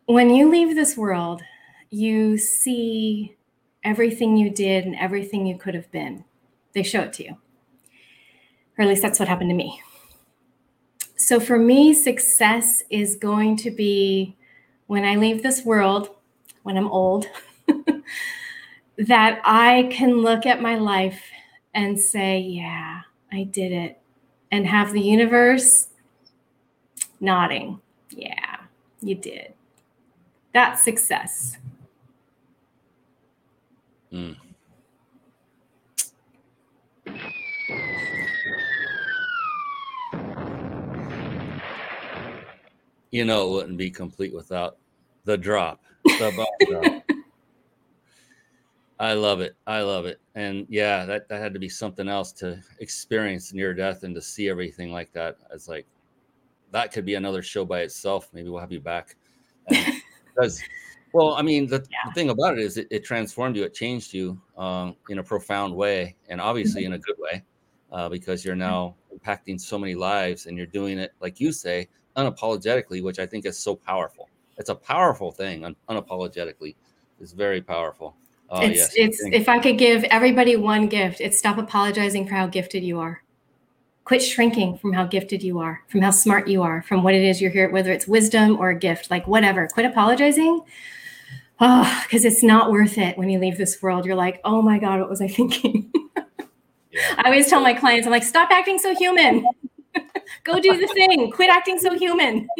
When 0.06 0.30
you 0.30 0.48
leave 0.48 0.76
this 0.76 0.96
world, 0.96 1.42
you 1.90 2.38
see 2.38 3.36
everything 3.84 4.38
you 4.38 4.52
did 4.52 4.86
and 4.86 4.96
everything 4.96 5.48
you 5.48 5.58
could 5.58 5.74
have 5.74 5.92
been. 5.92 6.24
They 6.74 6.84
show 6.84 7.02
it 7.02 7.14
to 7.14 7.24
you. 7.24 7.38
Or 8.78 8.84
at 8.84 8.88
least 8.88 9.02
that's 9.02 9.20
what 9.20 9.28
happened 9.28 9.50
to 9.50 9.56
me. 9.56 9.82
So 11.16 11.40
for 11.40 11.58
me, 11.58 11.94
success 11.94 12.84
is 12.90 13.16
going 13.16 13.56
to 13.58 13.72
be 13.72 14.36
when 14.88 15.06
I 15.06 15.16
leave 15.16 15.44
this 15.44 15.64
world, 15.64 16.10
when 16.64 16.78
I'm 16.78 16.90
old, 16.90 17.28
that 18.98 19.42
I 19.46 19.88
can 19.92 20.18
look 20.18 20.46
at 20.46 20.62
my 20.62 20.76
life 20.76 21.24
and 21.74 22.00
say, 22.00 22.40
yeah, 22.40 23.02
I 23.32 23.44
did 23.44 23.72
it. 23.72 24.02
And 24.52 24.68
have 24.68 24.92
the 24.92 25.00
universe 25.00 25.88
nodding. 27.22 27.80
Yeah, 28.10 28.58
you 29.02 29.16
did. 29.16 29.54
That's 30.54 30.84
success. 30.84 31.58
Mm. 34.12 34.36
You 43.12 43.26
know, 43.26 43.48
it 43.48 43.52
wouldn't 43.52 43.78
be 43.78 43.92
complete 43.92 44.34
without 44.34 44.78
the 45.26 45.38
drop, 45.38 45.84
the 46.04 46.50
drop. 46.70 47.04
I 49.00 49.14
love 49.14 49.42
it. 49.42 49.56
I 49.66 49.82
love 49.82 50.06
it. 50.06 50.22
And 50.36 50.68
yeah, 50.70 51.06
that, 51.06 51.28
that 51.28 51.42
had 51.42 51.54
to 51.54 51.60
be 51.60 51.70
something 51.70 52.08
else 52.08 52.32
to 52.34 52.62
experience 52.80 53.52
near 53.52 53.74
death 53.74 54.04
and 54.04 54.14
to 54.14 54.22
see 54.22 54.48
everything 54.48 54.92
like 54.92 55.12
that. 55.14 55.38
It's 55.52 55.68
like 55.68 55.88
that 56.72 56.92
could 56.92 57.06
be 57.06 57.16
another 57.16 57.42
show 57.42 57.66
by 57.66 57.82
itself. 57.82 58.30
Maybe 58.32 58.50
we'll 58.50 58.62
have 58.62 58.72
you 58.72 58.82
back. 58.82 59.16
Because 60.34 60.64
well, 61.14 61.34
I 61.34 61.42
mean, 61.42 61.68
the, 61.68 61.86
yeah. 61.92 61.98
the, 62.06 62.14
thing 62.14 62.30
about 62.30 62.58
it 62.58 62.64
is 62.64 62.78
it, 62.78 62.88
it, 62.90 63.04
transformed 63.04 63.58
you, 63.58 63.64
it 63.64 63.74
changed 63.74 64.14
you 64.14 64.42
um, 64.58 64.96
in 65.10 65.20
a 65.20 65.24
profound 65.24 65.76
way, 65.76 66.16
and 66.30 66.40
obviously 66.40 66.84
mm-hmm. 66.84 66.94
in 66.94 67.00
a 67.00 67.04
good 67.04 67.18
way, 67.20 67.44
uh, 67.92 68.08
because 68.08 68.46
you're 68.46 68.56
now 68.56 68.96
impacting 69.14 69.60
so 69.60 69.78
many 69.78 69.94
lives 69.94 70.46
and 70.46 70.56
you're 70.56 70.66
doing 70.66 70.98
it, 70.98 71.12
like 71.20 71.42
you 71.42 71.52
say, 71.52 71.90
unapologetically, 72.16 73.04
which 73.04 73.20
I 73.20 73.26
think 73.26 73.46
is 73.46 73.58
so 73.58 73.76
powerful. 73.76 74.30
It's 74.58 74.70
a 74.70 74.76
powerful 74.76 75.32
thing, 75.32 75.66
un- 75.66 75.76
unapologetically. 75.90 76.76
It's 77.20 77.32
very 77.32 77.62
powerful. 77.62 78.16
Oh, 78.50 78.62
it's, 78.62 78.78
yes, 78.78 78.92
it's 78.96 79.24
if 79.32 79.48
I 79.48 79.60
could 79.60 79.78
give 79.78 80.04
everybody 80.06 80.56
one 80.58 80.88
gift, 80.88 81.22
it's 81.22 81.38
stop 81.38 81.58
apologizing 81.58 82.28
for 82.28 82.36
how 82.36 82.48
gifted 82.48 82.84
you 82.84 83.00
are. 83.00 83.24
Quit 84.04 84.22
shrinking 84.22 84.78
from 84.78 84.92
how 84.94 85.06
gifted 85.06 85.42
you 85.42 85.60
are, 85.60 85.84
from 85.88 86.02
how 86.02 86.12
smart 86.12 86.48
you 86.48 86.64
are, 86.64 86.82
from 86.82 87.04
what 87.04 87.14
it 87.14 87.24
is 87.24 87.42
you're 87.42 87.52
here, 87.52 87.70
whether 87.70 87.92
it's 87.92 88.08
wisdom 88.08 88.58
or 88.58 88.72
a 88.72 88.76
gift, 88.76 89.10
like 89.10 89.26
whatever. 89.28 89.68
Quit 89.68 89.86
apologizing 89.86 90.64
ah, 91.62 92.00
oh, 92.00 92.04
because 92.04 92.26
it's 92.26 92.44
not 92.44 92.72
worth 92.72 92.98
it 92.98 93.18
when 93.18 93.30
you 93.30 93.40
leave 93.40 93.58
this 93.58 93.82
world. 93.82 94.06
You're 94.06 94.16
like, 94.16 94.42
oh 94.44 94.62
my 94.62 94.80
God, 94.80 95.00
what 95.00 95.10
was 95.10 95.22
I 95.22 95.28
thinking? 95.28 95.92
yeah. 96.92 97.16
I 97.18 97.24
always 97.26 97.48
tell 97.48 97.62
my 97.62 97.74
clients, 97.74 98.06
I'm 98.06 98.12
like, 98.12 98.24
stop 98.24 98.50
acting 98.52 98.80
so 98.80 98.94
human. 98.96 99.48
Go 100.44 100.60
do 100.60 100.78
the 100.78 100.88
thing. 100.88 101.32
Quit 101.32 101.50
acting 101.50 101.80
so 101.80 101.98
human. 101.98 102.48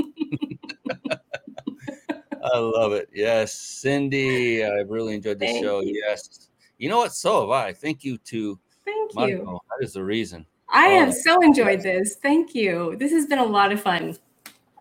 I 2.44 2.58
love 2.58 2.94
it. 2.94 3.10
Yes, 3.14 3.54
Cindy, 3.54 4.64
I 4.64 4.80
really 4.88 5.16
enjoyed 5.16 5.40
the 5.40 5.46
Thank 5.46 5.64
show. 5.64 5.82
You. 5.82 6.02
Yes. 6.06 6.50
You 6.78 6.90
know 6.90 6.98
what? 6.98 7.14
So 7.14 7.42
have 7.42 7.50
I. 7.52 7.74
Thank 7.74 8.04
you 8.04 8.18
to 8.18 8.60
Thank 8.86 9.30
you. 9.30 9.60
That 9.70 9.86
is 9.86 9.94
the 9.94 10.04
reason. 10.04 10.46
I 10.70 10.94
oh, 10.94 11.00
have 11.06 11.14
so 11.14 11.42
enjoyed 11.42 11.82
this. 11.82 12.16
Thank 12.16 12.56
you. 12.56 12.96
This 12.98 13.12
has 13.12 13.26
been 13.26 13.40
a 13.40 13.46
lot 13.46 13.72
of 13.72 13.82
fun. 13.82 14.18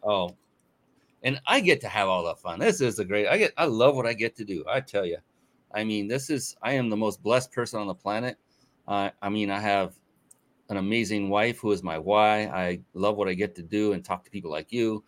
Oh, 0.02 0.34
and 1.22 1.40
I 1.46 1.60
get 1.60 1.80
to 1.82 1.88
have 1.88 2.08
all 2.08 2.24
the 2.24 2.34
fun. 2.36 2.58
This 2.60 2.80
is 2.80 2.98
a 2.98 3.04
great. 3.04 3.26
I 3.26 3.36
get. 3.38 3.52
I 3.56 3.66
love 3.66 3.96
what 3.96 4.06
I 4.06 4.12
get 4.12 4.36
to 4.36 4.44
do. 4.44 4.64
I 4.68 4.80
tell 4.80 5.04
you, 5.04 5.18
I 5.74 5.84
mean, 5.84 6.08
this 6.08 6.30
is. 6.30 6.56
I 6.62 6.72
am 6.72 6.88
the 6.90 6.96
most 6.96 7.22
blessed 7.22 7.52
person 7.52 7.80
on 7.80 7.86
the 7.86 7.94
planet. 7.94 8.38
Uh, 8.86 9.10
I 9.20 9.28
mean, 9.28 9.50
I 9.50 9.60
have 9.60 9.94
an 10.70 10.76
amazing 10.76 11.28
wife 11.28 11.58
who 11.58 11.72
is 11.72 11.82
my 11.82 11.98
why. 11.98 12.46
I 12.46 12.80
love 12.94 13.16
what 13.16 13.28
I 13.28 13.34
get 13.34 13.54
to 13.56 13.62
do 13.62 13.92
and 13.92 14.04
talk 14.04 14.24
to 14.24 14.30
people 14.30 14.50
like 14.50 14.72
you. 14.72 15.04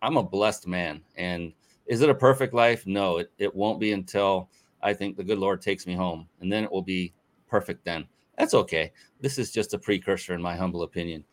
I'm 0.00 0.16
a 0.16 0.22
blessed 0.22 0.66
man. 0.66 1.02
And 1.16 1.52
is 1.86 2.00
it 2.00 2.10
a 2.10 2.14
perfect 2.14 2.54
life? 2.54 2.86
No, 2.86 3.18
it, 3.18 3.30
it 3.38 3.54
won't 3.54 3.80
be 3.80 3.92
until 3.92 4.48
I 4.82 4.94
think 4.94 5.16
the 5.16 5.24
good 5.24 5.38
Lord 5.38 5.60
takes 5.60 5.86
me 5.86 5.94
home, 5.94 6.28
and 6.40 6.50
then 6.50 6.64
it 6.64 6.72
will 6.72 6.82
be 6.82 7.12
perfect. 7.48 7.84
Then 7.84 8.06
that's 8.38 8.54
okay. 8.54 8.92
This 9.20 9.38
is 9.38 9.52
just 9.52 9.74
a 9.74 9.78
precursor, 9.78 10.34
in 10.34 10.42
my 10.42 10.56
humble 10.56 10.82
opinion. 10.82 11.24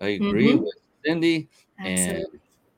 I 0.00 0.08
agree 0.08 0.52
mm-hmm. 0.52 0.64
with 0.64 0.74
Cindy 1.04 1.48
Absolutely. 1.78 2.14
and 2.14 2.26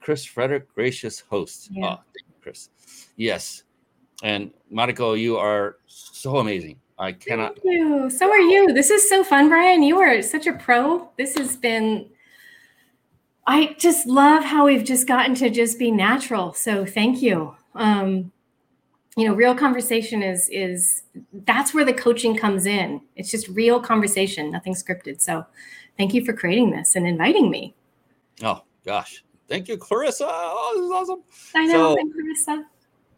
Chris 0.01 0.25
Frederick, 0.25 0.73
gracious 0.75 1.21
host. 1.21 1.69
Yeah. 1.73 1.87
Oh, 1.87 1.97
thank 1.97 2.27
you, 2.29 2.35
Chris. 2.43 2.71
Yes. 3.17 3.65
And 4.23 4.53
Mariko, 4.73 5.19
you 5.19 5.37
are 5.37 5.77
so 5.87 6.39
amazing. 6.39 6.81
I 6.99 7.13
cannot. 7.13 7.55
Thank 7.55 7.65
you. 7.65 8.11
So 8.11 8.31
are 8.31 8.39
you. 8.39 8.73
This 8.73 8.91
is 8.91 9.09
so 9.09 9.25
fun, 9.25 9.49
Brian. 9.49 9.83
You 9.83 9.99
are 9.99 10.23
such 10.23 10.47
a 10.47 10.53
pro. 10.53 11.11
This 11.17 11.37
has 11.37 11.57
been. 11.57 12.09
I 13.47 13.77
just 13.79 14.07
love 14.07 14.43
how 14.43 14.65
we've 14.65 14.85
just 14.85 15.07
gotten 15.07 15.35
to 15.37 15.51
just 15.51 15.79
be 15.79 15.91
natural. 15.91 16.55
So 16.55 16.87
thank 16.87 17.21
you. 17.21 17.55
Um, 17.75 18.33
you 19.17 19.29
know, 19.29 19.35
real 19.35 19.55
conversation 19.55 20.23
is 20.23 20.49
is 20.51 21.03
that's 21.45 21.75
where 21.75 21.85
the 21.85 21.93
coaching 21.93 22.37
comes 22.37 22.67
in. 22.67 23.01
It's 23.17 23.31
just 23.31 23.49
real 23.49 23.81
conversation, 23.81 24.51
nothing 24.51 24.75
scripted. 24.75 25.21
So 25.21 25.45
thank 25.99 26.15
you 26.15 26.25
for 26.25 26.33
creating 26.33 26.71
this 26.71 26.97
and 26.97 27.07
inviting 27.07 27.51
me. 27.51 27.75
Oh 28.43 28.63
gosh, 28.85 29.25
Thank 29.49 29.69
you, 29.69 29.77
Clarissa. 29.77 30.27
Oh, 30.29 30.73
this 30.75 30.85
is 30.85 30.91
awesome. 30.91 31.23
I 31.55 31.67
know, 31.67 31.95
so, 31.95 32.11
Clarissa. 32.13 32.67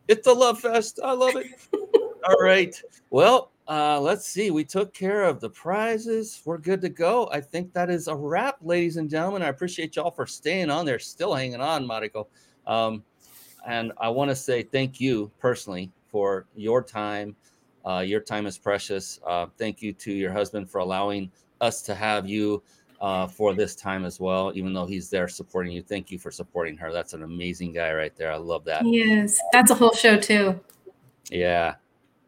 It's 0.09 0.27
a 0.27 0.33
love 0.33 0.61
fest. 0.61 1.01
I 1.03 1.13
love 1.13 1.37
it. 1.37 1.47
All 2.29 2.43
right. 2.43 2.81
Well, 3.11 3.53
uh, 3.69 4.01
let's 4.01 4.29
see. 4.29 4.51
We 4.51 4.65
took 4.65 4.95
care 4.95 5.25
of 5.25 5.41
the 5.41 5.51
prizes. 5.51 6.41
We're 6.45 6.59
good 6.59 6.81
to 6.83 6.89
go. 6.89 7.29
I 7.33 7.41
think 7.41 7.73
that 7.73 7.91
is 7.91 8.07
a 8.07 8.15
wrap, 8.15 8.59
ladies 8.63 8.97
and 8.97 9.11
gentlemen. 9.11 9.43
I 9.43 9.49
appreciate 9.49 9.97
y'all 9.97 10.11
for 10.11 10.27
staying 10.27 10.71
on 10.71 10.87
there, 10.87 10.99
still 10.99 11.35
hanging 11.35 11.61
on, 11.61 11.87
Mariko. 11.87 12.27
Um, 12.67 13.03
and 13.67 13.93
I 13.99 14.09
want 14.09 14.31
to 14.31 14.37
say 14.37 14.63
thank 14.63 15.01
you 15.01 15.31
personally 15.41 15.91
for 16.09 16.47
your 16.55 16.83
time. 16.83 17.35
Uh, 17.85 18.01
your 18.01 18.21
time 18.21 18.47
is 18.47 18.57
precious. 18.57 19.21
Uh, 19.27 19.47
thank 19.59 19.83
you 19.83 19.93
to 19.93 20.13
your 20.13 20.33
husband 20.33 20.71
for 20.71 20.79
allowing 20.79 21.31
us 21.61 21.83
to 21.83 21.95
have 21.95 22.29
you 22.29 22.63
uh, 23.01 23.27
for 23.27 23.53
this 23.53 23.75
time 23.75 24.05
as 24.05 24.21
well, 24.21 24.53
even 24.55 24.73
though 24.73 24.87
he's 24.87 25.11
there 25.11 25.29
supporting 25.29 25.73
you. 25.73 25.83
Thank 25.83 26.11
you 26.11 26.19
for 26.19 26.31
supporting 26.31 26.77
her. 26.77 26.93
That's 26.93 27.15
an 27.15 27.23
amazing 27.23 27.73
guy 27.73 27.93
right 27.93 28.15
there. 28.17 28.33
I 28.33 28.37
love 28.37 28.65
that. 28.65 28.87
Yes, 28.87 29.39
that's 29.53 29.71
a 29.71 29.75
whole 29.75 29.93
show 29.93 30.19
too. 30.19 30.59
Yeah, 31.31 31.75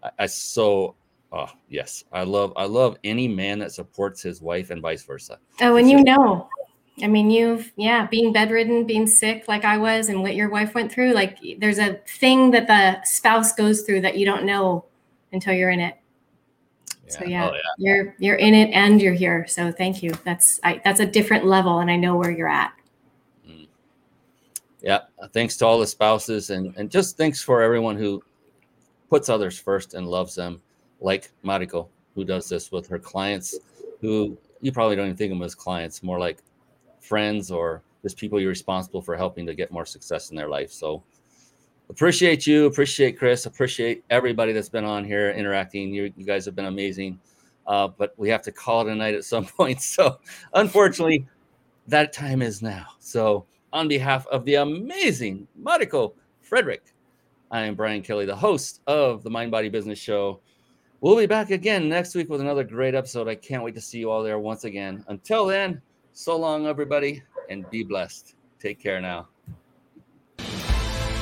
I, 0.03 0.11
I 0.21 0.27
so 0.27 0.95
oh 1.33 1.51
yes, 1.69 2.05
I 2.13 2.25
love 2.25 2.53
I 2.57 2.65
love 2.65 2.97
any 3.05 3.29
man 3.29 3.59
that 3.61 3.73
supports 3.73 4.23
his 4.23 4.41
wife 4.41 4.71
and 4.71 4.83
vice 4.83 5.03
versa. 5.03 5.39
Oh, 5.61 5.77
and 5.77 5.91
you 5.91 6.03
know, 6.03 6.49
I 7.03 7.07
mean, 7.07 7.31
you've 7.31 7.73
yeah, 7.77 8.07
being 8.07 8.33
bedridden, 8.33 8.87
being 8.87 9.07
sick 9.07 9.45
like 9.49 9.65
I 9.65 9.77
was, 9.77 10.09
and 10.09 10.23
what 10.23 10.35
your 10.35 10.49
wife 10.49 10.75
went 10.75 10.91
through. 10.91 11.13
Like, 11.13 11.39
there's 11.59 11.79
a 11.79 11.95
thing 12.07 12.51
that 12.53 12.67
the 12.67 13.03
spouse 13.05 13.53
goes 13.53 13.83
through 13.83 14.01
that 14.03 14.17
you 14.17 14.25
don't 14.25 14.45
know 14.45 14.85
until 15.33 15.55
you're 15.55 15.71
in 15.71 15.81
it. 15.81 15.97
So 17.09 17.25
yeah, 17.25 17.49
oh, 17.49 17.55
yeah, 17.55 17.61
you're 17.79 18.15
you're 18.19 18.37
in 18.37 18.55
it 18.55 18.71
and 18.73 19.01
you're 19.01 19.15
here. 19.15 19.47
So 19.47 19.73
thank 19.73 20.03
you. 20.03 20.13
That's 20.25 20.61
I, 20.63 20.81
that's 20.85 21.01
a 21.01 21.07
different 21.07 21.47
level, 21.47 21.79
and 21.79 21.91
I 21.91 21.97
know 21.97 22.17
where 22.17 22.31
you're 22.31 22.49
at. 22.49 22.73
Mm. 23.49 23.67
Yeah, 24.83 25.01
thanks 25.33 25.57
to 25.59 25.67
all 25.67 25.79
the 25.79 25.87
spouses, 25.87 26.51
and 26.51 26.75
and 26.77 26.91
just 26.91 27.17
thanks 27.17 27.43
for 27.43 27.63
everyone 27.63 27.97
who 27.97 28.23
puts 29.09 29.29
others 29.29 29.59
first 29.59 29.95
and 29.95 30.07
loves 30.07 30.35
them, 30.35 30.61
like 31.01 31.31
Mariko, 31.45 31.89
who 32.15 32.25
does 32.25 32.49
this 32.49 32.73
with 32.73 32.87
her 32.89 32.99
clients, 32.99 33.59
who 34.01 34.37
you 34.61 34.73
probably 34.73 34.97
don't 34.97 35.07
even 35.07 35.17
think 35.17 35.33
of 35.33 35.39
them 35.39 35.45
as 35.45 35.55
clients, 35.55 36.03
more 36.03 36.19
like 36.19 36.39
friends 37.01 37.51
or 37.51 37.83
just 38.03 38.17
people 38.17 38.41
you're 38.41 38.49
responsible 38.49 39.03
for 39.03 39.17
helping 39.17 39.47
to 39.47 39.55
get 39.55 39.71
more 39.71 39.87
success 39.87 40.31
in 40.31 40.37
their 40.37 40.49
life. 40.49 40.73
So 40.73 41.03
appreciate 41.91 42.47
you, 42.47 42.67
appreciate 42.67 43.19
Chris, 43.19 43.47
appreciate 43.47 44.05
everybody 44.11 44.53
that's 44.53 44.69
been 44.69 44.85
on 44.85 45.05
here 45.05 45.31
interacting. 45.31 45.93
You, 45.93 46.13
you 46.17 46.25
guys 46.25 46.45
have 46.45 46.55
been 46.55 46.67
amazing. 46.67 47.19
Uh, 47.67 47.87
but 47.87 48.15
we 48.17 48.31
have 48.31 48.41
to 48.43 48.51
call 48.51 48.87
it 48.87 48.91
a 48.91 48.95
night 48.95 49.15
at 49.15 49.25
some 49.25 49.45
point. 49.57 49.83
So 49.83 50.19
unfortunately, 50.55 51.27
that 51.87 52.13
time 52.13 52.43
is 52.43 52.63
now. 52.63 52.87
So 52.99 53.47
on 53.73 53.89
behalf 53.89 54.27
of 54.29 54.45
the 54.45 54.57
amazing 54.57 55.47
Mariko 55.61 56.15
Frederick, 56.41 56.95
I 57.51 57.63
am 57.63 57.75
Brian 57.75 58.03
Kelly, 58.03 58.27
the 58.27 58.37
host 58.37 58.81
of 58.87 59.23
the 59.23 59.31
Mind 59.31 59.51
Body 59.51 59.69
Business 59.69 59.99
Show. 59.99 60.41
We'll 61.01 61.17
be 61.17 61.27
back 61.27 61.51
again 61.51 61.89
next 61.89 62.17
week 62.17 62.29
with 62.29 62.41
another 62.41 62.65
great 62.65 62.97
episode. 62.97 63.29
I 63.29 63.37
can't 63.37 63.63
wait 63.63 63.77
to 63.77 63.81
see 63.81 64.01
you 64.01 64.11
all 64.11 64.25
there 64.25 64.39
once 64.39 64.65
again. 64.65 65.05
Until 65.07 65.47
then, 65.47 65.81
so 66.13 66.37
long, 66.37 66.67
everybody, 66.67 67.23
and 67.49 67.71
be 67.71 67.85
blessed. 67.85 68.35
Take 68.59 68.83
care 68.83 69.01
now. 69.01 69.29